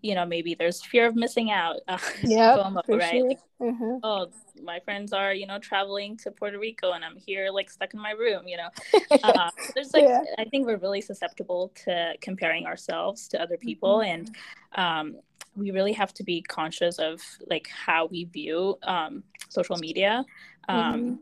you 0.01 0.13
know 0.13 0.25
maybe 0.25 0.53
there's 0.53 0.83
fear 0.83 1.07
of 1.07 1.15
missing 1.15 1.49
out 1.49 1.77
uh, 1.87 1.97
yeah 2.23 2.55
right 2.87 3.11
sure. 3.11 3.27
like, 3.27 3.39
mm-hmm. 3.59 3.97
oh 4.03 4.27
my 4.61 4.79
friends 4.81 5.11
are 5.11 5.33
you 5.33 5.47
know 5.47 5.57
traveling 5.57 6.15
to 6.15 6.29
puerto 6.31 6.59
rico 6.59 6.91
and 6.91 7.03
i'm 7.03 7.17
here 7.17 7.49
like 7.49 7.69
stuck 7.69 7.93
in 7.93 7.99
my 7.99 8.11
room 8.11 8.47
you 8.47 8.57
know 8.57 8.69
uh, 9.23 9.49
there's 9.75 9.93
like 9.93 10.03
yeah. 10.03 10.21
i 10.37 10.45
think 10.45 10.67
we're 10.67 10.77
really 10.77 11.01
susceptible 11.01 11.71
to 11.75 12.13
comparing 12.21 12.65
ourselves 12.65 13.27
to 13.27 13.41
other 13.41 13.57
people 13.57 13.97
mm-hmm. 13.97 14.25
and 14.27 14.35
um, 14.75 15.15
we 15.57 15.71
really 15.71 15.93
have 15.93 16.13
to 16.13 16.23
be 16.23 16.41
conscious 16.41 16.99
of 16.99 17.21
like 17.49 17.67
how 17.67 18.05
we 18.05 18.25
view 18.25 18.77
um, 18.83 19.23
social 19.49 19.77
media 19.77 20.23
um, 20.69 20.93
mm-hmm 20.93 21.15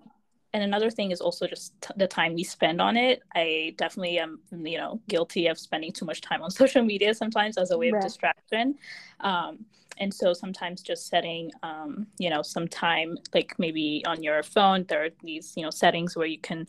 and 0.56 0.63
another 0.63 0.89
thing 0.89 1.12
is 1.12 1.19
also 1.19 1.45
just 1.45 1.74
t- 1.82 1.93
the 1.98 2.08
time 2.08 2.34
we 2.34 2.43
spend 2.43 2.80
on 2.80 2.95
it 2.95 3.21
i 3.36 3.76
definitely 3.78 4.17
am 4.17 4.39
you 4.63 4.78
know 4.78 5.02
guilty 5.10 5.48
of 5.48 5.60
spending 5.60 5.91
too 5.91 6.06
much 6.06 6.21
time 6.21 6.41
on 6.41 6.50
social 6.62 6.84
media 6.84 7.13
sometimes 7.13 7.58
as 7.58 7.71
a 7.71 7.78
way 7.78 7.91
right. 7.91 8.00
of 8.00 8.04
distraction 8.04 8.76
um, 9.19 9.65
and 9.98 10.13
so 10.13 10.34
sometimes 10.34 10.82
just 10.82 11.08
setting 11.08 11.52
um, 11.63 12.08
you 12.19 12.30
know 12.30 12.41
some 12.41 12.67
time 12.69 13.17
like 13.34 13.54
maybe 13.60 14.02
on 14.08 14.24
your 14.24 14.41
phone 14.43 14.86
there 14.88 15.04
are 15.04 15.10
these 15.24 15.54
you 15.58 15.63
know 15.63 15.69
settings 15.69 16.15
where 16.15 16.28
you 16.28 16.39
can 16.39 16.65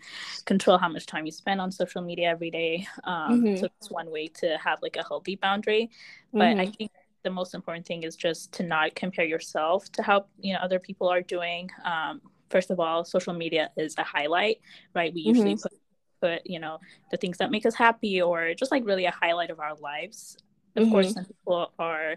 control 0.47 0.79
how 0.79 0.89
much 0.89 1.07
time 1.07 1.25
you 1.25 1.33
spend 1.33 1.61
on 1.61 1.71
social 1.71 2.03
media 2.03 2.29
every 2.29 2.51
day 2.51 2.87
um, 3.05 3.41
mm-hmm. 3.41 3.57
so 3.57 3.69
it's 3.79 3.91
one 3.91 4.11
way 4.11 4.27
to 4.27 4.59
have 4.59 4.81
like 4.83 4.97
a 4.97 5.05
healthy 5.05 5.37
boundary 5.37 5.89
but 6.33 6.57
mm-hmm. 6.57 6.61
i 6.61 6.67
think 6.67 6.91
the 7.27 7.31
most 7.31 7.53
important 7.55 7.85
thing 7.85 8.03
is 8.09 8.17
just 8.17 8.53
to 8.53 8.63
not 8.63 8.95
compare 8.95 9.29
yourself 9.35 9.91
to 9.93 10.01
how 10.03 10.17
you 10.41 10.53
know 10.53 10.61
other 10.67 10.79
people 10.79 11.09
are 11.09 11.23
doing 11.37 11.69
um, 11.85 12.21
first 12.51 12.71
of 12.71 12.81
all, 12.81 13.05
social 13.05 13.35
media 13.35 13.71
is 13.77 13.95
a 13.99 14.05
highlight, 14.05 14.61
right? 14.95 15.13
We 15.13 15.21
usually 15.21 15.55
mm-hmm. 15.55 15.63
put 15.63 15.73
put 16.23 16.47
you 16.47 16.59
know 16.59 16.79
the 17.11 17.17
things 17.17 17.39
that 17.39 17.51
make 17.51 17.67
us 17.67 17.75
happy 17.75 18.23
or 18.23 18.55
just 18.55 18.71
like 18.71 18.87
really 18.87 19.05
a 19.05 19.11
highlight 19.11 19.51
of 19.51 19.61
our 19.61 19.75
lives. 19.77 20.37
Of 20.75 20.85
mm-hmm. 20.85 20.93
course, 20.93 21.15
some 21.15 21.25
people 21.25 21.73
are 21.79 22.17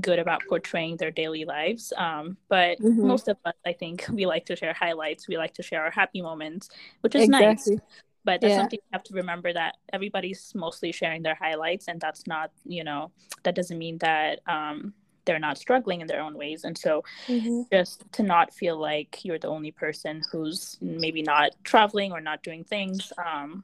good 0.00 0.18
about 0.18 0.42
portraying 0.48 0.96
their 0.96 1.10
daily 1.10 1.44
lives, 1.44 1.92
um, 1.96 2.36
but 2.48 2.78
mm-hmm. 2.78 3.06
most 3.06 3.28
of 3.28 3.36
us, 3.44 3.54
I 3.66 3.72
think, 3.72 4.06
we 4.10 4.24
like 4.24 4.46
to 4.46 4.56
share 4.56 4.72
highlights. 4.72 5.28
We 5.28 5.36
like 5.36 5.54
to 5.54 5.62
share 5.62 5.82
our 5.84 5.90
happy 5.90 6.22
moments, 6.22 6.70
which 7.02 7.14
is 7.14 7.24
exactly. 7.24 7.74
nice 7.74 7.82
but 8.24 8.40
that's 8.40 8.52
yeah. 8.52 8.58
something 8.58 8.78
you 8.82 8.92
have 8.92 9.02
to 9.02 9.14
remember 9.14 9.52
that 9.52 9.76
everybody's 9.92 10.52
mostly 10.54 10.92
sharing 10.92 11.22
their 11.22 11.34
highlights 11.34 11.88
and 11.88 12.00
that's 12.00 12.26
not 12.26 12.50
you 12.64 12.84
know 12.84 13.10
that 13.42 13.54
doesn't 13.54 13.78
mean 13.78 13.98
that 13.98 14.40
um 14.46 14.92
they're 15.26 15.38
not 15.38 15.58
struggling 15.58 16.00
in 16.00 16.06
their 16.06 16.20
own 16.20 16.36
ways 16.36 16.64
and 16.64 16.76
so 16.76 17.04
mm-hmm. 17.26 17.62
just 17.70 18.04
to 18.12 18.22
not 18.22 18.52
feel 18.52 18.78
like 18.78 19.24
you're 19.24 19.38
the 19.38 19.48
only 19.48 19.70
person 19.70 20.22
who's 20.32 20.78
maybe 20.80 21.22
not 21.22 21.52
traveling 21.62 22.10
or 22.10 22.20
not 22.20 22.42
doing 22.42 22.64
things 22.64 23.12
um 23.24 23.62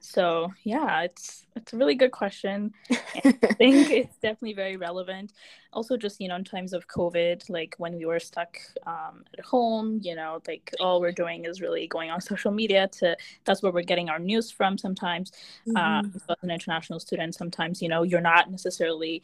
so 0.00 0.52
yeah 0.64 1.02
it's 1.02 1.46
it's 1.56 1.72
a 1.72 1.76
really 1.76 1.94
good 1.94 2.10
question. 2.10 2.72
I 2.90 3.32
think 3.32 3.90
it's 3.90 4.16
definitely 4.16 4.54
very 4.54 4.76
relevant. 4.76 5.32
Also 5.72 5.96
just 5.96 6.20
you 6.20 6.28
know 6.28 6.36
in 6.36 6.44
times 6.44 6.72
of 6.72 6.88
covid 6.88 7.48
like 7.48 7.74
when 7.78 7.96
we 7.96 8.04
were 8.04 8.18
stuck 8.18 8.56
um, 8.86 9.24
at 9.36 9.44
home 9.44 10.00
you 10.02 10.16
know 10.16 10.40
like 10.48 10.72
all 10.80 11.00
we're 11.00 11.12
doing 11.12 11.44
is 11.44 11.60
really 11.60 11.86
going 11.86 12.10
on 12.10 12.20
social 12.20 12.50
media 12.50 12.88
to 12.88 13.16
that's 13.44 13.62
where 13.62 13.70
we're 13.70 13.82
getting 13.82 14.08
our 14.08 14.18
news 14.18 14.50
from 14.50 14.76
sometimes. 14.78 15.30
Mm-hmm. 15.68 15.76
um, 15.76 16.12
so 16.12 16.32
as 16.32 16.42
an 16.42 16.50
international 16.50 16.98
student 16.98 17.34
sometimes 17.34 17.80
you 17.80 17.88
know 17.88 18.02
you're 18.02 18.20
not 18.20 18.50
necessarily 18.50 19.22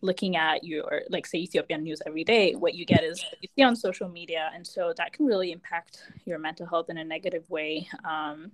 looking 0.00 0.36
at 0.36 0.62
your 0.64 1.02
like 1.08 1.26
say 1.26 1.38
ethiopian 1.38 1.82
news 1.82 2.00
every 2.06 2.24
day. 2.24 2.54
What 2.54 2.74
you 2.74 2.84
get 2.84 3.02
is 3.02 3.22
what 3.22 3.38
you 3.42 3.48
see 3.56 3.62
on 3.62 3.74
social 3.74 4.08
media. 4.08 4.50
And 4.54 4.66
so 4.66 4.92
that 4.96 5.12
can 5.12 5.24
really 5.24 5.50
impact 5.50 5.98
your 6.26 6.38
mental 6.38 6.66
health 6.66 6.90
in 6.90 6.98
a 6.98 7.04
negative 7.04 7.48
way. 7.48 7.88
Um, 8.04 8.52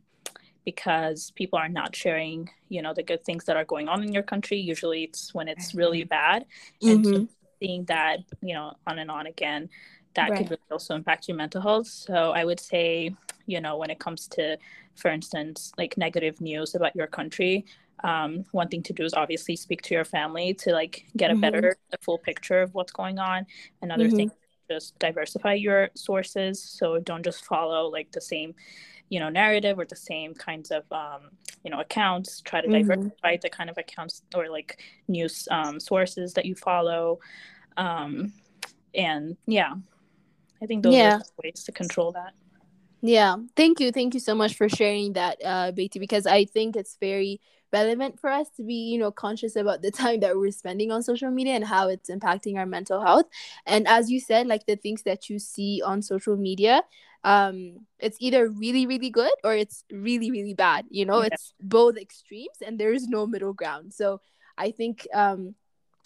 because 0.65 1.31
people 1.33 1.59
are 1.59 1.69
not 1.69 1.95
sharing 1.95 2.49
you 2.69 2.83
know 2.83 2.95
the 2.95 3.03
good 3.03 3.25
things 3.25 3.45
that 3.45 3.57
are 3.57 3.65
going 3.65 3.89
on 3.89 4.03
in 4.03 4.13
your 4.13 4.23
country 4.23 4.59
usually 4.59 5.05
it's 5.05 5.35
when 5.35 5.49
it's 5.49 5.75
really 5.75 6.05
bad 6.05 6.45
and 6.83 7.05
mm-hmm. 7.05 7.25
so 7.25 7.29
seeing 7.61 7.85
that 7.85 8.21
you 8.43 8.55
know 8.55 8.73
on 8.87 8.99
and 8.99 9.11
on 9.11 9.27
again 9.27 9.69
that 10.15 10.31
right. 10.31 10.39
could 10.39 10.51
really 10.51 10.63
also 10.71 10.95
impact 10.95 11.29
your 11.29 11.37
mental 11.37 11.61
health 11.61 11.87
so 11.87 12.33
i 12.33 12.45
would 12.45 12.61
say 12.61 13.15
you 13.47 13.61
know 13.61 13.77
when 13.77 13.91
it 13.91 13.99
comes 13.99 14.27
to 14.29 14.57
for 14.97 15.11
instance 15.11 15.73
like 15.79 15.97
negative 15.97 16.41
news 16.41 16.75
about 16.75 16.95
your 16.95 17.07
country 17.07 17.65
um, 18.03 18.47
one 18.53 18.69
thing 18.69 18.83
to 18.85 18.95
do 18.95 19.05
is 19.05 19.13
obviously 19.13 19.57
speak 19.57 19.83
to 19.83 19.95
your 19.95 20.07
family 20.07 20.55
to 20.55 20.73
like 20.73 21.05
get 21.19 21.31
a 21.31 21.35
mm-hmm. 21.35 21.43
better 21.43 21.77
a 21.93 21.99
full 21.99 22.17
picture 22.17 22.63
of 22.63 22.75
what's 22.75 22.93
going 22.93 23.19
on 23.19 23.47
another 23.83 24.07
mm-hmm. 24.07 24.17
thing 24.17 24.31
just 24.71 24.99
diversify 24.99 25.53
your 25.55 25.91
sources 25.95 26.63
so 26.63 26.99
don't 27.01 27.25
just 27.25 27.45
follow 27.45 27.89
like 27.89 28.11
the 28.13 28.21
same 28.21 28.55
you 29.11 29.21
know 29.21 29.29
narrative 29.29 29.79
or 29.79 29.85
the 29.85 29.97
same 29.97 30.35
kinds 30.35 30.71
of 30.71 30.85
um, 30.91 31.31
you 31.63 31.71
know 31.71 31.81
accounts 31.81 32.41
try 32.41 32.63
to 32.63 32.69
mm-hmm. 32.69 32.89
diversify 32.89 33.37
the 33.43 33.51
kind 33.51 33.69
of 33.69 33.77
accounts 33.77 34.23
or 34.35 34.49
like 34.49 34.81
news 35.09 35.47
um, 35.51 35.79
sources 35.79 36.33
that 36.35 36.47
you 36.47 36.55
follow. 36.55 37.19
Um, 37.77 38.33
and 38.95 39.37
yeah 39.47 39.75
i 40.63 40.67
think 40.67 40.83
those 40.83 40.95
yeah. 40.95 41.17
are 41.17 41.23
ways 41.43 41.65
to 41.65 41.73
control 41.73 42.13
that. 42.13 42.33
Yeah. 43.03 43.37
Thank 43.57 43.81
you. 43.81 43.93
Thank 43.93 44.13
you 44.13 44.21
so 44.21 44.35
much 44.35 44.55
for 44.55 44.69
sharing 44.69 45.15
that 45.15 45.39
uh 45.45 45.73
Beatty 45.73 45.99
because 45.99 46.27
i 46.27 46.45
think 46.45 46.77
it's 46.77 46.97
very 47.01 47.41
relevant 47.73 48.19
for 48.21 48.29
us 48.29 48.49
to 48.57 48.63
be 48.63 48.75
you 48.75 48.99
know 48.99 49.11
conscious 49.11 49.57
about 49.57 49.81
the 49.81 49.91
time 50.03 50.21
that 50.21 50.37
we're 50.37 50.51
spending 50.51 50.91
on 50.93 51.03
social 51.03 51.31
media 51.31 51.55
and 51.55 51.65
how 51.65 51.89
it's 51.89 52.11
impacting 52.11 52.59
our 52.59 52.67
mental 52.67 53.01
health. 53.01 53.27
And 53.67 53.89
as 53.89 54.11
you 54.11 54.21
said 54.21 54.47
like 54.47 54.67
the 54.67 54.77
things 54.77 55.03
that 55.05 55.31
you 55.31 55.39
see 55.39 55.83
on 55.85 56.03
social 56.03 56.37
media 56.37 56.83
um 57.25 57.87
it's 57.99 58.17
either 58.21 58.49
really 58.49 58.87
really 58.87 59.11
good 59.11 59.33
or 59.45 59.55
it's 59.55 59.85
really 59.93 60.31
really 60.31 60.55
bad 60.55 60.87
you 60.91 61.05
know 61.05 61.21
yeah. 61.21 61.29
it's 61.33 61.53
both 61.61 61.97
extremes 61.97 62.57
and 62.65 62.79
there 62.79 62.93
is 62.93 63.09
no 63.09 63.27
middle 63.27 63.53
ground 63.53 63.93
so 63.93 64.21
i 64.57 64.71
think 64.71 65.07
um 65.13 65.55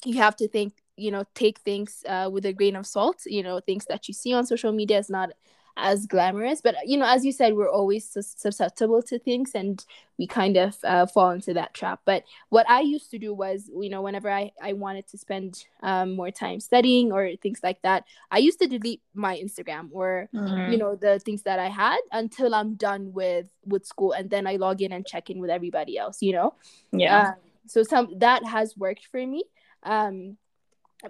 you 0.04 0.18
have 0.18 0.34
to 0.34 0.48
think 0.48 0.74
you 0.96 1.10
know 1.10 1.24
take 1.34 1.58
things 1.60 2.02
uh, 2.08 2.28
with 2.30 2.44
a 2.46 2.52
grain 2.52 2.76
of 2.76 2.86
salt 2.86 3.20
you 3.26 3.42
know 3.42 3.60
things 3.60 3.84
that 3.88 4.08
you 4.08 4.14
see 4.14 4.32
on 4.32 4.46
social 4.46 4.72
media 4.72 4.98
is 4.98 5.10
not 5.10 5.30
as 5.76 6.06
glamorous 6.06 6.60
but 6.60 6.74
you 6.84 6.96
know 6.96 7.06
as 7.06 7.24
you 7.24 7.32
said 7.32 7.54
we're 7.54 7.70
always 7.70 8.08
susceptible 8.08 9.02
to 9.02 9.18
things 9.18 9.52
and 9.54 9.84
we 10.16 10.28
kind 10.28 10.56
of 10.56 10.76
uh, 10.84 11.06
fall 11.06 11.30
into 11.30 11.54
that 11.54 11.74
trap. 11.74 12.00
But 12.04 12.22
what 12.48 12.68
i 12.68 12.80
used 12.80 13.10
to 13.10 13.18
do 13.18 13.34
was 13.34 13.70
you 13.80 13.90
know 13.90 14.02
whenever 14.02 14.30
i, 14.30 14.52
I 14.62 14.74
wanted 14.74 15.08
to 15.08 15.18
spend 15.18 15.64
um, 15.82 16.14
more 16.14 16.30
time 16.30 16.60
studying 16.60 17.12
or 17.12 17.34
things 17.36 17.60
like 17.62 17.82
that 17.82 18.04
i 18.30 18.38
used 18.38 18.60
to 18.60 18.66
delete 18.66 19.02
my 19.14 19.36
instagram 19.36 19.88
or 19.92 20.28
mm-hmm. 20.34 20.72
you 20.72 20.78
know 20.78 20.94
the 20.94 21.18
things 21.18 21.42
that 21.42 21.58
i 21.58 21.68
had 21.68 21.98
until 22.12 22.54
i'm 22.54 22.74
done 22.74 23.12
with 23.12 23.46
with 23.66 23.86
school 23.86 24.12
and 24.12 24.30
then 24.30 24.46
i 24.46 24.56
log 24.56 24.82
in 24.82 24.92
and 24.92 25.06
check 25.06 25.30
in 25.30 25.40
with 25.40 25.50
everybody 25.50 25.98
else 25.98 26.22
you 26.22 26.32
know? 26.32 26.54
Yeah. 26.92 27.20
Uh, 27.20 27.32
so 27.66 27.82
some 27.82 28.18
that 28.18 28.44
has 28.44 28.76
worked 28.76 29.06
for 29.10 29.24
me. 29.26 29.44
Um 29.82 30.36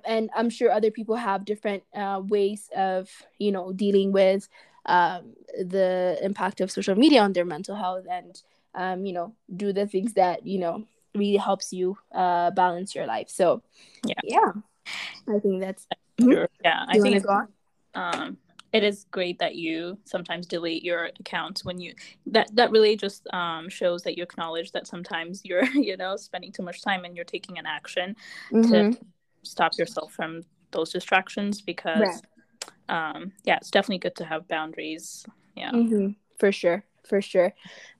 and 0.04 0.30
i'm 0.34 0.50
sure 0.50 0.70
other 0.70 0.90
people 0.90 1.16
have 1.16 1.44
different 1.44 1.82
uh, 1.94 2.20
ways 2.26 2.70
of 2.76 3.10
you 3.38 3.52
know 3.52 3.72
dealing 3.72 4.12
with 4.12 4.48
um, 4.86 5.32
the 5.58 6.18
impact 6.22 6.60
of 6.60 6.70
social 6.70 6.94
media 6.94 7.22
on 7.22 7.32
their 7.32 7.44
mental 7.44 7.74
health 7.74 8.04
and 8.10 8.42
um, 8.74 9.06
you 9.06 9.12
know 9.12 9.34
do 9.56 9.72
the 9.72 9.86
things 9.86 10.14
that 10.14 10.46
you 10.46 10.58
know 10.58 10.84
really 11.14 11.36
helps 11.36 11.72
you 11.72 11.96
uh, 12.12 12.50
balance 12.50 12.92
your 12.92 13.06
life. 13.06 13.30
So 13.30 13.62
yeah. 14.04 14.20
yeah. 14.24 14.50
I 15.28 15.38
think 15.38 15.60
that's 15.60 15.86
sure. 16.20 16.48
yeah 16.62 16.84
i 16.88 16.98
think 16.98 17.24
um 17.94 18.36
it 18.72 18.82
is 18.82 19.06
great 19.12 19.38
that 19.38 19.54
you 19.54 19.96
sometimes 20.04 20.46
delete 20.46 20.82
your 20.82 21.10
accounts 21.20 21.64
when 21.64 21.80
you 21.80 21.94
that 22.26 22.54
that 22.56 22.72
really 22.72 22.96
just 22.96 23.24
um, 23.32 23.68
shows 23.68 24.02
that 24.02 24.16
you 24.16 24.24
acknowledge 24.24 24.72
that 24.72 24.88
sometimes 24.88 25.42
you're 25.44 25.64
you 25.74 25.96
know 25.96 26.16
spending 26.16 26.50
too 26.50 26.62
much 26.62 26.82
time 26.82 27.04
and 27.04 27.14
you're 27.14 27.24
taking 27.24 27.56
an 27.58 27.66
action 27.66 28.16
mm-hmm. 28.52 28.90
to 28.92 28.98
stop 29.44 29.72
yourself 29.78 30.12
from 30.12 30.42
those 30.70 30.92
distractions 30.92 31.60
because 31.60 32.00
right. 32.88 33.14
um 33.14 33.32
yeah 33.44 33.56
it's 33.56 33.70
definitely 33.70 33.98
good 33.98 34.16
to 34.16 34.24
have 34.24 34.48
boundaries. 34.48 35.24
Yeah. 35.56 35.70
Mm-hmm. 35.70 36.10
for 36.38 36.50
sure. 36.50 36.84
For 37.08 37.20
sure. 37.22 37.52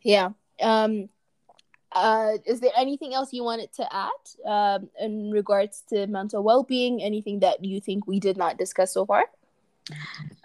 Yeah. 0.03 0.31
Um 0.61 1.09
uh 1.93 2.39
is 2.45 2.59
there 2.61 2.73
anything 2.77 3.15
else 3.15 3.33
you 3.33 3.45
wanted 3.45 3.73
to 3.75 3.87
add 3.95 4.23
um 4.45 4.89
in 5.01 5.31
regards 5.31 5.83
to 5.91 6.07
mental 6.07 6.43
well-being? 6.43 7.03
Anything 7.03 7.41
that 7.41 7.65
you 7.65 7.81
think 7.81 8.07
we 8.07 8.19
did 8.19 8.37
not 8.37 8.59
discuss 8.59 8.93
so 8.93 9.07
far? 9.07 9.25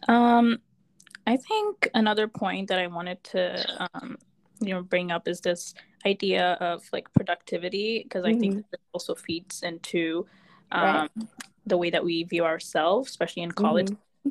Um 0.07 0.59
i 1.29 1.37
think 1.37 1.89
another 1.93 2.27
point 2.27 2.67
that 2.67 2.79
i 2.79 2.87
wanted 2.87 3.23
to 3.23 3.43
um 3.93 4.17
you 4.59 4.73
know 4.73 4.81
bring 4.81 5.11
up 5.11 5.27
is 5.27 5.41
this 5.41 5.73
idea 6.05 6.57
of 6.59 6.83
like 6.91 7.11
productivity 7.13 8.03
because 8.03 8.25
i 8.25 8.31
mm-hmm. 8.31 8.39
think 8.39 8.65
it 8.71 8.81
also 8.93 9.15
feeds 9.15 9.63
into 9.63 10.25
um, 10.71 10.83
right. 10.83 11.11
the 11.65 11.77
way 11.77 11.89
that 11.89 12.03
we 12.03 12.23
view 12.23 12.45
ourselves, 12.45 13.09
especially 13.09 13.43
in 13.43 13.51
college. 13.51 13.87
Mm-hmm. 13.87 14.29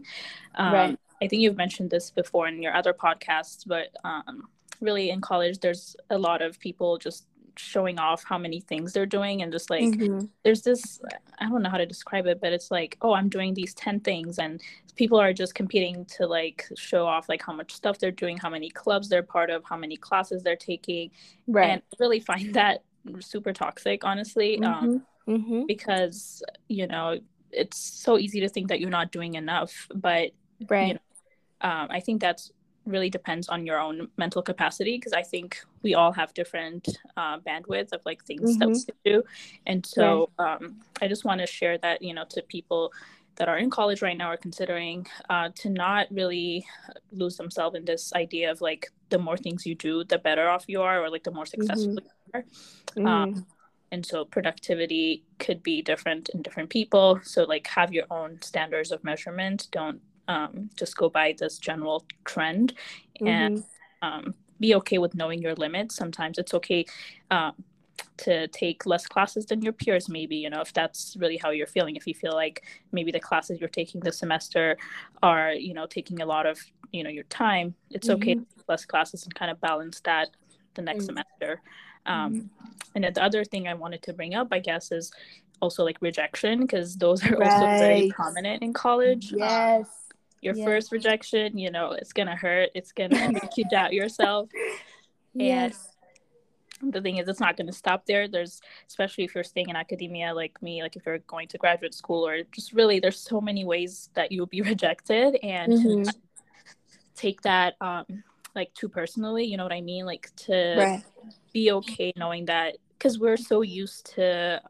Um, 0.55 0.73
right. 0.73 0.99
I 1.21 1.29
think 1.29 1.43
you've 1.43 1.57
mentioned 1.57 1.91
this 1.91 2.11
before 2.11 2.47
in 2.47 2.63
your 2.63 2.75
other 2.75 2.93
podcasts, 2.93 3.65
but 3.67 3.89
um, 4.05 4.49
really 4.81 5.11
in 5.11 5.21
college, 5.21 5.59
there's 5.61 5.97
a 6.11 6.19
lot 6.19 6.43
of 6.43 6.59
people 6.61 6.99
just 6.99 7.27
showing 7.59 7.99
off 7.99 8.25
how 8.25 8.39
many 8.39 8.61
things 8.61 8.93
they're 8.93 9.07
doing 9.07 9.43
and 9.43 9.53
just 9.53 9.69
like 9.69 9.83
mm-hmm. 9.83 10.25
there's 10.45 10.63
this 10.63 11.01
i 11.39 11.49
don't 11.49 11.63
know 11.63 11.69
how 11.69 11.77
to 11.77 11.87
describe 11.87 12.27
it 12.27 12.41
but 12.41 12.53
it's 12.53 12.71
like 12.71 12.97
oh 13.03 13.13
i'm 13.13 13.29
doing 13.29 13.53
these 13.53 13.75
10 13.75 14.01
things 14.01 14.39
and 14.39 14.61
people 14.95 15.19
are 15.19 15.33
just 15.33 15.55
competing 15.55 16.05
to 16.05 16.27
like 16.27 16.67
show 16.77 17.07
off 17.07 17.29
like 17.29 17.43
how 17.43 17.53
much 17.53 17.75
stuff 17.75 17.99
they're 17.99 18.11
doing 18.11 18.37
how 18.37 18.49
many 18.49 18.71
clubs 18.71 19.09
they're 19.09 19.23
part 19.23 19.51
of 19.51 19.65
how 19.65 19.77
many 19.77 19.97
classes 19.97 20.43
they're 20.43 20.57
taking 20.57 21.11
right 21.47 21.71
and 21.71 21.83
I 21.93 21.97
really 21.99 22.21
find 22.21 22.55
that 22.55 22.85
super 23.21 23.53
toxic 23.53 24.05
honestly 24.05 24.63
um, 24.63 24.75
mm-hmm. 24.75 24.85
Um, 24.85 25.03
mm-hmm. 25.29 25.67
because 25.67 26.43
you 26.69 26.87
know 26.87 27.19
it's 27.51 27.79
so 27.79 28.19
easy 28.19 28.41
to 28.41 28.49
think 28.49 28.69
that 28.69 28.81
you're 28.81 28.91
not 28.91 29.13
doing 29.13 29.35
enough 29.35 29.89
but 29.95 30.31
right 30.69 30.89
you 30.89 30.95
know, 30.95 31.01
um, 31.69 31.89
i 31.91 32.01
think 32.01 32.21
that's 32.21 32.53
really 32.89 33.11
depends 33.11 33.49
on 33.49 33.67
your 33.67 33.79
own 33.79 34.09
mental 34.17 34.43
capacity 34.43 34.97
because 34.97 35.13
I 35.13 35.23
think 35.23 35.61
we 35.83 35.95
all 35.95 36.13
have 36.13 36.35
different 36.35 36.89
uh, 37.17 37.39
bandwidth 37.41 37.93
of 37.93 38.01
like 38.05 38.25
things 38.25 38.57
mm-hmm. 38.57 38.73
that 38.73 38.95
we 39.05 39.11
do. 39.11 39.23
And 39.67 39.85
so 39.85 40.31
um, 40.39 40.81
I 41.01 41.09
just 41.09 41.25
want 41.25 41.41
to 41.41 41.47
share 41.47 41.79
that, 41.79 42.03
you 42.03 42.15
know, 42.15 42.25
to 42.31 42.43
people 42.43 42.93
that 43.37 43.49
are 43.49 43.59
in 43.59 43.71
college 43.71 44.03
right 44.03 44.17
now 44.17 44.29
are 44.29 44.37
considering 44.37 45.07
uh, 45.31 45.51
to 45.57 45.71
not 45.71 46.09
really 46.11 46.67
lose 47.13 47.37
themselves 47.37 47.77
in 47.77 47.85
this 47.85 48.13
idea 48.15 48.51
of 48.51 48.61
like 48.61 48.91
the 49.11 49.19
more 49.19 49.37
things 49.37 49.65
you 49.65 49.77
do, 49.77 50.03
the 50.05 50.19
better 50.19 50.49
off 50.49 50.65
you 50.67 50.83
are, 50.83 51.05
or 51.05 51.09
like 51.09 51.23
the 51.23 51.31
more 51.31 51.47
successful 51.47 51.95
mm-hmm. 51.95 52.41
you 53.01 53.07
are. 53.07 53.27
Mm-hmm. 53.27 53.41
And 53.91 54.05
so 54.05 54.25
productivity 54.25 55.25
could 55.39 55.63
be 55.63 55.83
different 55.83 56.29
in 56.31 56.43
different 56.43 56.71
people. 56.71 57.21
So 57.23 57.45
like 57.45 57.67
have 57.69 57.93
your 57.93 58.05
own 58.11 58.41
standards 58.43 58.93
of 58.93 59.03
measurement. 59.03 59.69
Don't 59.71 60.01
um, 60.29 60.71
just 60.77 60.97
go 60.97 61.09
by 61.09 61.35
this 61.39 61.59
general 61.59 62.05
trend 62.25 62.75
mm-hmm. 63.21 63.27
and 63.27 63.65
um, 64.03 64.35
be 64.61 64.75
okay 64.75 64.99
with 64.99 65.15
knowing 65.15 65.41
your 65.41 65.55
limits. 65.55 65.97
Sometimes 65.97 66.39
it's 66.39 66.53
okay 66.55 66.85
um, 67.31 67.55
to 68.19 68.47
take 68.49 68.85
less 68.85 69.07
classes 69.07 69.47
than 69.47 69.63
your 69.63 69.73
peers, 69.73 70.09
maybe, 70.09 70.37
you 70.37 70.51
know, 70.51 70.61
if 70.61 70.73
that's 70.73 71.17
really 71.19 71.37
how 71.37 71.51
you're 71.51 71.67
feeling. 71.67 71.97
If 71.97 72.07
you 72.07 72.15
feel 72.15 72.35
like 72.35 72.65
maybe 72.93 73.11
the 73.11 73.21
classes 73.21 73.59
you're 73.61 73.69
taking 73.69 74.01
this 74.01 74.19
semester 74.19 74.77
are, 75.23 75.53
you 75.53 75.75
know, 75.75 75.87
taking 75.87 76.21
a 76.21 76.27
lot 76.27 76.47
of, 76.47 76.59
you 76.93 77.03
know, 77.03 77.11
your 77.11 77.25
time, 77.25 77.75
it's 77.91 78.09
mm-hmm. 78.09 78.23
okay 78.23 78.35
to 78.35 78.41
take 78.41 78.69
less 78.69 78.85
classes 78.85 79.25
and 79.25 79.35
kind 79.35 79.51
of 79.51 79.61
balance 79.61 80.01
that 80.01 80.29
the 80.75 80.83
next 80.83 81.07
mm-hmm. 81.07 81.19
semester. 81.41 81.63
Um, 82.09 82.35
mm-hmm. 82.35 82.47
And 82.95 83.05
then 83.05 83.13
the 83.13 83.23
other 83.23 83.45
thing 83.45 83.69
I 83.69 83.75
wanted 83.75 84.03
to 84.03 84.13
bring 84.13 84.35
up, 84.35 84.49
I 84.51 84.59
guess, 84.59 84.91
is 84.91 85.13
also 85.61 85.85
like 85.85 85.99
rejection 86.01 86.63
because 86.63 86.97
those 86.97 87.25
are 87.25 87.37
right. 87.37 87.51
also 87.51 87.67
very 87.67 88.11
prominent 88.11 88.63
in 88.63 88.73
college. 88.73 89.33
Um, 89.33 89.39
yes 89.39 89.87
your 90.41 90.55
yeah. 90.55 90.65
first 90.65 90.93
rejection 90.93 91.59
you 91.59 91.71
know 91.71 91.93
it's 91.93 92.13
gonna 92.13 92.37
hurt 92.37 92.71
it's 92.75 92.93
gonna 92.93 93.33
make 93.33 93.57
you 93.57 93.65
doubt 93.71 93.93
yourself 93.93 94.49
yes. 95.35 95.89
and 96.81 96.93
the 96.93 97.01
thing 97.01 97.17
is 97.17 97.29
it's 97.29 97.41
not 97.41 97.57
gonna 97.57 97.73
stop 97.73 98.07
there 98.07 98.29
there's 98.29 98.61
especially 98.89 99.25
if 99.25 99.35
you're 99.35 99.45
staying 99.45 99.69
in 99.69 99.77
academia 99.77 100.33
like 100.33 100.61
me 100.63 100.83
like 100.83 100.97
if 100.97 101.05
you're 101.07 101.19
going 101.21 101.49
to 101.49 101.59
graduate 101.59 101.95
school 101.95 102.27
or 102.27 102.43
just 102.53 102.73
really 102.73 103.01
there's 103.01 103.19
so 103.19 103.41
many 103.41 103.65
ways 103.65 104.11
that 104.15 104.31
you'll 104.31 104.47
be 104.47 104.63
rejected 104.73 105.37
and 105.43 105.73
mm-hmm. 105.73 106.11
take 107.15 107.41
that 107.43 107.75
um 107.81 108.05
like 108.55 108.73
too 108.75 108.89
personally 108.89 109.45
you 109.45 109.57
know 109.57 109.65
what 109.65 109.73
i 109.73 109.81
mean 109.81 110.07
like 110.07 110.31
to 110.37 110.77
right. 110.79 111.05
Be 111.61 111.67
okay 111.79 112.11
knowing 112.23 112.45
that 112.47 112.77
because 112.95 113.15
we're 113.19 113.43
so 113.53 113.63
used 113.63 114.03
to 114.15 114.61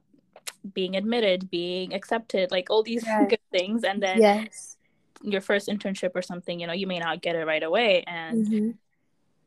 being 0.75 0.97
admitted 0.97 1.51
being 1.51 1.89
accepted 1.99 2.51
like 2.51 2.67
all 2.71 2.83
these 2.83 3.05
yes. 3.13 3.31
good 3.31 3.47
things 3.57 3.85
and 3.85 4.03
then 4.03 4.19
yes 4.21 4.79
your 5.23 5.41
first 5.41 5.69
internship 5.69 6.11
or 6.15 6.23
something, 6.23 6.61
you 6.61 6.67
know, 6.67 6.73
you 6.73 6.87
may 6.87 6.99
not 6.99 7.23
get 7.23 7.37
it 7.37 7.47
right 7.47 7.63
away. 7.63 8.05
And 8.07 8.47
mm-hmm. 8.47 8.71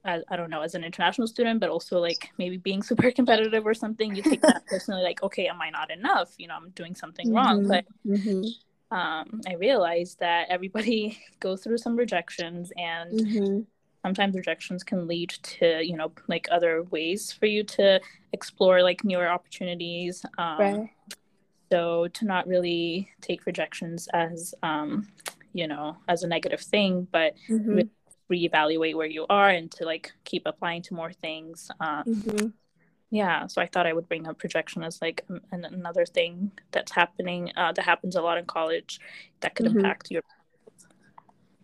I, 0.04 0.22
I, 0.30 0.36
don't 0.36 0.50
know, 0.50 0.62
as 0.62 0.76
an 0.76 0.84
international 0.84 1.28
student, 1.28 1.60
but 1.60 1.70
also 1.70 2.00
like 2.00 2.30
maybe 2.38 2.58
being 2.58 2.84
super 2.90 3.12
competitive 3.12 3.66
or 3.66 3.74
something, 3.74 4.16
you 4.16 4.24
take 4.24 4.42
that 4.42 4.66
personally, 4.68 5.04
like, 5.04 5.24
okay, 5.24 5.48
am 5.48 5.62
I 5.62 5.70
not 5.70 5.92
enough? 5.92 6.34
You 6.38 6.48
know, 6.48 6.56
I'm 6.56 6.70
doing 6.72 6.96
something 6.96 7.28
mm-hmm. 7.28 7.36
wrong. 7.36 7.68
But 7.68 7.86
mm-hmm. 8.06 8.96
um, 8.96 9.42
I 9.48 9.56
realized 9.56 10.20
that 10.20 10.48
everybody 10.50 11.20
goes 11.40 11.64
through 11.64 11.78
some 11.78 11.96
rejections 11.96 12.72
and 12.78 13.20
mm-hmm. 13.20 13.60
Sometimes 14.02 14.36
rejections 14.36 14.84
can 14.84 15.08
lead 15.08 15.30
to, 15.30 15.82
you 15.84 15.96
know, 15.96 16.12
like 16.28 16.48
other 16.52 16.84
ways 16.84 17.32
for 17.32 17.46
you 17.46 17.64
to 17.64 18.00
explore 18.34 18.82
like 18.82 19.04
newer 19.04 19.28
opportunities. 19.28 20.26
Um, 20.38 20.60
right. 20.60 20.90
So 21.72 22.08
to 22.08 22.26
not 22.26 22.48
really 22.48 23.10
take 23.22 23.46
rejections 23.46 24.10
as 24.14 24.54
um, 24.62 25.08
you 25.54 25.68
know 25.68 25.98
as 26.08 26.24
a 26.24 26.28
negative 26.28 26.62
thing 26.62 27.08
but 27.12 27.36
mm-hmm. 27.50 27.82
re- 28.30 28.50
reevaluate 28.50 28.96
where 28.96 29.08
you 29.08 29.26
are 29.30 29.50
and 29.50 29.72
to 29.72 29.86
like 29.86 30.12
keep 30.24 30.44
applying 30.46 30.82
to 30.82 30.94
more 30.94 31.12
things 31.12 31.70
um, 31.80 32.04
mm-hmm. 32.06 32.48
yeah 33.10 33.48
so 33.48 33.62
i 33.62 33.68
thought 33.68 33.86
i 33.86 33.94
would 33.94 34.08
bring 34.08 34.28
up 34.28 34.38
projection 34.38 34.84
as 34.84 35.02
like 35.02 35.26
an- 35.30 35.66
another 35.66 36.06
thing 36.06 36.52
that's 36.72 36.92
happening 36.92 37.52
uh, 37.58 37.72
that 37.74 37.86
happens 37.86 38.16
a 38.16 38.22
lot 38.22 38.38
in 38.38 38.46
college 38.46 39.00
that 39.42 39.56
could 39.56 39.66
mm-hmm. 39.66 39.80
impact 39.80 40.12
your 40.12 40.24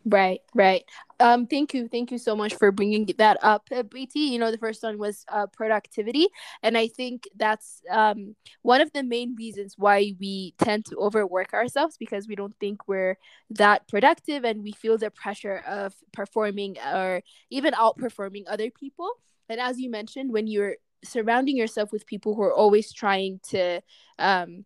Right, 0.09 0.39
right. 0.55 0.83
Um, 1.19 1.47
thank 1.47 1.73
you, 1.73 1.89
thank 1.89 2.11
you 2.11 2.17
so 2.17 2.33
much 2.35 2.53
for 2.53 2.71
bringing 2.71 3.07
that 3.17 3.37
up, 3.43 3.67
uh, 3.75 3.83
Beatty. 3.83 4.19
You 4.19 4.39
know, 4.39 4.51
the 4.51 4.57
first 4.57 4.81
one 4.83 4.97
was 4.99 5.25
uh, 5.27 5.47
productivity, 5.47 6.27
and 6.63 6.77
I 6.77 6.87
think 6.87 7.27
that's 7.35 7.81
um 7.91 8.35
one 8.61 8.79
of 8.79 8.93
the 8.93 9.03
main 9.03 9.35
reasons 9.35 9.73
why 9.77 10.13
we 10.19 10.53
tend 10.59 10.85
to 10.85 10.95
overwork 10.97 11.53
ourselves 11.53 11.97
because 11.97 12.27
we 12.27 12.35
don't 12.35 12.55
think 12.59 12.87
we're 12.87 13.17
that 13.49 13.87
productive, 13.89 14.45
and 14.45 14.63
we 14.63 14.71
feel 14.71 14.97
the 14.97 15.11
pressure 15.11 15.57
of 15.67 15.93
performing 16.13 16.77
or 16.79 17.21
even 17.49 17.73
outperforming 17.73 18.43
other 18.47 18.69
people. 18.69 19.09
And 19.49 19.59
as 19.59 19.79
you 19.79 19.89
mentioned, 19.89 20.31
when 20.31 20.47
you're 20.47 20.75
surrounding 21.03 21.57
yourself 21.57 21.91
with 21.91 22.05
people 22.05 22.35
who 22.35 22.43
are 22.43 22.53
always 22.53 22.93
trying 22.93 23.39
to 23.49 23.81
um 24.19 24.63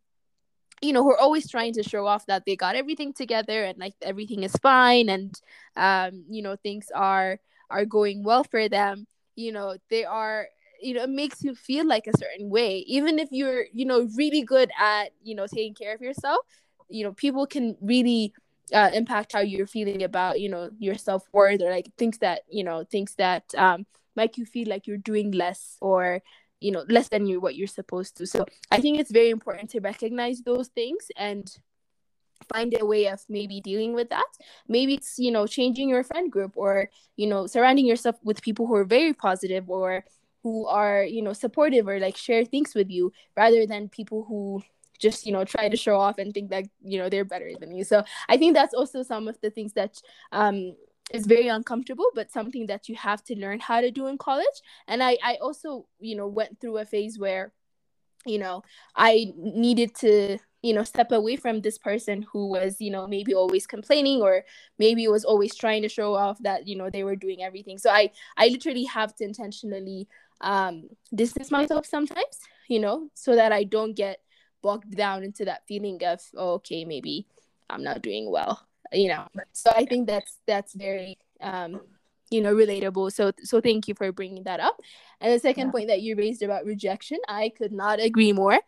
you 0.82 0.94
know 0.94 1.04
who 1.04 1.12
are 1.12 1.20
always 1.20 1.50
trying 1.50 1.74
to 1.74 1.84
show 1.84 2.06
off 2.08 2.26
that 2.28 2.44
they 2.46 2.56
got 2.56 2.76
everything 2.76 3.14
together 3.14 3.64
and 3.64 3.78
like 3.78 3.94
everything 4.02 4.44
is 4.44 4.56
fine 4.58 5.10
and 5.10 5.40
um 5.76 6.24
you 6.30 6.42
know 6.42 6.56
things 6.56 6.88
are 6.96 7.40
are 7.70 7.86
going 7.86 8.24
well 8.24 8.44
for 8.44 8.68
them. 8.70 9.08
You 9.36 9.52
know 9.52 9.78
they 9.90 10.04
are 10.06 10.48
you 10.82 10.94
know 10.96 11.04
it 11.04 11.10
makes 11.10 11.44
you 11.44 11.56
feel 11.56 11.86
like 11.88 12.08
a 12.08 12.18
certain 12.18 12.50
way. 12.50 12.80
Even 12.88 13.20
if 13.20 13.30
you're 13.32 13.66
you 13.74 13.86
know 13.86 14.08
really 14.18 14.42
good 14.44 14.72
at 14.80 15.12
you 15.24 15.36
know 15.36 15.48
taking 15.48 15.74
care 15.74 15.94
of 15.96 16.02
yourself 16.02 16.40
you 16.90 17.04
know 17.04 17.14
people 17.14 17.46
can 17.48 17.76
really 17.82 18.34
uh, 18.74 18.90
impact 18.94 19.34
how 19.34 19.40
you're 19.40 19.68
feeling 19.68 20.04
about 20.04 20.40
you 20.40 20.50
know 20.50 20.70
your 20.80 20.96
self-worth 20.96 21.62
or 21.62 21.70
like 21.70 21.92
things 21.98 22.18
that 22.20 22.42
you 22.50 22.64
know 22.64 22.84
things 22.84 23.16
that 23.16 23.44
um 23.58 23.86
make 24.16 24.38
you 24.38 24.46
feel 24.46 24.68
like 24.68 24.88
you're 24.88 24.98
doing 24.98 25.32
less 25.32 25.78
or 25.82 26.22
you 26.62 26.72
know 26.72 26.86
less 26.88 27.10
than 27.10 27.26
you 27.26 27.42
what 27.42 27.56
you're 27.56 27.68
supposed 27.68 28.16
to. 28.18 28.26
So 28.26 28.46
i 28.72 28.80
think 28.80 29.00
it's 29.00 29.12
very 29.12 29.30
important 29.30 29.70
to 29.72 29.80
recognize 29.82 30.42
those 30.42 30.70
things 30.70 31.08
and 31.18 31.52
find 32.54 32.76
a 32.80 32.86
way 32.86 33.08
of 33.08 33.24
maybe 33.30 33.62
dealing 33.62 33.94
with 33.94 34.10
that. 34.10 34.28
Maybe 34.68 34.96
it's 34.96 35.18
you 35.18 35.32
know 35.32 35.48
changing 35.48 35.90
your 35.90 36.04
friend 36.04 36.32
group 36.32 36.54
or 36.56 36.90
you 37.18 37.28
know 37.28 37.48
surrounding 37.48 37.86
yourself 37.86 38.16
with 38.24 38.42
people 38.42 38.68
who 38.68 38.76
are 38.76 38.86
very 38.86 39.14
positive 39.14 39.70
or 39.70 40.04
who 40.44 40.68
are 40.68 41.04
you 41.04 41.22
know 41.22 41.34
supportive 41.34 41.88
or 41.88 42.00
like 42.00 42.18
share 42.18 42.46
things 42.46 42.74
with 42.74 42.90
you 42.90 43.12
rather 43.36 43.66
than 43.66 43.90
people 43.90 44.24
who 44.28 44.62
just 45.00 45.26
you 45.26 45.32
know 45.32 45.44
try 45.44 45.68
to 45.68 45.78
show 45.78 45.98
off 45.98 46.18
and 46.18 46.34
think 46.34 46.50
that 46.52 46.66
you 46.84 47.00
know 47.00 47.10
they're 47.10 47.26
better 47.26 47.52
than 47.60 47.74
you. 47.76 47.84
So 47.84 48.04
i 48.30 48.38
think 48.38 48.54
that's 48.54 48.74
also 48.74 49.04
some 49.04 49.28
of 49.28 49.40
the 49.42 49.50
things 49.50 49.74
that 49.74 50.02
um 50.32 50.76
is 51.14 51.26
very 51.26 51.48
uncomfortable 51.48 52.06
but 52.16 52.32
something 52.32 52.68
that 52.68 52.88
you 52.88 52.96
have 52.96 53.24
to 53.24 53.36
learn 53.36 53.60
how 53.60 53.82
to 53.82 53.92
do 53.92 54.08
in 54.08 54.18
college. 54.18 54.58
And 54.88 55.04
i 55.04 55.18
i 55.24 55.36
also 55.42 55.86
you 56.00 56.16
know 56.16 56.28
went 56.28 56.60
through 56.60 56.78
a 56.78 56.86
phase 56.86 57.20
where 57.20 57.52
you 58.26 58.38
know 58.38 58.62
i 58.96 59.34
needed 59.36 59.96
to 59.96 60.38
you 60.62 60.74
know 60.74 60.84
step 60.84 61.12
away 61.12 61.36
from 61.36 61.62
this 61.62 61.78
person 61.78 62.22
who 62.32 62.48
was 62.48 62.80
you 62.80 62.92
know 62.92 63.08
maybe 63.08 63.34
always 63.34 63.66
complaining 63.66 64.22
or 64.22 64.44
maybe 64.78 65.08
was 65.08 65.26
always 65.26 65.56
trying 65.56 65.82
to 65.82 65.90
show 65.90 66.14
off 66.14 66.38
that 66.42 66.68
you 66.68 66.76
know 66.76 66.90
they 66.90 67.04
were 67.04 67.16
doing 67.16 67.42
everything. 67.44 67.78
So 67.78 67.90
i 67.90 68.12
i 68.38 68.48
literally 68.48 68.86
have 68.86 69.16
to 69.16 69.24
intentionally 69.24 70.08
um 70.42 70.90
distance 71.14 71.52
myself 71.52 71.86
sometimes 71.86 72.40
you 72.68 72.80
know 72.80 73.10
so 73.14 73.36
that 73.36 73.52
i 73.52 73.64
don't 73.64 73.96
get 73.96 74.20
bogged 74.62 74.96
down 74.96 75.24
into 75.24 75.46
that 75.46 75.66
feeling 75.68 76.00
of 76.04 76.22
oh, 76.36 76.54
okay 76.54 76.86
maybe 76.86 77.28
i'm 77.70 77.84
not 77.84 78.02
doing 78.02 78.30
well 78.30 78.68
you 78.92 79.08
know 79.08 79.28
so 79.54 79.72
i 79.76 79.86
think 79.86 80.08
that's 80.08 80.38
that's 80.48 80.74
very 80.74 81.18
um 81.42 81.80
you 82.32 82.42
know 82.42 82.56
relatable. 82.56 83.12
So 83.12 83.32
so 83.44 83.62
thank 83.62 83.88
you 83.88 83.94
for 83.94 84.12
bringing 84.12 84.44
that 84.44 84.60
up. 84.60 84.80
And 85.20 85.34
the 85.34 85.40
second 85.40 85.68
yeah. 85.68 85.72
point 85.72 85.88
that 85.90 86.02
you 86.02 86.16
raised 86.16 86.42
about 86.42 86.66
rejection 86.66 87.20
i 87.28 87.52
could 87.56 87.72
not 87.72 88.00
agree 88.00 88.34
more 88.34 88.60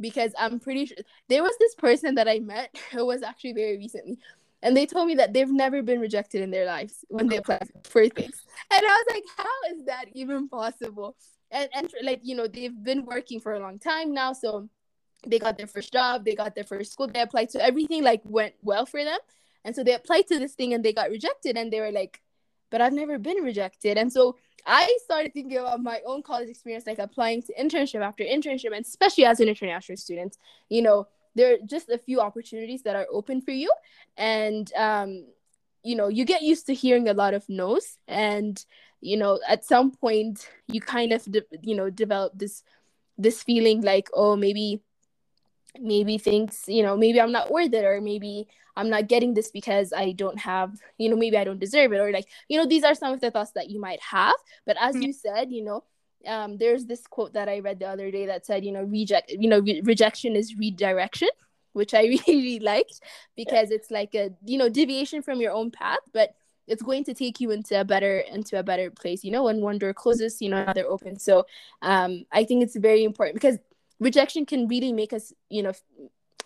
because 0.00 0.32
i'm 0.38 0.58
pretty 0.58 0.86
sure 0.86 0.96
there 1.28 1.42
was 1.42 1.54
this 1.60 1.74
person 1.74 2.14
that 2.16 2.26
i 2.26 2.38
met 2.40 2.74
who 2.92 3.06
was 3.06 3.22
actually 3.22 3.52
very 3.52 3.76
recently 3.76 4.18
and 4.62 4.76
they 4.76 4.86
told 4.86 5.06
me 5.06 5.14
that 5.14 5.32
they've 5.32 5.50
never 5.50 5.82
been 5.82 6.00
rejected 6.00 6.42
in 6.42 6.50
their 6.50 6.66
lives 6.66 7.04
when 7.08 7.28
they 7.28 7.36
applied 7.36 7.70
for 7.84 8.06
things. 8.08 8.44
And 8.70 8.82
i 8.82 8.82
was 8.82 9.06
like 9.10 9.24
how 9.36 9.74
is 9.74 9.84
that 9.86 10.06
even 10.14 10.48
possible? 10.48 11.16
And 11.50 11.68
and 11.74 11.92
like 12.02 12.20
you 12.22 12.34
know 12.34 12.46
they've 12.46 12.82
been 12.82 13.04
working 13.04 13.40
for 13.40 13.54
a 13.54 13.60
long 13.60 13.78
time 13.78 14.12
now 14.14 14.32
so 14.32 14.68
they 15.26 15.38
got 15.38 15.58
their 15.58 15.66
first 15.66 15.92
job 15.92 16.24
they 16.24 16.34
got 16.34 16.54
their 16.54 16.64
first 16.64 16.92
school 16.92 17.06
they 17.06 17.20
applied 17.20 17.50
so 17.50 17.60
everything 17.60 18.02
like 18.02 18.22
went 18.24 18.54
well 18.62 18.86
for 18.86 19.04
them 19.04 19.18
and 19.64 19.74
so 19.74 19.84
they 19.84 19.94
applied 19.94 20.26
to 20.28 20.38
this 20.38 20.54
thing 20.54 20.74
and 20.74 20.84
they 20.84 20.92
got 20.92 21.10
rejected 21.10 21.56
and 21.56 21.72
they 21.72 21.80
were 21.80 21.92
like, 21.92 22.20
but 22.70 22.80
I've 22.80 22.92
never 22.92 23.18
been 23.18 23.38
rejected. 23.38 23.98
And 23.98 24.12
so 24.12 24.36
I 24.66 24.96
started 25.04 25.34
thinking 25.34 25.58
about 25.58 25.82
my 25.82 26.00
own 26.06 26.22
college 26.22 26.48
experience, 26.48 26.86
like 26.86 26.98
applying 26.98 27.42
to 27.42 27.54
internship 27.54 28.02
after 28.02 28.24
internship, 28.24 28.74
and 28.74 28.84
especially 28.84 29.24
as 29.24 29.40
an 29.40 29.48
international 29.48 29.96
student, 29.96 30.36
you 30.68 30.82
know, 30.82 31.08
there 31.34 31.54
are 31.54 31.58
just 31.64 31.88
a 31.88 31.98
few 31.98 32.20
opportunities 32.20 32.82
that 32.82 32.96
are 32.96 33.06
open 33.10 33.40
for 33.40 33.52
you. 33.52 33.70
And, 34.16 34.72
um, 34.74 35.26
you 35.82 35.96
know, 35.96 36.08
you 36.08 36.24
get 36.24 36.42
used 36.42 36.66
to 36.66 36.74
hearing 36.74 37.08
a 37.08 37.14
lot 37.14 37.34
of 37.34 37.48
no's. 37.48 37.98
And, 38.08 38.62
you 39.00 39.16
know, 39.16 39.40
at 39.48 39.64
some 39.64 39.92
point, 39.92 40.48
you 40.68 40.80
kind 40.80 41.12
of, 41.12 41.24
de- 41.24 41.42
you 41.62 41.74
know, 41.74 41.88
develop 41.88 42.32
this 42.36 42.62
this 43.20 43.42
feeling 43.42 43.82
like 43.82 44.08
oh 44.14 44.34
maybe 44.34 44.80
maybe 45.78 46.18
things, 46.18 46.64
you 46.66 46.82
know 46.82 46.96
maybe 46.96 47.20
i'm 47.20 47.32
not 47.32 47.50
worth 47.50 47.72
it 47.72 47.84
or 47.84 48.00
maybe 48.00 48.48
i'm 48.80 48.90
not 48.90 49.08
getting 49.08 49.34
this 49.34 49.50
because 49.50 49.92
i 49.92 50.12
don't 50.12 50.38
have 50.38 50.74
you 50.98 51.08
know 51.08 51.16
maybe 51.16 51.36
i 51.36 51.44
don't 51.44 51.60
deserve 51.60 51.92
it 51.92 51.98
or 51.98 52.10
like 52.10 52.26
you 52.48 52.58
know 52.58 52.66
these 52.66 52.84
are 52.84 52.94
some 52.94 53.12
of 53.12 53.20
the 53.20 53.30
thoughts 53.30 53.52
that 53.52 53.68
you 53.68 53.80
might 53.80 54.00
have 54.00 54.34
but 54.66 54.76
as 54.80 54.94
mm-hmm. 54.94 55.04
you 55.04 55.12
said 55.12 55.52
you 55.52 55.62
know 55.64 55.84
um, 56.26 56.58
there's 56.58 56.84
this 56.86 57.06
quote 57.06 57.32
that 57.32 57.48
i 57.48 57.60
read 57.60 57.78
the 57.78 57.86
other 57.86 58.10
day 58.10 58.26
that 58.26 58.44
said 58.44 58.64
you 58.64 58.72
know 58.72 58.82
reject 58.82 59.30
you 59.30 59.48
know 59.48 59.60
re- 59.60 59.82
rejection 59.84 60.36
is 60.36 60.56
redirection 60.56 61.28
which 61.72 61.94
i 61.94 62.02
really, 62.02 62.22
really 62.28 62.60
liked 62.60 63.00
because 63.36 63.70
yeah. 63.70 63.76
it's 63.76 63.90
like 63.90 64.14
a 64.14 64.30
you 64.44 64.58
know 64.58 64.68
deviation 64.68 65.22
from 65.22 65.40
your 65.40 65.52
own 65.52 65.70
path 65.70 66.00
but 66.12 66.34
it's 66.66 66.82
going 66.82 67.02
to 67.04 67.14
take 67.14 67.40
you 67.40 67.50
into 67.50 67.78
a 67.78 67.84
better 67.84 68.18
into 68.18 68.58
a 68.58 68.62
better 68.62 68.90
place 68.90 69.24
you 69.24 69.30
know 69.30 69.44
when 69.44 69.60
one 69.60 69.78
door 69.78 69.94
closes 69.94 70.40
you 70.40 70.48
know 70.48 70.58
another 70.58 70.86
opens 70.86 71.22
so 71.22 71.44
um 71.82 72.24
i 72.32 72.44
think 72.44 72.62
it's 72.62 72.76
very 72.76 73.02
important 73.02 73.34
because 73.34 73.58
rejection 73.98 74.46
can 74.46 74.68
really 74.68 74.92
make 74.92 75.12
us 75.12 75.32
you 75.48 75.62
know 75.62 75.72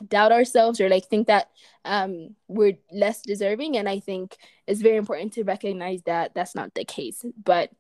doubt 0.09 0.33
ourselves 0.33 0.81
or 0.81 0.89
like 0.89 1.07
think 1.07 1.27
that 1.27 1.51
um 1.85 2.35
we're 2.49 2.79
less 2.93 3.23
deserving. 3.23 3.77
And 3.77 3.89
i 3.89 4.01
think 4.01 4.37
it's 4.67 4.81
very 4.81 4.97
important 4.97 5.33
to 5.35 5.45
recognize 5.45 6.03
that 6.03 6.35
that's 6.35 6.55
not 6.55 6.75
the 6.75 6.85
case. 6.85 7.25
But 7.43 7.71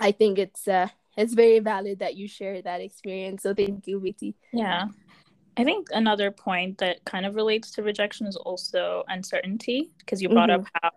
i 0.00 0.12
think 0.12 0.38
it's 0.38 0.68
uh 0.68 0.88
it's 1.16 1.34
very 1.34 1.58
valid 1.58 1.98
that 1.98 2.16
you 2.16 2.28
share 2.28 2.62
that 2.62 2.80
experience. 2.80 3.42
So 3.42 3.54
thank 3.54 3.86
you 3.86 4.00
Viti. 4.00 4.34
yeah. 4.52 4.86
I 5.56 5.64
think 5.64 5.88
another 5.92 6.30
point 6.30 6.78
that 6.78 7.04
kind 7.04 7.26
of 7.26 7.34
relates 7.34 7.72
to 7.72 7.82
rejection 7.82 8.26
is 8.26 8.36
also 8.36 9.04
uncertainty 9.08 9.90
because 9.98 10.22
you 10.22 10.28
brought 10.28 10.48
mm-hmm. 10.48 10.62
up 10.62 10.82
how 10.82 10.90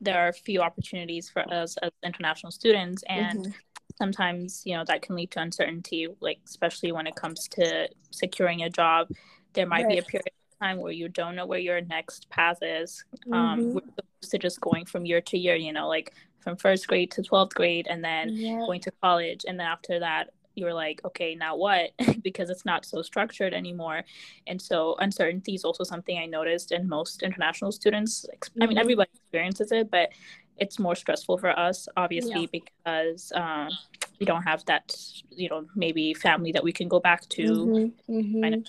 there 0.00 0.18
are 0.18 0.32
few 0.32 0.60
opportunities 0.60 1.30
for 1.30 1.42
us 1.52 1.76
as 1.78 1.90
international 2.02 2.50
students. 2.50 3.02
And 3.08 3.40
mm-hmm. 3.40 3.52
sometimes 3.96 4.62
you 4.64 4.76
know 4.76 4.84
that 4.86 5.02
can 5.02 5.14
lead 5.14 5.30
to 5.30 5.40
uncertainty 5.40 6.08
like 6.20 6.40
especially 6.46 6.92
when 6.92 7.06
it 7.06 7.14
comes 7.14 7.48
to 7.48 7.88
securing 8.10 8.62
a 8.62 8.70
job 8.70 9.08
there 9.52 9.66
might 9.66 9.84
right. 9.84 9.92
be 9.92 9.98
a 9.98 10.02
period 10.02 10.26
of 10.26 10.58
time 10.58 10.78
where 10.78 10.92
you 10.92 11.08
don't 11.08 11.36
know 11.36 11.46
where 11.46 11.58
your 11.58 11.80
next 11.82 12.28
path 12.30 12.58
is 12.62 13.04
um, 13.26 13.32
mm-hmm. 13.32 13.34
um 13.34 13.74
we're 13.74 13.80
supposed 13.80 14.30
to 14.30 14.38
just 14.38 14.60
going 14.60 14.84
from 14.84 15.06
year 15.06 15.20
to 15.20 15.38
year 15.38 15.56
you 15.56 15.72
know 15.72 15.88
like 15.88 16.14
from 16.40 16.56
first 16.56 16.86
grade 16.86 17.10
to 17.10 17.22
12th 17.22 17.54
grade 17.54 17.86
and 17.88 18.04
then 18.04 18.28
yeah. 18.30 18.58
going 18.58 18.80
to 18.80 18.90
college 19.02 19.44
and 19.46 19.58
then 19.58 19.66
after 19.66 19.98
that 19.98 20.30
you're 20.54 20.74
like 20.74 21.00
okay 21.04 21.34
now 21.34 21.56
what 21.56 21.90
because 22.22 22.50
it's 22.50 22.64
not 22.64 22.84
so 22.84 23.02
structured 23.02 23.54
anymore 23.54 24.02
and 24.46 24.60
so 24.60 24.96
uncertainty 24.98 25.54
is 25.54 25.64
also 25.64 25.84
something 25.84 26.18
i 26.18 26.26
noticed 26.26 26.72
in 26.72 26.88
most 26.88 27.22
international 27.22 27.72
students 27.72 28.26
i 28.60 28.66
mean 28.66 28.70
mm-hmm. 28.70 28.78
everybody 28.78 29.10
experiences 29.14 29.72
it 29.72 29.90
but 29.90 30.10
it's 30.58 30.78
more 30.78 30.94
stressful 30.94 31.38
for 31.38 31.58
us 31.58 31.88
obviously 31.96 32.42
yeah. 32.42 32.46
because 32.52 33.32
um, 33.34 33.70
we 34.18 34.26
don't 34.26 34.42
have 34.42 34.64
that 34.66 34.94
you 35.30 35.48
know 35.48 35.64
maybe 35.74 36.12
family 36.12 36.52
that 36.52 36.62
we 36.62 36.72
can 36.72 36.88
go 36.88 37.00
back 37.00 37.26
to 37.28 37.42
mm-hmm, 37.42 38.12
mm-hmm. 38.12 38.42
kind 38.42 38.54
of 38.54 38.66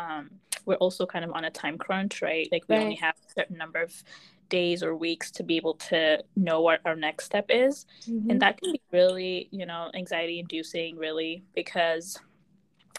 um, 0.00 0.30
we're 0.66 0.76
also 0.76 1.06
kind 1.06 1.24
of 1.24 1.32
on 1.32 1.44
a 1.44 1.50
time 1.50 1.78
crunch 1.78 2.22
right 2.22 2.48
like 2.52 2.64
we 2.68 2.76
right. 2.76 2.82
only 2.82 2.94
have 2.94 3.14
a 3.28 3.32
certain 3.40 3.56
number 3.56 3.80
of 3.80 3.92
days 4.48 4.82
or 4.82 4.96
weeks 4.96 5.30
to 5.30 5.42
be 5.42 5.56
able 5.56 5.74
to 5.74 6.22
know 6.36 6.60
what 6.60 6.80
our 6.84 6.96
next 6.96 7.24
step 7.24 7.46
is 7.48 7.86
mm-hmm. 8.08 8.30
and 8.30 8.42
that 8.42 8.60
can 8.60 8.72
be 8.72 8.80
really 8.92 9.48
you 9.52 9.64
know 9.64 9.90
anxiety 9.94 10.40
inducing 10.40 10.96
really 10.96 11.42
because 11.54 12.18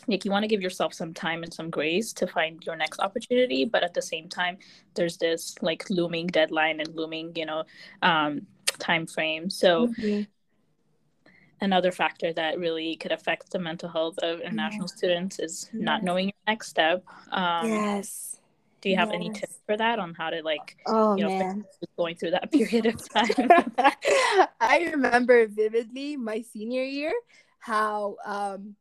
like 0.07 0.25
you 0.25 0.31
want 0.31 0.43
to 0.43 0.47
give 0.47 0.61
yourself 0.61 0.93
some 0.93 1.13
time 1.13 1.43
and 1.43 1.53
some 1.53 1.69
grace 1.69 2.13
to 2.13 2.25
find 2.25 2.63
your 2.65 2.75
next 2.75 2.99
opportunity 2.99 3.65
but 3.65 3.83
at 3.83 3.93
the 3.93 4.01
same 4.01 4.27
time 4.27 4.57
there's 4.95 5.17
this 5.17 5.55
like 5.61 5.87
looming 5.89 6.27
deadline 6.27 6.79
and 6.79 6.95
looming 6.95 7.31
you 7.35 7.45
know 7.45 7.63
um, 8.01 8.41
time 8.79 9.05
frame 9.05 9.49
so 9.49 9.87
mm-hmm. 9.87 10.21
Another 11.61 11.91
factor 11.91 12.33
that 12.33 12.59
really 12.59 12.95
could 12.95 13.11
affect 13.11 13.51
the 13.51 13.59
mental 13.59 13.89
health 13.89 14.17
of 14.19 14.41
international 14.41 14.87
yeah. 14.89 14.95
students 14.95 15.39
is 15.39 15.69
yeah. 15.73 15.83
not 15.83 16.03
knowing 16.03 16.25
your 16.25 16.33
next 16.47 16.69
step 16.69 17.03
um, 17.31 17.67
yes 17.67 18.37
do 18.81 18.89
you 18.89 18.95
have 18.95 19.09
yes. 19.09 19.15
any 19.15 19.29
tips 19.29 19.59
for 19.65 19.77
that 19.77 19.99
on 19.99 20.13
how 20.15 20.29
to 20.29 20.41
like 20.41 20.77
oh 20.87 21.15
you 21.15 21.23
know, 21.23 21.37
man 21.37 21.63
going 21.97 22.15
through 22.15 22.31
that 22.31 22.51
period 22.51 22.85
of 22.85 23.09
time 23.09 23.49
i 24.59 24.89
remember 24.91 25.47
vividly 25.47 26.17
my 26.17 26.41
senior 26.41 26.83
year 26.83 27.13
how 27.59 28.15
um 28.25 28.75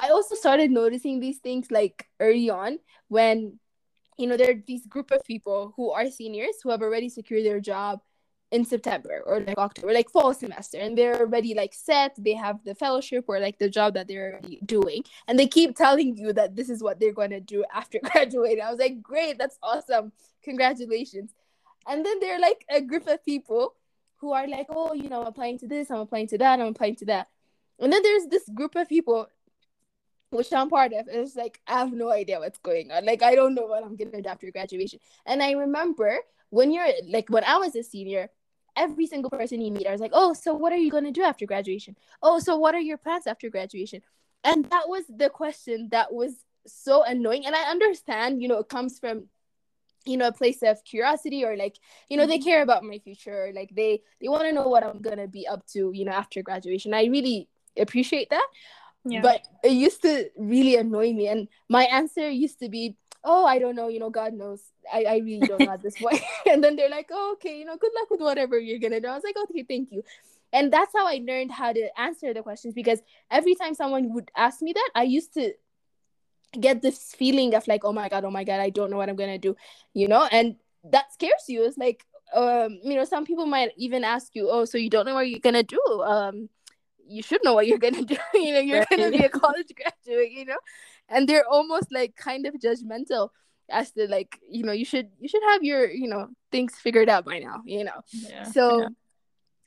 I 0.00 0.08
also 0.08 0.34
started 0.34 0.70
noticing 0.70 1.20
these 1.20 1.38
things 1.38 1.70
like 1.70 2.08
early 2.18 2.48
on 2.48 2.78
when 3.08 3.58
you 4.16 4.26
know 4.26 4.36
there 4.36 4.50
are 4.50 4.62
these 4.66 4.86
group 4.86 5.10
of 5.10 5.22
people 5.24 5.74
who 5.76 5.90
are 5.90 6.10
seniors 6.10 6.56
who 6.62 6.70
have 6.70 6.82
already 6.82 7.08
secured 7.08 7.44
their 7.44 7.60
job 7.60 8.00
in 8.50 8.64
September 8.64 9.22
or 9.26 9.40
like 9.40 9.58
October, 9.58 9.92
like 9.92 10.10
fall 10.10 10.34
semester, 10.34 10.78
and 10.78 10.96
they're 10.96 11.20
already 11.20 11.54
like 11.54 11.72
set. 11.72 12.14
They 12.18 12.34
have 12.34 12.62
the 12.64 12.74
fellowship 12.74 13.24
or 13.28 13.38
like 13.38 13.58
the 13.58 13.70
job 13.70 13.94
that 13.94 14.08
they're 14.08 14.40
doing, 14.64 15.04
and 15.28 15.38
they 15.38 15.46
keep 15.46 15.76
telling 15.76 16.16
you 16.16 16.32
that 16.32 16.56
this 16.56 16.68
is 16.68 16.82
what 16.82 16.98
they're 16.98 17.12
going 17.12 17.30
to 17.30 17.40
do 17.40 17.64
after 17.74 17.98
graduating. 18.02 18.62
I 18.62 18.70
was 18.70 18.80
like, 18.80 19.02
great, 19.02 19.38
that's 19.38 19.58
awesome, 19.62 20.12
congratulations. 20.42 21.32
And 21.88 22.04
then 22.04 22.20
they're 22.20 22.40
like 22.40 22.64
a 22.68 22.80
group 22.80 23.06
of 23.06 23.24
people 23.24 23.74
who 24.16 24.32
are 24.32 24.46
like, 24.46 24.66
oh, 24.68 24.92
you 24.92 25.08
know, 25.08 25.22
I'm 25.22 25.28
applying 25.28 25.58
to 25.60 25.66
this, 25.66 25.90
I'm 25.90 26.00
applying 26.00 26.26
to 26.28 26.38
that, 26.38 26.60
I'm 26.60 26.68
applying 26.68 26.96
to 26.96 27.06
that. 27.06 27.28
And 27.78 27.92
then 27.92 28.02
there's 28.02 28.26
this 28.26 28.48
group 28.54 28.76
of 28.76 28.88
people 28.88 29.28
which 30.30 30.52
I'm 30.52 30.70
part 30.70 30.92
of, 30.92 31.06
it's 31.08 31.34
like 31.34 31.60
I 31.66 31.80
have 31.80 31.92
no 31.92 32.10
idea 32.10 32.38
what's 32.38 32.58
going 32.58 32.90
on. 32.92 33.04
Like 33.04 33.22
I 33.22 33.34
don't 33.34 33.54
know 33.54 33.66
what 33.66 33.82
I'm 33.82 33.96
gonna 33.96 34.22
do 34.22 34.28
after 34.28 34.50
graduation. 34.50 35.00
And 35.26 35.42
I 35.42 35.52
remember 35.52 36.18
when 36.50 36.72
you're 36.72 36.86
like 37.08 37.28
when 37.28 37.44
I 37.44 37.56
was 37.56 37.74
a 37.74 37.82
senior, 37.82 38.30
every 38.76 39.06
single 39.06 39.30
person 39.30 39.60
you 39.60 39.70
meet, 39.72 39.86
I 39.86 39.92
was 39.92 40.00
like, 40.00 40.12
oh, 40.14 40.34
so 40.34 40.54
what 40.54 40.72
are 40.72 40.78
you 40.78 40.90
gonna 40.90 41.12
do 41.12 41.22
after 41.22 41.46
graduation? 41.46 41.96
Oh, 42.22 42.38
so 42.38 42.56
what 42.56 42.74
are 42.74 42.80
your 42.80 42.98
plans 42.98 43.26
after 43.26 43.50
graduation? 43.50 44.02
And 44.44 44.64
that 44.70 44.88
was 44.88 45.04
the 45.08 45.28
question 45.28 45.88
that 45.90 46.12
was 46.12 46.32
so 46.66 47.02
annoying. 47.02 47.46
And 47.46 47.54
I 47.54 47.70
understand, 47.70 48.42
you 48.42 48.48
know, 48.48 48.58
it 48.58 48.68
comes 48.68 48.98
from 48.98 49.24
you 50.06 50.16
know 50.16 50.28
a 50.28 50.32
place 50.32 50.62
of 50.62 50.82
curiosity 50.82 51.44
or 51.44 51.58
like 51.58 51.76
you 52.08 52.16
know 52.16 52.26
they 52.26 52.38
mm-hmm. 52.38 52.48
care 52.48 52.62
about 52.62 52.82
my 52.82 52.98
future 53.00 53.52
like 53.54 53.68
they 53.76 54.00
they 54.18 54.28
want 54.28 54.44
to 54.44 54.52
know 54.52 54.66
what 54.66 54.82
i'm 54.82 54.98
gonna 55.02 55.28
be 55.28 55.46
up 55.46 55.62
to 55.66 55.90
you 55.92 56.06
know 56.06 56.12
after 56.12 56.40
graduation 56.40 56.94
i 56.94 57.04
really 57.04 57.50
appreciate 57.76 58.30
that 58.30 58.46
yeah. 59.04 59.22
But 59.22 59.46
it 59.64 59.72
used 59.72 60.02
to 60.02 60.30
really 60.36 60.76
annoy 60.76 61.12
me. 61.12 61.28
And 61.28 61.48
my 61.68 61.84
answer 61.84 62.28
used 62.28 62.58
to 62.60 62.68
be, 62.68 62.96
oh, 63.24 63.44
I 63.44 63.58
don't 63.58 63.76
know, 63.76 63.88
you 63.88 63.98
know, 63.98 64.10
God 64.10 64.34
knows. 64.34 64.62
I, 64.92 65.04
I 65.04 65.16
really 65.18 65.46
don't 65.46 65.60
know 65.60 65.72
at 65.72 65.82
this 65.82 65.96
point. 65.96 66.22
and 66.50 66.62
then 66.62 66.76
they're 66.76 66.88
like, 66.88 67.08
oh, 67.10 67.32
okay, 67.34 67.58
you 67.58 67.64
know, 67.64 67.76
good 67.76 67.92
luck 67.98 68.10
with 68.10 68.20
whatever 68.20 68.58
you're 68.58 68.78
going 68.78 68.92
to 68.92 69.00
do. 69.00 69.08
I 69.08 69.14
was 69.14 69.24
like, 69.24 69.36
okay, 69.36 69.62
thank 69.62 69.92
you. 69.92 70.02
And 70.52 70.72
that's 70.72 70.92
how 70.94 71.06
I 71.06 71.22
learned 71.24 71.52
how 71.52 71.72
to 71.72 72.00
answer 72.00 72.34
the 72.34 72.42
questions 72.42 72.74
because 72.74 73.00
every 73.30 73.54
time 73.54 73.74
someone 73.74 74.12
would 74.14 74.30
ask 74.36 74.62
me 74.62 74.72
that, 74.72 74.90
I 74.94 75.04
used 75.04 75.34
to 75.34 75.52
get 76.58 76.82
this 76.82 77.14
feeling 77.14 77.54
of 77.54 77.68
like, 77.68 77.84
oh 77.84 77.92
my 77.92 78.08
God, 78.08 78.24
oh 78.24 78.30
my 78.30 78.44
God, 78.44 78.60
I 78.60 78.70
don't 78.70 78.90
know 78.90 78.96
what 78.96 79.08
I'm 79.08 79.16
going 79.16 79.30
to 79.30 79.38
do, 79.38 79.54
you 79.94 80.08
know? 80.08 80.28
And 80.32 80.56
that 80.84 81.12
scares 81.12 81.44
you. 81.46 81.64
It's 81.64 81.78
like, 81.78 82.04
um, 82.34 82.80
you 82.82 82.94
know, 82.94 83.04
some 83.04 83.24
people 83.24 83.46
might 83.46 83.70
even 83.76 84.02
ask 84.02 84.34
you, 84.34 84.48
oh, 84.50 84.64
so 84.64 84.78
you 84.78 84.90
don't 84.90 85.06
know 85.06 85.14
what 85.14 85.28
you're 85.28 85.40
going 85.40 85.54
to 85.54 85.62
do. 85.62 85.80
Um, 86.02 86.48
you 87.10 87.22
should 87.22 87.42
know 87.44 87.54
what 87.54 87.66
you're 87.66 87.78
gonna 87.78 88.04
do. 88.04 88.16
you 88.34 88.52
know, 88.52 88.60
you're 88.60 88.78
right. 88.78 88.88
gonna 88.90 89.10
be 89.10 89.18
a 89.24 89.28
college 89.28 89.72
graduate, 89.76 90.30
you 90.30 90.44
know, 90.44 90.58
and 91.10 91.28
they're 91.28 91.46
almost 91.46 91.92
like 91.92 92.16
kind 92.16 92.46
of 92.46 92.54
judgmental 92.54 93.28
as 93.68 93.90
to 93.92 94.08
like, 94.08 94.38
you 94.48 94.62
know, 94.62 94.72
you 94.72 94.84
should 94.84 95.10
you 95.20 95.28
should 95.28 95.42
have 95.50 95.62
your 95.62 95.90
you 95.90 96.08
know 96.08 96.28
things 96.50 96.74
figured 96.74 97.08
out 97.08 97.24
by 97.24 97.38
now, 97.38 97.62
you 97.64 97.84
know. 97.84 98.00
Yeah. 98.10 98.44
So. 98.44 98.80
Yeah. 98.80 98.88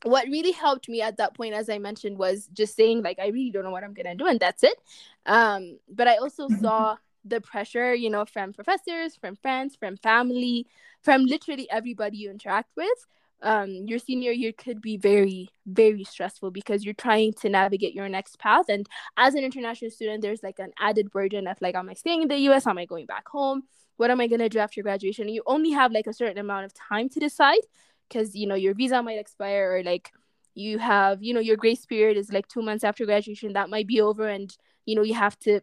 What 0.05 0.27
really 0.27 0.51
helped 0.51 0.89
me 0.89 1.01
at 1.01 1.15
that 1.15 1.33
point, 1.33 1.53
as 1.53 1.69
I 1.69 1.77
mentioned, 1.77 2.17
was 2.17 2.47
just 2.51 2.75
saying 2.75 3.03
like 3.03 3.19
I 3.19 3.27
really 3.27 3.51
don't 3.51 3.63
know 3.63 3.71
what 3.71 3.85
I'm 3.85 3.93
gonna 3.93 4.15
do, 4.15 4.27
and 4.27 4.37
that's 4.37 4.61
it. 4.61 4.77
Um, 5.25 5.79
but 5.87 6.09
I 6.09 6.17
also 6.17 6.49
saw 6.61 6.97
the 7.23 7.39
pressure, 7.39 7.93
you 7.93 8.09
know, 8.09 8.25
from 8.25 8.51
professors, 8.51 9.15
from 9.15 9.37
friends, 9.37 9.77
from 9.77 9.95
family, 9.95 10.67
from 11.03 11.23
literally 11.23 11.71
everybody 11.71 12.17
you 12.17 12.31
interact 12.31 12.71
with 12.75 13.07
um, 13.43 13.69
your 13.69 13.99
senior 13.99 14.31
year 14.31 14.51
could 14.51 14.81
be 14.81 14.97
very, 14.97 15.49
very 15.65 16.03
stressful 16.03 16.51
because 16.51 16.83
you're 16.83 16.93
trying 16.93 17.33
to 17.41 17.49
navigate 17.49 17.93
your 17.93 18.09
next 18.09 18.39
path. 18.39 18.65
And 18.69 18.87
as 19.17 19.35
an 19.35 19.43
international 19.43 19.91
student, 19.91 20.21
there's 20.21 20.41
like 20.41 20.59
an 20.59 20.71
added 20.79 21.11
burden 21.11 21.47
of 21.47 21.61
like, 21.61 21.75
am 21.75 21.89
I 21.89 21.93
staying 21.93 22.23
in 22.23 22.27
the 22.29 22.37
US? 22.49 22.65
Am 22.65 22.77
I 22.77 22.85
going 22.85 23.05
back 23.05 23.27
home? 23.27 23.63
What 23.97 24.09
am 24.09 24.21
I 24.21 24.27
gonna 24.27 24.49
do 24.49 24.59
after 24.59 24.81
graduation? 24.81 25.29
You 25.29 25.43
only 25.45 25.71
have 25.71 25.91
like 25.91 26.07
a 26.07 26.13
certain 26.13 26.39
amount 26.39 26.65
of 26.65 26.73
time 26.73 27.09
to 27.09 27.19
decide 27.19 27.61
because 28.09 28.35
you 28.35 28.47
know 28.47 28.55
your 28.55 28.73
visa 28.73 29.03
might 29.03 29.19
expire 29.19 29.75
or 29.75 29.83
like 29.83 30.11
you 30.55 30.79
have, 30.79 31.21
you 31.23 31.33
know, 31.33 31.39
your 31.39 31.57
grace 31.57 31.85
period 31.85 32.17
is 32.17 32.31
like 32.31 32.47
two 32.47 32.61
months 32.61 32.83
after 32.83 33.05
graduation, 33.05 33.53
that 33.53 33.69
might 33.69 33.87
be 33.87 34.01
over 34.01 34.27
and 34.27 34.55
you 34.85 34.95
know, 34.95 35.01
you 35.01 35.13
have 35.13 35.37
to 35.39 35.61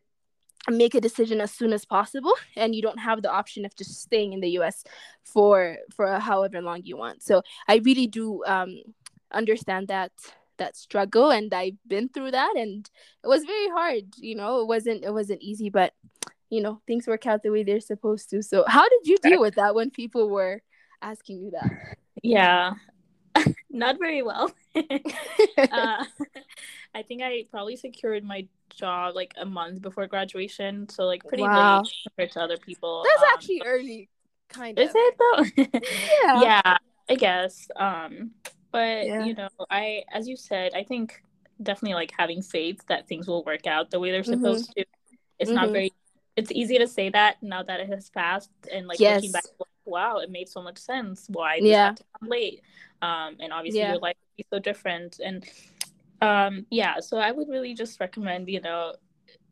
make 0.69 0.95
a 0.95 1.01
decision 1.01 1.41
as 1.41 1.51
soon 1.51 1.73
as 1.73 1.85
possible 1.85 2.35
and 2.57 2.75
you 2.75 2.83
don't 2.83 2.99
have 2.99 3.23
the 3.23 3.31
option 3.31 3.65
of 3.65 3.75
just 3.77 4.03
staying 4.03 4.33
in 4.33 4.41
the 4.41 4.51
US 4.59 4.85
for 5.25 5.77
for 5.95 6.19
however 6.19 6.61
long 6.61 6.83
you 6.85 6.97
want. 6.97 7.23
So 7.23 7.43
I 7.67 7.77
really 7.77 8.07
do 8.07 8.45
um 8.45 8.83
understand 9.33 9.89
that 9.89 10.13
that 10.59 10.77
struggle 10.77 11.31
and 11.31 11.53
I've 11.55 11.79
been 11.87 12.09
through 12.09 12.33
that 12.33 12.55
and 12.57 12.89
it 13.25 13.29
was 13.29 13.45
very 13.45 13.69
hard, 13.69 14.05
you 14.19 14.35
know. 14.35 14.61
It 14.61 14.67
wasn't 14.67 15.05
it 15.05 15.13
wasn't 15.13 15.43
easy 15.43 15.71
but 15.71 15.95
you 16.51 16.61
know, 16.61 16.81
things 16.87 17.07
work 17.07 17.27
out 17.27 17.43
the 17.43 17.51
way 17.51 17.63
they're 17.63 17.81
supposed 17.81 18.29
to. 18.31 18.43
So 18.43 18.65
how 18.67 18.87
did 18.89 19.07
you 19.07 19.17
deal 19.23 19.41
with 19.41 19.55
that 19.55 19.75
when 19.75 19.91
people 19.91 20.29
were 20.29 20.61
asking 21.01 21.39
you 21.43 21.53
that? 21.53 21.97
Yeah. 22.23 22.73
Not 23.71 23.99
very 23.99 24.23
well. 24.23 24.51
uh, 24.75 26.05
I 26.95 27.03
think 27.07 27.23
I 27.23 27.45
probably 27.51 27.77
secured 27.77 28.25
my 28.25 28.47
job 28.71 29.15
like 29.15 29.35
a 29.37 29.45
month 29.45 29.83
before 29.83 30.07
graduation, 30.07 30.89
so 30.89 31.05
like 31.05 31.25
pretty 31.27 31.43
wow. 31.43 31.79
late 31.79 31.93
compared 32.05 32.33
to 32.33 32.41
other 32.41 32.57
people. 32.57 33.05
That's 33.05 33.23
um, 33.23 33.29
actually 33.35 33.63
early, 33.65 34.09
kind 34.49 34.79
of. 34.79 34.89
Is 34.89 34.93
it 34.95 35.15
though? 35.19 35.45
yeah. 36.25 36.43
Yeah, 36.43 36.77
I 37.09 37.15
guess. 37.15 37.69
Um, 37.77 38.33
but 38.73 39.07
yeah. 39.07 39.25
you 39.25 39.35
know, 39.35 39.49
I 39.71 40.05
as 40.13 40.29
you 40.29 40.37
said, 40.37 40.73
I 40.75 40.85
think 40.85 41.23
definitely 41.63 41.95
like 41.95 42.13
having 42.17 42.43
faith 42.43 42.81
that 42.89 43.09
things 43.09 43.27
will 43.27 43.45
work 43.45 43.67
out 43.67 43.91
the 43.91 44.01
way 44.01 44.11
they're 44.11 44.23
mm-hmm. 44.23 44.43
supposed 44.43 44.73
to. 44.77 44.85
It's 45.39 45.51
mm-hmm. 45.51 45.55
not 45.55 45.71
very. 45.71 45.93
It's 46.37 46.53
easy 46.53 46.79
to 46.79 46.87
say 46.87 47.11
that 47.11 47.43
now 47.43 47.63
that 47.63 47.81
it 47.81 47.89
has 47.89 48.09
passed, 48.11 48.51
and 48.73 48.87
like 48.87 49.01
yes. 49.01 49.17
looking 49.17 49.33
back, 49.33 49.45
wow, 49.85 50.19
it 50.19 50.31
made 50.31 50.49
so 50.49 50.63
much 50.63 50.79
sense. 50.79 51.27
Why 51.29 51.59
yeah. 51.63 51.95
late? 52.23 52.63
Um, 53.03 53.37
and 53.41 53.53
obviously 53.53 53.81
yeah. 53.81 53.93
your 53.93 54.01
life 54.01 54.17
would 54.17 54.37
be 54.37 54.47
so 54.53 54.59
different, 54.59 55.21
and 55.25 55.45
um, 56.21 56.67
yeah, 56.71 57.01
so 57.01 57.17
I 57.19 57.33
would 57.33 57.49
really 57.49 57.75
just 57.75 57.99
recommend, 57.99 58.49
you 58.49 58.61
know, 58.61 58.95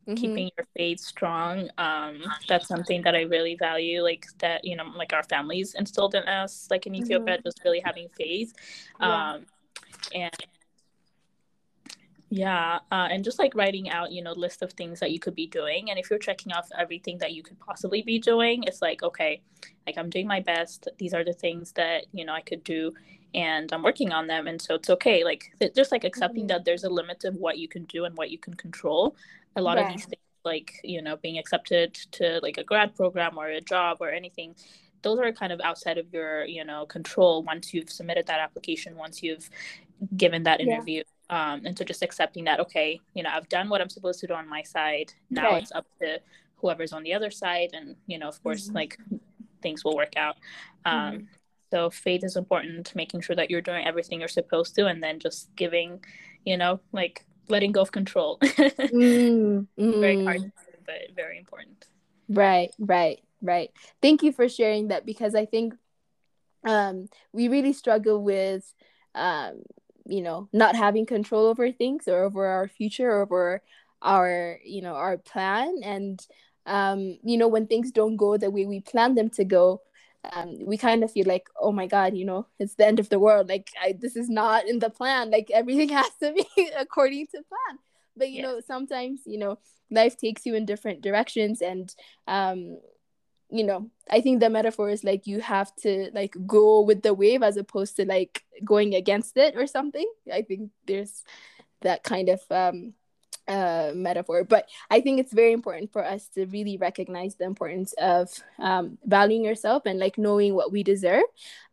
mm-hmm. 0.07 0.15
keeping 0.15 0.51
your 0.57 0.67
faith 0.75 0.99
strong. 0.99 1.69
Um, 1.77 2.21
that's 2.47 2.67
something 2.67 3.01
that 3.03 3.15
I 3.15 3.21
really 3.21 3.55
value, 3.55 4.01
like 4.01 4.25
that, 4.39 4.63
you 4.63 4.75
know, 4.75 4.85
like 4.95 5.13
our 5.13 5.23
families 5.23 5.75
instilled 5.75 6.15
in 6.15 6.23
us, 6.23 6.67
like 6.69 6.85
in 6.85 6.95
Ethiopia, 6.95 7.35
mm-hmm. 7.35 7.47
just 7.47 7.63
really 7.63 7.81
having 7.83 8.07
faith. 8.17 8.53
Yeah. 8.99 9.31
Um, 9.31 9.45
and 10.13 10.45
yeah, 12.29 12.79
uh, 12.91 13.07
and 13.11 13.23
just 13.23 13.39
like 13.39 13.55
writing 13.55 13.89
out, 13.89 14.11
you 14.11 14.23
know, 14.23 14.33
list 14.33 14.61
of 14.61 14.73
things 14.73 14.99
that 14.99 15.11
you 15.11 15.19
could 15.19 15.35
be 15.35 15.47
doing, 15.47 15.89
and 15.89 15.99
if 15.99 16.09
you're 16.09 16.19
checking 16.19 16.53
off 16.53 16.69
everything 16.77 17.17
that 17.19 17.33
you 17.33 17.43
could 17.43 17.59
possibly 17.59 18.01
be 18.01 18.19
doing, 18.19 18.63
it's 18.63 18.81
like, 18.81 19.01
okay, 19.03 19.41
like 19.87 19.97
I'm 19.97 20.09
doing 20.09 20.27
my 20.27 20.39
best. 20.39 20.87
These 20.97 21.13
are 21.13 21.23
the 21.23 21.33
things 21.33 21.71
that 21.73 22.05
you 22.13 22.25
know 22.25 22.33
I 22.33 22.41
could 22.41 22.63
do, 22.63 22.93
and 23.33 23.71
I'm 23.71 23.83
working 23.83 24.11
on 24.11 24.27
them. 24.27 24.47
And 24.47 24.61
so 24.61 24.75
it's 24.75 24.89
okay. 24.89 25.23
Like 25.23 25.51
just 25.75 25.91
like 25.91 26.03
accepting 26.03 26.43
mm-hmm. 26.43 26.47
that 26.47 26.65
there's 26.65 26.83
a 26.83 26.89
limit 26.89 27.23
of 27.25 27.35
what 27.35 27.57
you 27.57 27.67
can 27.67 27.85
do 27.85 28.05
and 28.05 28.15
what 28.17 28.31
you 28.31 28.37
can 28.37 28.53
control. 28.53 29.15
A 29.55 29.61
lot 29.61 29.77
of 29.77 29.87
these 29.89 30.05
things, 30.05 30.21
like, 30.45 30.79
you 30.83 31.01
know, 31.01 31.17
being 31.17 31.37
accepted 31.37 31.93
to 32.11 32.39
like 32.41 32.57
a 32.57 32.63
grad 32.63 32.95
program 32.95 33.37
or 33.37 33.47
a 33.47 33.61
job 33.61 33.97
or 33.99 34.09
anything, 34.09 34.55
those 35.01 35.19
are 35.19 35.31
kind 35.31 35.51
of 35.51 35.59
outside 35.61 35.97
of 35.97 36.11
your, 36.13 36.45
you 36.45 36.63
know, 36.63 36.85
control 36.85 37.43
once 37.43 37.73
you've 37.73 37.89
submitted 37.89 38.27
that 38.27 38.39
application, 38.39 38.95
once 38.95 39.21
you've 39.21 39.49
given 40.15 40.43
that 40.43 40.61
interview. 40.61 40.97
Yeah. 40.97 41.18
Um, 41.29 41.61
and 41.65 41.77
so 41.77 41.85
just 41.85 42.01
accepting 42.01 42.45
that, 42.45 42.59
okay, 42.59 42.99
you 43.13 43.23
know, 43.23 43.29
I've 43.31 43.49
done 43.49 43.69
what 43.69 43.81
I'm 43.81 43.89
supposed 43.89 44.19
to 44.21 44.27
do 44.27 44.33
on 44.33 44.49
my 44.49 44.63
side. 44.63 45.13
Now 45.29 45.55
it's 45.55 45.71
up 45.71 45.85
to 46.01 46.19
whoever's 46.55 46.93
on 46.93 47.03
the 47.03 47.13
other 47.13 47.29
side. 47.31 47.69
And, 47.73 47.95
you 48.07 48.17
know, 48.17 48.27
of 48.27 48.41
course, 48.41 48.65
mm-hmm. 48.65 48.75
like 48.75 48.97
things 49.61 49.83
will 49.83 49.95
work 49.95 50.17
out. 50.17 50.37
Um, 50.85 50.93
mm-hmm. 50.93 51.23
So 51.71 51.89
faith 51.89 52.23
is 52.23 52.35
important, 52.35 52.95
making 52.95 53.21
sure 53.21 53.35
that 53.35 53.51
you're 53.51 53.61
doing 53.61 53.85
everything 53.85 54.19
you're 54.19 54.27
supposed 54.27 54.73
to, 54.75 54.87
and 54.87 55.03
then 55.03 55.19
just 55.19 55.55
giving, 55.55 56.03
you 56.43 56.57
know, 56.57 56.79
like 56.91 57.25
letting 57.47 57.71
go 57.71 57.81
of 57.81 57.91
control. 57.91 58.39
mm, 58.43 59.67
mm. 59.77 59.99
Very 59.99 60.23
hard, 60.23 60.51
but 60.85 60.95
very 61.15 61.37
important. 61.37 61.85
Right, 62.27 62.71
right, 62.79 63.21
right. 63.41 63.71
Thank 64.01 64.23
you 64.23 64.31
for 64.31 64.49
sharing 64.49 64.87
that 64.87 65.05
because 65.05 65.35
I 65.35 65.45
think 65.45 65.75
um, 66.63 67.07
we 67.33 67.47
really 67.49 67.73
struggle 67.73 68.23
with, 68.23 68.73
um, 69.13 69.61
you 70.09 70.21
know, 70.21 70.49
not 70.53 70.75
having 70.75 71.05
control 71.05 71.45
over 71.47 71.71
things 71.71 72.07
or 72.07 72.23
over 72.23 72.45
our 72.45 72.67
future, 72.67 73.09
or 73.11 73.21
over 73.21 73.61
our, 74.01 74.59
you 74.63 74.81
know, 74.81 74.95
our 74.95 75.17
plan. 75.17 75.81
And, 75.83 76.25
um, 76.65 77.17
you 77.23 77.37
know, 77.37 77.47
when 77.47 77.67
things 77.67 77.91
don't 77.91 78.17
go 78.17 78.37
the 78.37 78.51
way 78.51 78.65
we 78.65 78.81
plan 78.81 79.15
them 79.15 79.29
to 79.31 79.45
go, 79.45 79.81
um, 80.33 80.57
we 80.65 80.77
kind 80.77 81.03
of 81.03 81.11
feel 81.11 81.25
like, 81.27 81.47
oh 81.59 81.71
my 81.71 81.87
God, 81.87 82.15
you 82.15 82.25
know, 82.25 82.47
it's 82.59 82.75
the 82.75 82.85
end 82.85 82.99
of 82.99 83.09
the 83.09 83.19
world. 83.19 83.49
Like, 83.49 83.69
I, 83.81 83.93
this 83.97 84.15
is 84.15 84.29
not 84.29 84.67
in 84.67 84.79
the 84.79 84.89
plan. 84.89 85.31
Like, 85.31 85.49
everything 85.53 85.89
has 85.99 86.11
to 86.21 86.33
be 86.33 86.71
according 86.77 87.27
to 87.27 87.43
plan. 87.43 87.79
But, 88.17 88.31
you 88.31 88.41
know, 88.41 88.59
sometimes, 88.65 89.21
you 89.25 89.37
know, 89.37 89.59
life 89.89 90.17
takes 90.17 90.45
you 90.45 90.55
in 90.55 90.65
different 90.65 91.01
directions. 91.01 91.61
And, 91.61 91.93
um, 92.27 92.79
you 93.49 93.63
know, 93.63 93.89
I 94.09 94.21
think 94.21 94.39
the 94.39 94.49
metaphor 94.49 94.89
is 94.89 95.03
like 95.03 95.25
you 95.25 95.41
have 95.41 95.75
to 95.77 96.11
like 96.13 96.35
go 96.45 96.81
with 96.81 97.01
the 97.01 97.13
wave 97.13 97.43
as 97.43 97.57
opposed 97.57 97.95
to 97.97 98.05
like 98.05 98.43
going 98.63 98.93
against 98.95 99.37
it 99.37 99.55
or 99.55 99.67
something. 99.67 100.09
I 100.31 100.43
think 100.43 100.71
there's 100.85 101.23
that 101.81 102.03
kind 102.03 102.29
of 102.29 102.41
um 102.51 102.93
uh, 103.47 103.91
metaphor, 103.95 104.43
but 104.43 104.69
I 104.91 105.01
think 105.01 105.19
it's 105.19 105.33
very 105.33 105.53
important 105.53 105.91
for 105.91 106.05
us 106.05 106.27
to 106.35 106.45
really 106.45 106.77
recognize 106.77 107.35
the 107.35 107.45
importance 107.45 107.93
of 107.93 108.29
um, 108.59 108.99
valuing 109.05 109.43
yourself 109.43 109.87
and 109.87 109.97
like 109.97 110.19
knowing 110.19 110.53
what 110.53 110.71
we 110.71 110.83
deserve. 110.83 111.23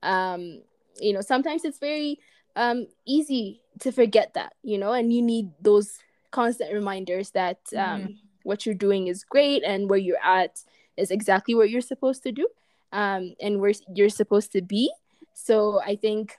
Um, 0.02 0.62
you 0.98 1.12
know, 1.12 1.20
sometimes 1.20 1.66
it's 1.66 1.78
very 1.78 2.18
um, 2.56 2.86
easy 3.04 3.60
to 3.80 3.92
forget 3.92 4.32
that, 4.34 4.54
you 4.62 4.78
know, 4.78 4.94
and 4.94 5.12
you 5.12 5.20
need 5.20 5.50
those 5.60 5.98
constant 6.30 6.72
reminders 6.72 7.32
that 7.32 7.58
um, 7.76 8.00
mm. 8.00 8.16
what 8.42 8.64
you're 8.64 8.74
doing 8.74 9.08
is 9.08 9.22
great 9.24 9.62
and 9.62 9.90
where 9.90 9.98
you're 9.98 10.24
at 10.24 10.62
is 10.96 11.10
exactly 11.10 11.54
what 11.54 11.70
you're 11.70 11.80
supposed 11.80 12.22
to 12.24 12.32
do 12.32 12.48
um, 12.92 13.34
and 13.40 13.60
where 13.60 13.72
you're 13.94 14.08
supposed 14.08 14.52
to 14.52 14.62
be. 14.62 14.90
So 15.34 15.80
I 15.84 15.96
think 15.96 16.36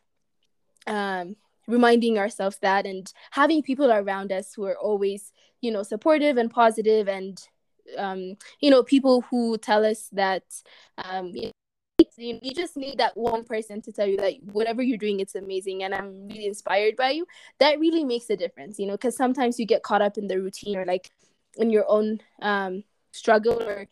um, 0.88 1.36
reminding 1.68 2.18
ourselves 2.18 2.58
that 2.62 2.86
and 2.86 3.12
having 3.32 3.62
people 3.62 3.92
around 3.92 4.32
us 4.32 4.54
who 4.54 4.66
are 4.66 4.78
always 4.78 5.32
you 5.62 5.72
know 5.72 5.84
supportive 5.84 6.38
and 6.38 6.50
positive 6.50 7.08
and 7.08 7.42
um, 7.98 8.36
you 8.60 8.70
know 8.70 8.84
people 8.84 9.22
who 9.22 9.58
tell 9.58 9.86
us 9.86 10.10
that 10.14 10.44
um, 10.98 11.34
you, 11.36 11.52
you 12.18 12.54
just 12.54 12.78
need 12.78 12.98
that 12.98 13.16
one 13.18 13.44
person 13.44 13.82
to 13.82 13.92
tell 13.92 14.08
you 14.08 14.18
that 14.18 14.34
whatever 14.52 14.82
you're 14.82 14.98
doing 14.98 15.20
it's 15.20 15.36
amazing 15.36 15.84
and 15.84 15.96
i'm 15.96 16.28
really 16.28 16.46
inspired 16.46 16.96
by 16.96 17.10
you 17.10 17.26
that 17.60 17.80
really 17.80 18.04
makes 18.04 18.30
a 18.30 18.38
difference 18.38 18.78
you 18.78 18.86
know 18.86 18.94
because 18.94 19.16
sometimes 19.16 19.60
you 19.60 19.66
get 19.66 19.84
caught 19.84 20.02
up 20.02 20.18
in 20.18 20.28
the 20.28 20.40
routine 20.40 20.78
or 20.78 20.86
like 20.86 21.12
in 21.58 21.70
your 21.70 21.86
own 21.88 22.20
um, 22.42 22.84
struggle 23.12 23.62
or 23.62 23.88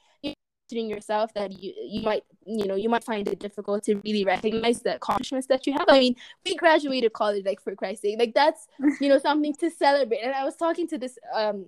yourself 0.71 1.33
that 1.33 1.51
you 1.61 1.73
you 1.77 2.01
might 2.01 2.23
you 2.45 2.65
know 2.65 2.75
you 2.75 2.89
might 2.89 3.03
find 3.03 3.27
it 3.27 3.39
difficult 3.39 3.83
to 3.83 3.95
really 3.97 4.25
recognize 4.25 4.81
the 4.81 4.95
accomplishments 4.95 5.47
that 5.47 5.67
you 5.67 5.73
have. 5.73 5.85
I 5.87 5.99
mean 5.99 6.15
we 6.45 6.55
graduated 6.55 7.13
college 7.13 7.45
like 7.45 7.61
for 7.61 7.75
christ's 7.75 8.01
sake. 8.01 8.19
Like 8.19 8.33
that's 8.33 8.67
you 8.99 9.09
know 9.09 9.19
something 9.19 9.53
to 9.55 9.69
celebrate. 9.69 10.21
And 10.21 10.33
i 10.33 10.43
was 10.43 10.55
talking 10.55 10.87
to 10.87 10.97
this 10.97 11.17
um 11.33 11.67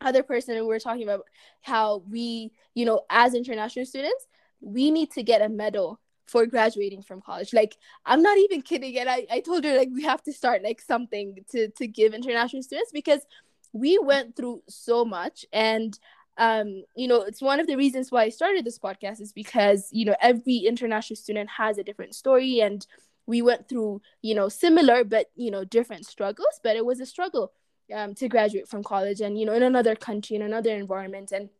other 0.00 0.22
person 0.22 0.56
and 0.56 0.64
we 0.64 0.68
were 0.68 0.78
talking 0.78 1.02
about 1.02 1.24
how 1.62 2.04
we 2.08 2.52
you 2.74 2.84
know 2.84 3.02
as 3.10 3.34
international 3.34 3.84
students 3.84 4.28
we 4.60 4.92
need 4.92 5.10
to 5.10 5.22
get 5.24 5.42
a 5.42 5.48
medal 5.48 5.98
for 6.26 6.44
graduating 6.46 7.02
from 7.02 7.20
college. 7.20 7.52
Like 7.52 7.76
i'm 8.06 8.22
not 8.22 8.38
even 8.38 8.62
kidding. 8.62 8.98
And 8.98 9.08
i, 9.08 9.26
I 9.30 9.40
told 9.40 9.64
her 9.64 9.76
like 9.76 9.88
we 9.92 10.04
have 10.04 10.22
to 10.24 10.32
start 10.32 10.62
like 10.62 10.80
something 10.80 11.44
to 11.50 11.68
to 11.70 11.86
give 11.88 12.14
international 12.14 12.62
students 12.62 12.92
because 12.92 13.20
we 13.72 13.98
went 13.98 14.36
through 14.36 14.62
so 14.68 15.04
much. 15.04 15.44
And 15.52 15.98
um, 16.38 16.84
you 16.94 17.08
know, 17.08 17.22
it's 17.22 17.42
one 17.42 17.60
of 17.60 17.66
the 17.66 17.76
reasons 17.76 18.10
why 18.12 18.22
I 18.22 18.28
started 18.28 18.64
this 18.64 18.78
podcast 18.78 19.20
is 19.20 19.32
because, 19.32 19.88
you 19.90 20.04
know, 20.04 20.14
every 20.20 20.58
international 20.58 21.16
student 21.16 21.50
has 21.50 21.78
a 21.78 21.84
different 21.84 22.14
story 22.14 22.60
and 22.60 22.86
we 23.26 23.42
went 23.42 23.68
through, 23.68 24.00
you 24.22 24.34
know, 24.34 24.48
similar 24.48 25.04
but, 25.04 25.26
you 25.34 25.50
know, 25.50 25.64
different 25.64 26.06
struggles, 26.06 26.60
but 26.62 26.76
it 26.76 26.86
was 26.86 27.00
a 27.00 27.06
struggle 27.06 27.52
um, 27.92 28.14
to 28.14 28.28
graduate 28.28 28.68
from 28.68 28.84
college 28.84 29.20
and, 29.20 29.38
you 29.38 29.44
know, 29.44 29.52
in 29.52 29.64
another 29.64 29.96
country, 29.96 30.36
in 30.36 30.42
another 30.42 30.70
environment. 30.70 31.32
And 31.32 31.50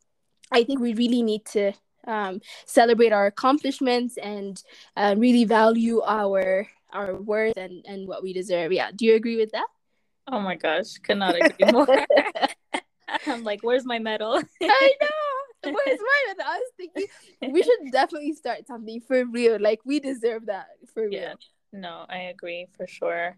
I 0.52 0.62
think 0.62 0.80
we 0.80 0.94
really 0.94 1.22
need 1.22 1.44
to 1.46 1.72
um, 2.06 2.40
celebrate 2.64 3.12
our 3.12 3.26
accomplishments 3.26 4.16
and 4.16 4.62
uh, 4.96 5.16
really 5.18 5.44
value 5.44 6.00
our 6.02 6.68
our 6.90 7.16
worth 7.16 7.58
and, 7.58 7.84
and 7.86 8.08
what 8.08 8.22
we 8.22 8.32
deserve. 8.32 8.72
Yeah. 8.72 8.90
Do 8.94 9.04
you 9.04 9.14
agree 9.14 9.36
with 9.36 9.50
that? 9.50 9.66
Oh 10.26 10.40
my 10.40 10.56
gosh, 10.56 10.94
cannot 10.98 11.36
agree 11.36 11.70
more. 11.70 11.86
I'm 13.26 13.44
like, 13.44 13.60
where's 13.62 13.84
my 13.84 13.98
medal? 13.98 14.34
I 14.62 14.92
know. 15.00 15.72
Where's 15.72 15.98
my 16.00 16.24
medal? 16.28 16.44
I 16.46 16.58
was 16.58 16.72
thinking 16.76 17.06
we 17.52 17.62
should 17.62 17.78
definitely 17.92 18.32
start 18.34 18.66
something 18.66 19.00
for 19.00 19.24
real. 19.24 19.58
Like 19.60 19.80
we 19.84 20.00
deserve 20.00 20.46
that 20.46 20.68
for 20.92 21.04
real. 21.04 21.12
Yeah. 21.12 21.34
No, 21.72 22.06
I 22.08 22.18
agree 22.34 22.66
for 22.76 22.86
sure. 22.86 23.36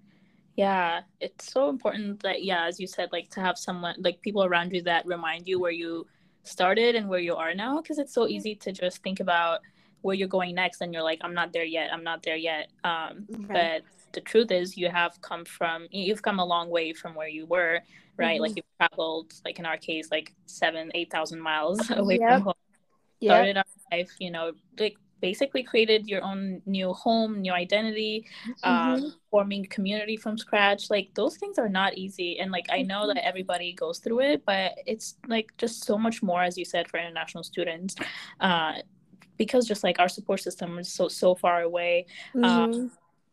Yeah, 0.57 1.01
it's 1.21 1.51
so 1.51 1.69
important 1.69 2.23
that 2.23 2.45
yeah, 2.45 2.67
as 2.67 2.79
you 2.79 2.87
said, 2.87 3.09
like 3.13 3.31
to 3.31 3.41
have 3.41 3.57
someone 3.57 3.97
like 3.99 4.21
people 4.21 4.45
around 4.45 4.73
you 4.73 4.83
that 4.83 5.07
remind 5.07 5.49
you 5.49 5.59
where 5.59 5.71
you 5.71 6.07
started 6.43 6.95
and 6.95 7.09
where 7.09 7.21
you 7.21 7.37
are 7.37 7.55
now 7.55 7.81
because 7.81 7.99
it's 7.99 8.15
so 8.15 8.27
easy 8.27 8.55
to 8.55 8.73
just 8.73 9.03
think 9.03 9.21
about 9.21 9.61
where 10.03 10.15
you're 10.15 10.29
going 10.29 10.55
next 10.55 10.81
and 10.81 10.93
you're 10.95 11.03
like 11.03 11.19
i'm 11.23 11.35
not 11.35 11.53
there 11.53 11.65
yet 11.65 11.93
i'm 11.93 12.03
not 12.03 12.23
there 12.23 12.37
yet 12.37 12.71
um, 12.85 13.27
but 13.49 13.83
the 14.13 14.21
truth 14.21 14.51
is 14.51 14.77
you 14.77 14.89
have 14.89 15.21
come 15.21 15.45
from 15.45 15.87
you've 15.91 16.23
come 16.23 16.39
a 16.39 16.45
long 16.45 16.71
way 16.71 16.93
from 16.93 17.15
where 17.15 17.29
you 17.29 17.47
were 17.47 17.81
right 18.17 18.35
mm-hmm. 18.35 18.43
like 18.43 18.57
you've 18.57 18.65
traveled 18.79 19.33
like 19.45 19.59
in 19.59 19.67
our 19.67 19.77
case 19.77 20.09
like 20.11 20.35
seven 20.47 20.91
eight 20.95 21.11
thousand 21.11 21.41
miles 21.41 21.91
away 21.91 22.19
yep. 22.21 22.31
from 22.33 22.43
home 22.43 22.55
started 23.23 23.57
yep. 23.57 23.67
our 23.67 23.99
life 23.99 24.11
you 24.19 24.31
know 24.31 24.53
like 24.79 24.97
basically 25.21 25.63
created 25.63 26.09
your 26.09 26.25
own 26.25 26.63
new 26.65 26.93
home 26.93 27.41
new 27.41 27.53
identity 27.53 28.27
um, 28.65 28.75
mm-hmm. 28.75 29.05
um, 29.05 29.15
forming 29.31 29.65
community 29.67 30.17
from 30.17 30.39
scratch 30.39 30.89
like 30.91 31.11
those 31.15 31.37
things 31.37 31.59
are 31.59 31.69
not 31.69 31.97
easy 31.99 32.39
and 32.39 32.51
like 32.51 32.67
i 32.71 32.83
know 32.83 33.07
that 33.07 33.17
mm-hmm. 33.17 33.29
everybody 33.29 33.73
goes 33.75 33.99
through 33.99 34.21
it 34.21 34.43
but 34.47 34.73
it's 34.87 35.17
like 35.29 35.53
just 35.59 35.85
so 35.85 35.99
much 35.99 36.23
more 36.23 36.43
as 36.43 36.57
you 36.57 36.65
said 36.65 36.89
for 36.89 36.99
international 36.99 37.45
students 37.45 37.95
uh, 38.41 38.73
because 39.37 39.67
just 39.67 39.85
like 39.85 39.99
our 39.99 40.09
support 40.09 40.41
system 40.41 40.79
is 40.79 40.93
so 40.93 41.09
so 41.09 41.35
far 41.35 41.63
away 41.63 42.07
um, 42.37 42.43
mm-hmm. 42.43 42.81
um, 42.81 42.91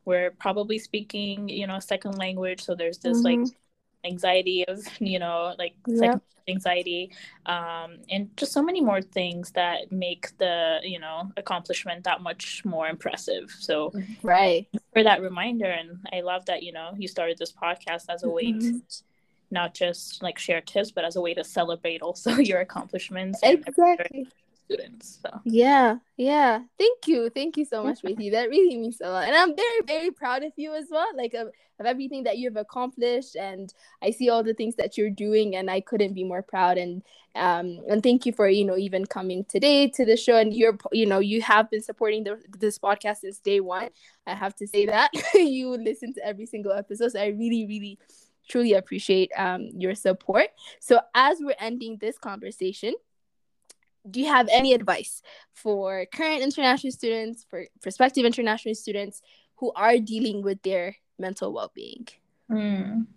we're 0.07 0.31
probably 0.31 0.79
speaking 0.79 1.49
you 1.49 1.67
know 1.67 1.79
second 1.79 2.17
language. 2.17 2.63
So 2.63 2.73
there's 2.73 2.97
this 2.99 3.19
like 3.21 3.39
mm-hmm. 3.39 4.11
anxiety 4.11 4.65
of 4.65 4.79
you 4.99 5.19
know 5.19 5.53
like 5.59 5.75
yep. 5.85 6.23
anxiety. 6.47 7.11
Um, 7.45 7.97
and 8.09 8.29
just 8.37 8.53
so 8.53 8.63
many 8.63 8.79
more 8.79 9.01
things 9.01 9.51
that 9.51 9.91
make 9.91 10.35
the 10.37 10.79
you 10.81 10.99
know 10.99 11.29
accomplishment 11.35 12.05
that 12.05 12.21
much 12.21 12.63
more 12.63 12.87
impressive. 12.87 13.53
So 13.59 13.91
right. 14.23 14.65
for 14.93 15.03
that 15.03 15.21
reminder 15.21 15.69
and 15.79 15.89
i 16.13 16.21
love 16.21 16.43
that 16.45 16.63
you 16.63 16.71
know 16.71 16.93
you 16.97 17.07
started 17.07 17.37
this 17.37 17.51
podcast 17.51 18.05
as 18.09 18.23
a 18.23 18.29
way 18.29 18.47
mm-hmm. 18.53 18.77
to 18.77 19.03
not 19.51 19.73
just 19.73 20.23
like 20.23 20.39
share 20.39 20.61
tips 20.61 20.89
but 20.91 21.03
as 21.05 21.15
a 21.17 21.21
way 21.21 21.33
to 21.33 21.43
celebrate 21.43 22.01
also 22.01 22.31
your 22.51 22.61
accomplishments. 22.61 23.39
Exactly 23.43 24.27
students. 24.67 25.19
So. 25.21 25.39
Yeah, 25.45 25.97
yeah. 26.17 26.59
Thank 26.77 27.07
you, 27.07 27.29
thank 27.29 27.57
you 27.57 27.65
so 27.65 27.83
much, 27.83 28.01
Beatty. 28.01 28.31
That 28.31 28.49
really 28.49 28.75
means 28.75 28.99
a 29.01 29.09
lot, 29.09 29.27
and 29.27 29.35
I'm 29.35 29.55
very, 29.55 29.81
very 29.85 30.11
proud 30.11 30.43
of 30.43 30.51
you 30.57 30.73
as 30.73 30.85
well. 30.91 31.07
Like 31.15 31.33
of, 31.33 31.47
of 31.79 31.85
everything 31.85 32.23
that 32.25 32.37
you've 32.37 32.57
accomplished, 32.57 33.35
and 33.35 33.73
I 34.01 34.11
see 34.11 34.29
all 34.29 34.43
the 34.43 34.53
things 34.53 34.75
that 34.75 34.97
you're 34.97 35.09
doing, 35.09 35.55
and 35.55 35.71
I 35.71 35.79
couldn't 35.79 36.13
be 36.13 36.23
more 36.23 36.41
proud. 36.41 36.77
And 36.77 37.01
um, 37.35 37.79
and 37.89 38.03
thank 38.03 38.25
you 38.25 38.33
for 38.33 38.49
you 38.49 38.65
know 38.65 38.77
even 38.77 39.05
coming 39.05 39.45
today 39.45 39.87
to 39.89 40.05
the 40.05 40.17
show, 40.17 40.37
and 40.37 40.53
you're 40.53 40.77
you 40.91 41.05
know 41.05 41.19
you 41.19 41.41
have 41.41 41.69
been 41.69 41.81
supporting 41.81 42.25
the, 42.25 42.37
this 42.59 42.77
podcast 42.77 43.17
since 43.17 43.39
day 43.39 43.61
one. 43.61 43.89
I 44.25 44.33
have 44.33 44.55
to 44.57 44.67
say 44.67 44.85
that 44.87 45.11
you 45.33 45.69
listen 45.69 46.13
to 46.15 46.25
every 46.25 46.45
single 46.45 46.73
episode, 46.73 47.13
so 47.13 47.21
I 47.21 47.27
really, 47.27 47.65
really 47.65 47.99
truly 48.49 48.73
appreciate 48.73 49.31
um, 49.37 49.69
your 49.75 49.95
support. 49.95 50.47
So, 50.79 50.99
as 51.13 51.37
we're 51.41 51.55
ending 51.59 51.97
this 51.99 52.17
conversation, 52.17 52.93
do 54.09 54.19
you 54.19 54.27
have 54.27 54.47
any 54.51 54.73
advice 54.73 55.21
for 55.53 56.05
current 56.13 56.41
international 56.41 56.91
students, 56.91 57.45
for 57.49 57.65
prospective 57.81 58.25
international 58.25 58.75
students 58.75 59.21
who 59.57 59.71
are 59.75 59.97
dealing 59.97 60.41
with 60.41 60.61
their 60.63 60.95
mental 61.19 61.53
well 61.53 61.71
being? 61.73 62.07
Mm. 62.51 63.07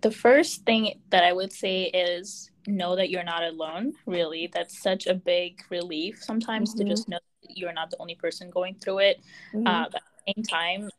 The 0.00 0.10
first 0.10 0.64
thing 0.64 1.00
that 1.10 1.24
I 1.24 1.32
would 1.32 1.52
say 1.52 1.84
is 1.84 2.50
know 2.66 2.96
that 2.96 3.10
you're 3.10 3.24
not 3.24 3.42
alone, 3.42 3.94
really. 4.06 4.50
That's 4.52 4.80
such 4.80 5.06
a 5.06 5.14
big 5.14 5.62
relief 5.70 6.22
sometimes 6.22 6.70
mm-hmm. 6.70 6.84
to 6.84 6.90
just 6.90 7.08
know 7.08 7.18
that 7.42 7.56
you're 7.56 7.72
not 7.72 7.90
the 7.90 7.98
only 7.98 8.14
person 8.14 8.50
going 8.50 8.74
through 8.74 8.98
it. 8.98 9.20
Mm-hmm. 9.54 9.66
Uh, 9.66 9.84
at 9.84 9.92
the 9.92 10.00
same 10.34 10.44
time, 10.44 10.90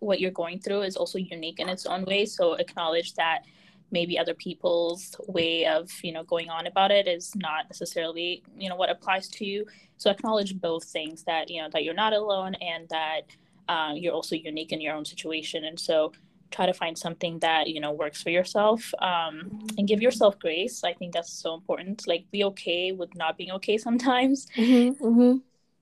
what 0.00 0.20
you're 0.20 0.30
going 0.30 0.58
through 0.58 0.82
is 0.82 0.96
also 0.96 1.18
unique 1.18 1.60
in 1.60 1.68
its 1.68 1.86
own 1.86 2.04
way. 2.04 2.26
So 2.26 2.54
acknowledge 2.54 3.14
that 3.14 3.44
maybe 3.90 4.18
other 4.18 4.34
people's 4.34 5.16
way 5.26 5.66
of 5.66 5.90
you 6.02 6.12
know 6.12 6.22
going 6.24 6.48
on 6.48 6.66
about 6.66 6.90
it 6.90 7.06
is 7.08 7.34
not 7.36 7.66
necessarily 7.68 8.42
you 8.56 8.68
know 8.68 8.76
what 8.76 8.90
applies 8.90 9.28
to 9.28 9.44
you. 9.44 9.66
So 9.96 10.10
acknowledge 10.10 10.58
both 10.60 10.84
things 10.84 11.24
that 11.24 11.50
you 11.50 11.60
know 11.62 11.68
that 11.72 11.84
you're 11.84 11.94
not 11.94 12.12
alone 12.12 12.54
and 12.56 12.88
that 12.88 13.22
uh, 13.68 13.92
you're 13.94 14.14
also 14.14 14.34
unique 14.34 14.72
in 14.72 14.80
your 14.80 14.94
own 14.94 15.04
situation. 15.04 15.64
And 15.64 15.78
so 15.78 16.12
try 16.50 16.66
to 16.66 16.74
find 16.74 16.98
something 16.98 17.38
that 17.38 17.68
you 17.68 17.80
know 17.80 17.92
works 17.92 18.22
for 18.22 18.30
yourself 18.30 18.92
um, 18.98 19.66
and 19.78 19.86
give 19.86 20.02
yourself 20.02 20.38
grace. 20.38 20.82
I 20.84 20.92
think 20.92 21.12
that's 21.14 21.32
so 21.32 21.54
important. 21.54 22.06
Like 22.06 22.30
be 22.30 22.44
okay 22.44 22.92
with 22.92 23.14
not 23.14 23.36
being 23.36 23.52
okay 23.52 23.78
sometimes. 23.86 24.46
Mm-hmm, 24.56 25.04
mm-hmm. 25.04 25.36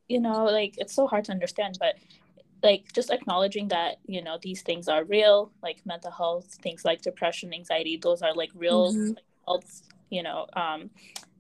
you 0.09 0.21
know 0.21 0.45
like 0.45 0.75
it's 0.79 0.95
so 0.95 1.07
hard 1.07 1.25
to 1.27 1.33
understand 1.33 1.77
but 1.79 1.95
like 2.63 2.93
just 2.93 3.11
acknowledging 3.11 3.69
that 3.69 3.99
you 4.07 4.23
know 4.23 4.39
these 4.43 4.63
things 4.63 4.89
are 4.89 5.05
real 5.05 5.53
like 5.63 5.85
mental 5.87 6.11
health 6.11 6.59
things 6.63 6.85
like 6.85 7.01
depression 7.03 7.53
anxiety 7.53 7.97
those 7.97 8.23
are 8.23 8.35
like 8.35 8.51
real 8.55 8.93
mm-hmm. 8.93 9.09
like, 9.09 9.25
health 9.47 9.83
you 10.11 10.23
know 10.23 10.47
um, 10.55 10.91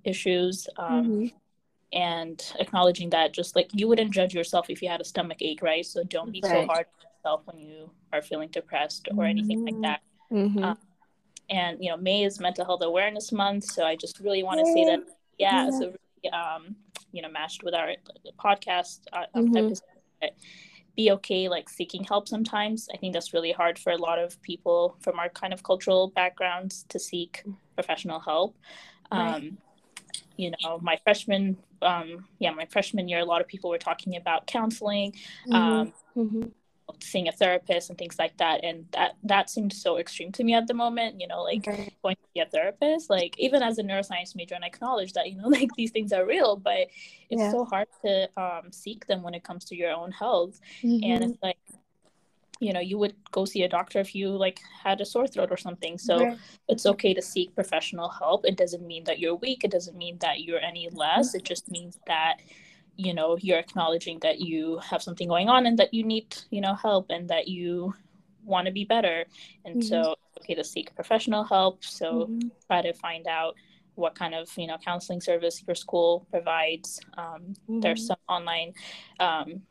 issues 0.04 0.68
um, 0.76 1.04
mm-hmm. 1.04 1.26
and 1.92 2.52
acknowledging 2.58 3.10
that 3.10 3.32
just 3.32 3.56
like 3.56 3.68
you 3.72 3.88
wouldn't 3.88 4.12
judge 4.12 4.34
yourself 4.34 4.70
if 4.70 4.82
you 4.82 4.88
had 4.88 5.00
a 5.00 5.04
stomach 5.04 5.38
ache 5.40 5.62
right 5.62 5.86
so 5.86 6.04
don't 6.04 6.30
be 6.30 6.40
right. 6.44 6.52
so 6.52 6.66
hard 6.66 6.86
on 6.86 7.10
yourself 7.16 7.40
when 7.46 7.58
you 7.58 7.90
are 8.12 8.22
feeling 8.22 8.48
depressed 8.48 9.08
or 9.16 9.24
anything 9.24 9.64
like 9.64 9.80
that 9.82 10.00
mm-hmm. 10.30 10.62
um, 10.62 10.78
and 11.50 11.82
you 11.82 11.90
know 11.90 11.96
may 11.96 12.24
is 12.24 12.38
mental 12.38 12.64
health 12.64 12.82
awareness 12.82 13.32
month 13.32 13.64
so 13.64 13.84
i 13.84 13.96
just 13.96 14.20
really 14.20 14.42
want 14.42 14.60
to 14.60 14.72
say 14.72 14.84
that 14.84 15.00
yeah, 15.38 15.64
yeah. 15.64 15.70
so 15.70 15.78
really, 15.86 16.30
um, 16.32 16.76
you 17.12 17.22
know 17.22 17.28
matched 17.28 17.64
with 17.64 17.74
our 17.74 17.92
podcast 18.38 19.00
uh, 19.12 19.24
mm-hmm. 19.34 19.56
episode 19.56 19.82
be 20.98 21.12
okay 21.12 21.48
like 21.48 21.68
seeking 21.68 22.02
help 22.02 22.26
sometimes 22.26 22.88
i 22.92 22.96
think 22.96 23.14
that's 23.14 23.32
really 23.32 23.52
hard 23.52 23.78
for 23.78 23.92
a 23.92 23.96
lot 23.96 24.18
of 24.18 24.42
people 24.42 24.96
from 25.00 25.16
our 25.16 25.28
kind 25.28 25.52
of 25.52 25.62
cultural 25.62 26.08
backgrounds 26.08 26.84
to 26.88 26.98
seek 26.98 27.44
professional 27.76 28.18
help 28.18 28.56
right. 29.12 29.36
um, 29.36 29.58
you 30.36 30.50
know 30.50 30.80
my 30.82 30.98
freshman 31.04 31.56
um, 31.82 32.26
yeah 32.40 32.50
my 32.50 32.66
freshman 32.66 33.08
year 33.08 33.20
a 33.20 33.24
lot 33.24 33.40
of 33.40 33.46
people 33.46 33.70
were 33.70 33.78
talking 33.78 34.16
about 34.16 34.48
counseling 34.48 35.12
mm-hmm. 35.46 35.54
Um, 35.54 35.92
mm-hmm 36.16 36.48
seeing 37.00 37.28
a 37.28 37.32
therapist 37.32 37.90
and 37.90 37.98
things 37.98 38.18
like 38.18 38.36
that 38.38 38.64
and 38.64 38.86
that 38.92 39.16
that 39.22 39.50
seemed 39.50 39.72
so 39.72 39.98
extreme 39.98 40.32
to 40.32 40.42
me 40.42 40.54
at 40.54 40.66
the 40.66 40.74
moment 40.74 41.20
you 41.20 41.26
know 41.26 41.42
like 41.42 41.64
going 41.64 42.16
to 42.16 42.22
see 42.34 42.40
a 42.40 42.46
therapist 42.46 43.10
like 43.10 43.34
even 43.38 43.62
as 43.62 43.78
a 43.78 43.82
neuroscience 43.82 44.34
major 44.34 44.54
and 44.54 44.64
i 44.64 44.68
acknowledge 44.68 45.12
that 45.12 45.30
you 45.30 45.36
know 45.36 45.48
like 45.58 45.70
these 45.76 45.90
things 45.90 46.12
are 46.12 46.26
real 46.26 46.56
but 46.56 46.88
it's 47.30 47.40
yeah. 47.40 47.50
so 47.50 47.64
hard 47.64 47.86
to 48.04 48.28
um, 48.40 48.72
seek 48.72 49.06
them 49.06 49.22
when 49.22 49.34
it 49.34 49.44
comes 49.44 49.64
to 49.64 49.76
your 49.76 49.92
own 49.92 50.10
health 50.10 50.60
mm-hmm. 50.82 51.04
and 51.04 51.24
it's 51.24 51.42
like 51.42 51.58
you 52.60 52.72
know 52.72 52.80
you 52.80 52.98
would 52.98 53.14
go 53.30 53.44
see 53.44 53.62
a 53.62 53.68
doctor 53.68 54.00
if 54.00 54.14
you 54.14 54.30
like 54.30 54.60
had 54.82 55.00
a 55.00 55.04
sore 55.04 55.26
throat 55.26 55.50
or 55.50 55.56
something 55.56 55.98
so 55.98 56.24
right. 56.24 56.38
it's 56.68 56.86
okay 56.86 57.14
to 57.14 57.22
seek 57.22 57.54
professional 57.54 58.08
help 58.08 58.44
it 58.44 58.56
doesn't 58.56 58.86
mean 58.86 59.04
that 59.04 59.18
you're 59.18 59.36
weak 59.36 59.62
it 59.62 59.70
doesn't 59.70 59.96
mean 59.96 60.18
that 60.20 60.40
you're 60.40 60.60
any 60.60 60.88
less 60.92 61.34
it 61.34 61.44
just 61.44 61.70
means 61.70 61.98
that 62.06 62.38
you 62.98 63.14
know 63.14 63.38
you're 63.40 63.58
acknowledging 63.58 64.18
that 64.18 64.40
you 64.40 64.78
have 64.78 65.00
something 65.00 65.28
going 65.28 65.48
on 65.48 65.66
and 65.66 65.78
that 65.78 65.94
you 65.94 66.02
need 66.02 66.36
you 66.50 66.60
know 66.60 66.74
help 66.74 67.06
and 67.08 67.30
that 67.30 67.48
you 67.48 67.94
want 68.44 68.66
to 68.66 68.72
be 68.72 68.84
better 68.84 69.24
and 69.64 69.76
mm-hmm. 69.76 69.88
so 69.88 70.16
okay 70.38 70.54
to 70.54 70.64
seek 70.64 70.94
professional 70.94 71.44
help 71.44 71.82
so 71.82 72.26
mm-hmm. 72.26 72.48
try 72.66 72.82
to 72.82 72.92
find 72.92 73.26
out 73.26 73.54
what 73.94 74.14
kind 74.14 74.34
of 74.34 74.48
you 74.56 74.66
know 74.66 74.76
counseling 74.84 75.20
service 75.20 75.62
your 75.66 75.74
school 75.74 76.26
provides 76.30 77.00
um, 77.16 77.54
mm-hmm. 77.68 77.80
there's 77.80 78.06
some 78.06 78.16
online 78.28 78.72
um, 79.20 79.62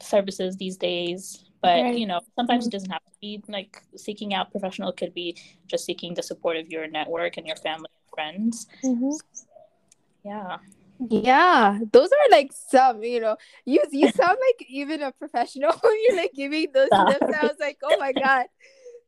services 0.00 0.56
these 0.56 0.76
days 0.76 1.44
but 1.62 1.82
right. 1.82 1.98
you 1.98 2.06
know 2.06 2.20
sometimes 2.36 2.66
it 2.66 2.68
mm-hmm. 2.68 2.76
doesn't 2.76 2.90
have 2.90 3.04
to 3.04 3.18
be 3.20 3.42
like 3.48 3.82
seeking 3.96 4.34
out 4.34 4.50
professional 4.50 4.90
it 4.90 4.96
could 4.96 5.14
be 5.14 5.36
just 5.66 5.84
seeking 5.84 6.12
the 6.14 6.22
support 6.22 6.56
of 6.56 6.68
your 6.68 6.86
network 6.88 7.38
and 7.38 7.46
your 7.46 7.56
family 7.56 7.88
and 7.88 8.10
friends 8.14 8.66
mm-hmm. 8.84 9.10
yeah 10.24 10.58
yeah, 10.98 11.78
those 11.92 12.08
are 12.08 12.30
like 12.30 12.52
some, 12.52 13.02
you 13.02 13.20
know, 13.20 13.36
you 13.64 13.82
you 13.90 14.08
sound 14.10 14.38
like 14.40 14.66
even 14.68 15.02
a 15.02 15.12
professional 15.12 15.72
when 15.82 15.96
you're 16.08 16.16
like 16.16 16.32
giving 16.34 16.68
those 16.72 16.88
tips. 16.88 17.32
I 17.34 17.42
was 17.46 17.56
like, 17.60 17.78
oh 17.82 17.96
my 17.98 18.12
god, 18.24 18.46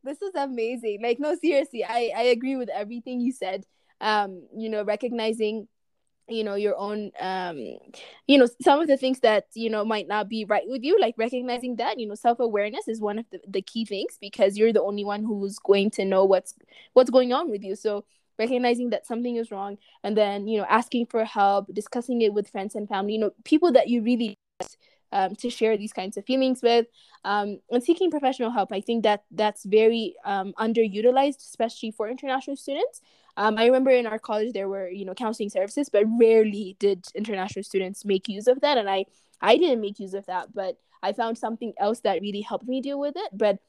this 0.05 0.21
is 0.23 0.35
amazing. 0.35 1.01
Like, 1.03 1.19
no, 1.21 1.35
seriously, 1.37 1.85
I 1.85 2.13
I 2.17 2.23
agree 2.25 2.57
with 2.57 2.69
everything 2.69 3.21
you 3.21 3.33
said. 3.33 3.65
Um, 4.01 4.47
you 4.57 4.69
know, 4.69 4.85
recognizing, 4.85 5.67
you 6.29 6.45
know, 6.45 6.55
your 6.55 6.77
own, 6.77 7.11
um, 7.19 7.59
you 8.29 8.39
know, 8.39 8.47
some 8.63 8.81
of 8.81 8.87
the 8.87 8.97
things 8.97 9.21
that 9.21 9.47
you 9.55 9.71
know 9.71 9.85
might 9.85 10.09
not 10.09 10.29
be 10.29 10.45
right 10.45 10.65
with 10.67 10.85
you. 10.85 10.99
Like 11.01 11.15
recognizing 11.17 11.77
that, 11.77 11.99
you 11.99 12.07
know, 12.07 12.15
self 12.15 12.39
awareness 12.41 12.87
is 12.89 13.01
one 13.01 13.19
of 13.19 13.27
the 13.31 13.41
the 13.49 13.63
key 13.63 13.85
things 13.85 14.19
because 14.21 14.59
you're 14.59 14.73
the 14.73 14.83
only 14.83 15.05
one 15.05 15.25
who's 15.25 15.59
going 15.59 15.91
to 15.93 16.05
know 16.05 16.25
what's 16.25 16.55
what's 16.93 17.11
going 17.11 17.33
on 17.33 17.51
with 17.51 17.63
you. 17.65 17.77
So 17.77 18.05
recognizing 18.39 18.91
that 18.91 19.07
something 19.07 19.37
is 19.37 19.51
wrong 19.51 19.79
and 20.05 20.17
then 20.17 20.47
you 20.47 20.59
know 20.59 20.67
asking 20.69 21.07
for 21.07 21.25
help 21.25 21.73
discussing 21.75 22.23
it 22.23 22.33
with 22.33 22.49
friends 22.49 22.75
and 22.75 22.89
family 22.89 23.15
you 23.15 23.19
know 23.19 23.31
people 23.45 23.73
that 23.73 23.89
you 23.89 24.03
really 24.03 24.37
um, 25.13 25.35
to 25.37 25.51
share 25.51 25.77
these 25.77 25.93
kinds 25.93 26.17
of 26.17 26.25
feelings 26.27 26.63
with 26.63 26.87
um, 27.25 27.61
and 27.71 27.83
seeking 27.83 28.11
professional 28.11 28.51
help. 28.51 28.73
I 28.73 28.81
think 28.81 29.05
that 29.05 29.25
that's 29.31 29.65
very 29.65 30.15
um, 30.25 30.53
underutilized 30.59 31.39
especially 31.39 31.91
for 31.91 32.09
international 32.09 32.57
students. 32.57 33.01
Um, 33.37 33.57
i 33.57 33.67
remember 33.67 33.93
in 33.93 34.05
our 34.05 34.19
college 34.19 34.53
there 34.53 34.69
were 34.69 34.89
you 34.89 35.05
know 35.05 35.15
counseling 35.15 35.49
services 35.49 35.89
but 35.89 36.05
rarely 36.21 36.77
did 36.81 37.07
international 37.15 37.63
students 37.63 38.05
make 38.05 38.29
use 38.29 38.49
of 38.49 38.61
that 38.63 38.79
and 38.79 38.91
i 38.91 39.05
i 39.41 39.57
didn't 39.57 39.81
make 39.81 40.01
use 40.01 40.13
of 40.13 40.27
that 40.27 40.53
but 40.53 40.77
i 41.05 41.13
found 41.13 41.39
something 41.39 41.73
else 41.79 42.01
that 42.01 42.21
really 42.21 42.41
helped 42.41 42.67
me 42.67 42.81
deal 42.81 42.99
with 42.99 43.15
it. 43.17 43.31
But 43.33 43.61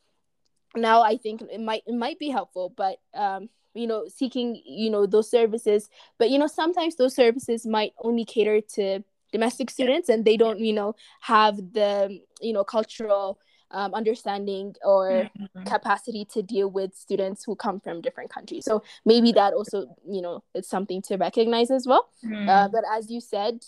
now 0.76 1.04
i 1.04 1.18
think 1.18 1.42
it 1.42 1.60
might 1.60 1.84
it 1.86 1.94
might 1.94 2.20
be 2.20 2.30
helpful 2.30 2.74
but 2.76 2.98
um 3.14 3.50
you 3.80 3.88
know 3.88 4.06
seeking 4.08 4.62
you 4.66 4.90
know 4.90 5.06
those 5.06 5.30
services 5.30 5.90
but 6.18 6.30
you 6.30 6.38
know 6.38 6.48
sometimes 6.48 6.96
those 6.96 7.16
services 7.16 7.66
might 7.66 7.94
only 8.04 8.26
cater 8.26 8.62
to 8.62 9.04
domestic 9.32 9.70
students 9.70 10.10
and 10.10 10.26
they 10.26 10.38
don't 10.38 10.60
you 10.60 10.74
know 10.74 10.96
have 11.22 11.56
the 11.74 12.20
you 12.42 12.54
know 12.54 12.64
cultural 12.64 13.40
um, 13.72 13.94
understanding 13.94 14.76
or 14.84 15.30
mm-hmm. 15.40 15.64
capacity 15.64 16.26
to 16.34 16.42
deal 16.42 16.70
with 16.70 16.96
students 16.96 17.44
who 17.44 17.56
come 17.56 17.80
from 17.80 18.02
different 18.02 18.32
countries. 18.32 18.66
So 18.66 18.84
maybe 19.06 19.32
that 19.34 19.54
also, 19.54 19.96
you 20.10 20.22
know, 20.22 20.44
it's 20.56 20.70
something 20.70 21.02
to 21.04 21.18
recognize 21.18 21.70
as 21.70 21.86
well. 21.86 22.10
Mm-hmm. 22.26 22.50
Uh, 22.50 22.68
but 22.70 22.84
as 22.92 23.12
you 23.12 23.22
said, 23.22 23.64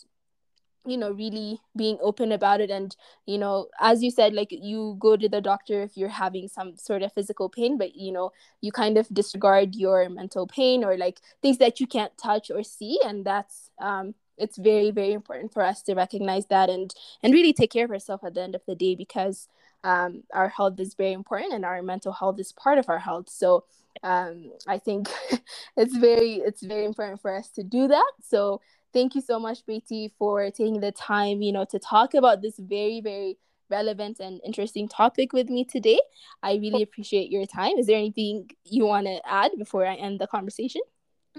you 0.86 0.97
know 0.97 1.11
really 1.11 1.61
being 1.75 1.97
open 2.01 2.32
about 2.32 2.61
it. 2.61 2.69
And 2.71 2.95
you 3.25 3.38
know 3.38 3.67
as 3.79 4.03
you 4.03 4.11
said 4.11 4.34
like 4.34 4.49
you 4.51 4.95
go 4.99 5.15
to 5.15 5.29
the 5.29 5.41
doctor 5.41 5.82
if 5.84 5.97
you're 5.97 6.09
having 6.09 6.47
some 6.47 6.77
sort 6.77 7.03
of 7.03 7.13
physical 7.13 7.49
pain 7.49 7.77
but 7.77 7.95
you 7.95 8.11
know 8.11 8.32
you 8.61 8.71
kind 8.71 8.97
of 8.97 9.07
disregard 9.13 9.75
your 9.75 10.09
mental 10.09 10.47
pain 10.47 10.84
or 10.84 10.97
like 10.97 11.19
things 11.41 11.57
that 11.59 11.79
you 11.79 11.88
can't 11.88 12.17
touch 12.17 12.49
or 12.51 12.63
see. 12.63 12.99
And 13.05 13.25
that's 13.25 13.69
um 13.79 14.15
it's 14.38 14.57
very 14.57 14.91
very 14.91 15.13
important 15.13 15.53
for 15.53 15.63
us 15.63 15.82
to 15.84 15.93
recognize 15.93 16.47
that 16.47 16.69
and 16.69 16.93
and 17.21 17.34
really 17.34 17.53
take 17.53 17.71
care 17.71 17.86
of 17.86 17.91
ourselves 17.91 18.23
at 18.23 18.34
the 18.34 18.41
end 18.41 18.55
of 18.55 18.61
the 18.65 18.75
day 18.75 18.95
because 18.95 19.47
um 19.84 20.23
our 20.34 20.49
health 20.49 20.79
is 20.79 20.95
very 20.95 21.13
important 21.13 21.53
and 21.53 21.65
our 21.65 21.82
mental 21.82 22.11
health 22.13 22.39
is 22.39 22.51
part 22.51 22.77
of 22.77 22.89
our 22.89 22.99
health. 22.99 23.29
So 23.29 23.65
um 24.03 24.51
i 24.67 24.77
think 24.77 25.09
it's 25.77 25.95
very 25.97 26.36
it's 26.36 26.63
very 26.63 26.86
important 26.86 27.21
for 27.21 27.36
us 27.36 27.49
to 27.49 27.63
do 27.63 27.88
that. 27.88 28.11
So 28.23 28.61
thank 28.93 29.15
you 29.15 29.21
so 29.21 29.39
much, 29.39 29.65
Beatty, 29.65 30.13
for 30.17 30.49
taking 30.51 30.79
the 30.79 30.91
time, 30.91 31.41
you 31.41 31.51
know, 31.51 31.65
to 31.65 31.79
talk 31.79 32.13
about 32.13 32.41
this 32.41 32.57
very, 32.57 33.01
very 33.01 33.37
relevant 33.69 34.19
and 34.19 34.41
interesting 34.45 34.87
topic 34.87 35.33
with 35.33 35.49
me 35.49 35.63
today. 35.63 35.99
I 36.43 36.55
really 36.55 36.83
appreciate 36.83 37.31
your 37.31 37.45
time. 37.45 37.77
Is 37.77 37.87
there 37.87 37.97
anything 37.97 38.49
you 38.65 38.85
want 38.85 39.07
to 39.07 39.19
add 39.25 39.51
before 39.57 39.85
I 39.85 39.95
end 39.95 40.19
the 40.19 40.27
conversation? 40.27 40.81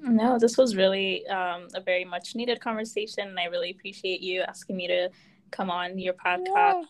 No, 0.00 0.38
this 0.38 0.56
was 0.56 0.74
really 0.74 1.26
um, 1.26 1.68
a 1.74 1.80
very 1.80 2.04
much 2.04 2.34
needed 2.34 2.60
conversation. 2.60 3.28
And 3.28 3.38
I 3.38 3.44
really 3.44 3.70
appreciate 3.70 4.22
you 4.22 4.40
asking 4.40 4.76
me 4.76 4.88
to 4.88 5.10
come 5.50 5.70
on 5.70 5.98
your 5.98 6.14
podcast. 6.14 6.46
Yeah, 6.46 6.82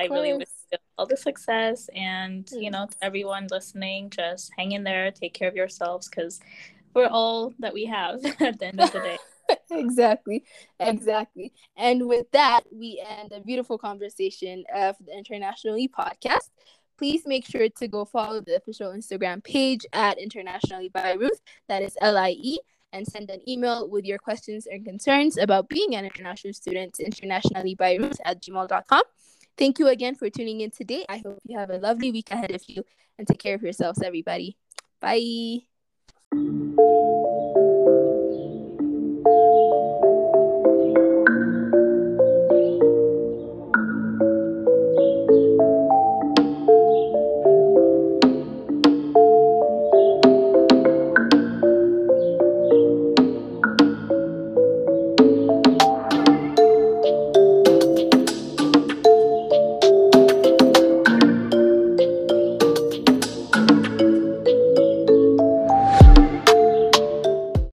I 0.00 0.06
really 0.06 0.34
wish 0.34 0.48
you 0.72 0.78
all 0.98 1.06
the 1.06 1.16
success. 1.16 1.88
And, 1.94 2.50
you 2.50 2.70
know, 2.70 2.86
to 2.90 2.96
everyone 3.00 3.46
listening, 3.50 4.10
just 4.10 4.50
hang 4.58 4.72
in 4.72 4.82
there, 4.82 5.12
take 5.12 5.32
care 5.32 5.48
of 5.48 5.54
yourselves 5.54 6.08
because 6.08 6.40
we're 6.92 7.06
all 7.06 7.54
that 7.60 7.72
we 7.72 7.86
have 7.86 8.24
at 8.40 8.58
the 8.58 8.66
end 8.66 8.80
of 8.80 8.92
the 8.92 8.98
day. 8.98 9.18
exactly 9.70 10.44
exactly. 10.78 11.52
And 11.76 12.06
with 12.06 12.30
that 12.32 12.62
we 12.72 13.02
end 13.06 13.32
a 13.32 13.40
beautiful 13.40 13.78
conversation 13.78 14.64
of 14.74 14.96
the 15.04 15.16
internationally 15.16 15.88
podcast 15.88 16.50
please 16.98 17.22
make 17.26 17.46
sure 17.46 17.68
to 17.68 17.88
go 17.88 18.04
follow 18.04 18.40
the 18.40 18.56
official 18.56 18.92
instagram 18.92 19.42
page 19.42 19.86
at 19.92 20.18
internationally 20.18 20.88
by 20.88 21.12
ruth 21.12 21.40
that 21.68 21.82
is 21.82 21.96
l-i-e 22.00 22.58
and 22.92 23.06
send 23.06 23.30
an 23.30 23.40
email 23.48 23.88
with 23.88 24.04
your 24.04 24.18
questions 24.18 24.66
and 24.66 24.84
concerns 24.84 25.38
about 25.38 25.68
being 25.68 25.94
an 25.94 26.04
international 26.04 26.52
student 26.52 26.92
to 26.92 27.04
internationally 27.04 27.74
by 27.74 27.94
ruth 27.94 28.20
at 28.24 28.42
gmail.com 28.42 29.02
thank 29.60 29.78
you 29.78 29.88
again 29.88 30.14
for 30.14 30.30
tuning 30.30 30.62
in 30.62 30.70
today. 30.70 31.04
I 31.08 31.18
hope 31.18 31.38
you 31.44 31.58
have 31.58 31.70
a 31.70 31.76
lovely 31.76 32.10
week 32.10 32.30
ahead 32.30 32.50
of 32.50 32.62
you 32.66 32.82
and 33.18 33.28
take 33.28 33.38
care 33.38 33.54
of 33.54 33.62
yourselves 33.62 34.02
everybody. 34.02 34.56
Bye 35.00 35.60
thank 39.30 39.70
you 39.70 39.99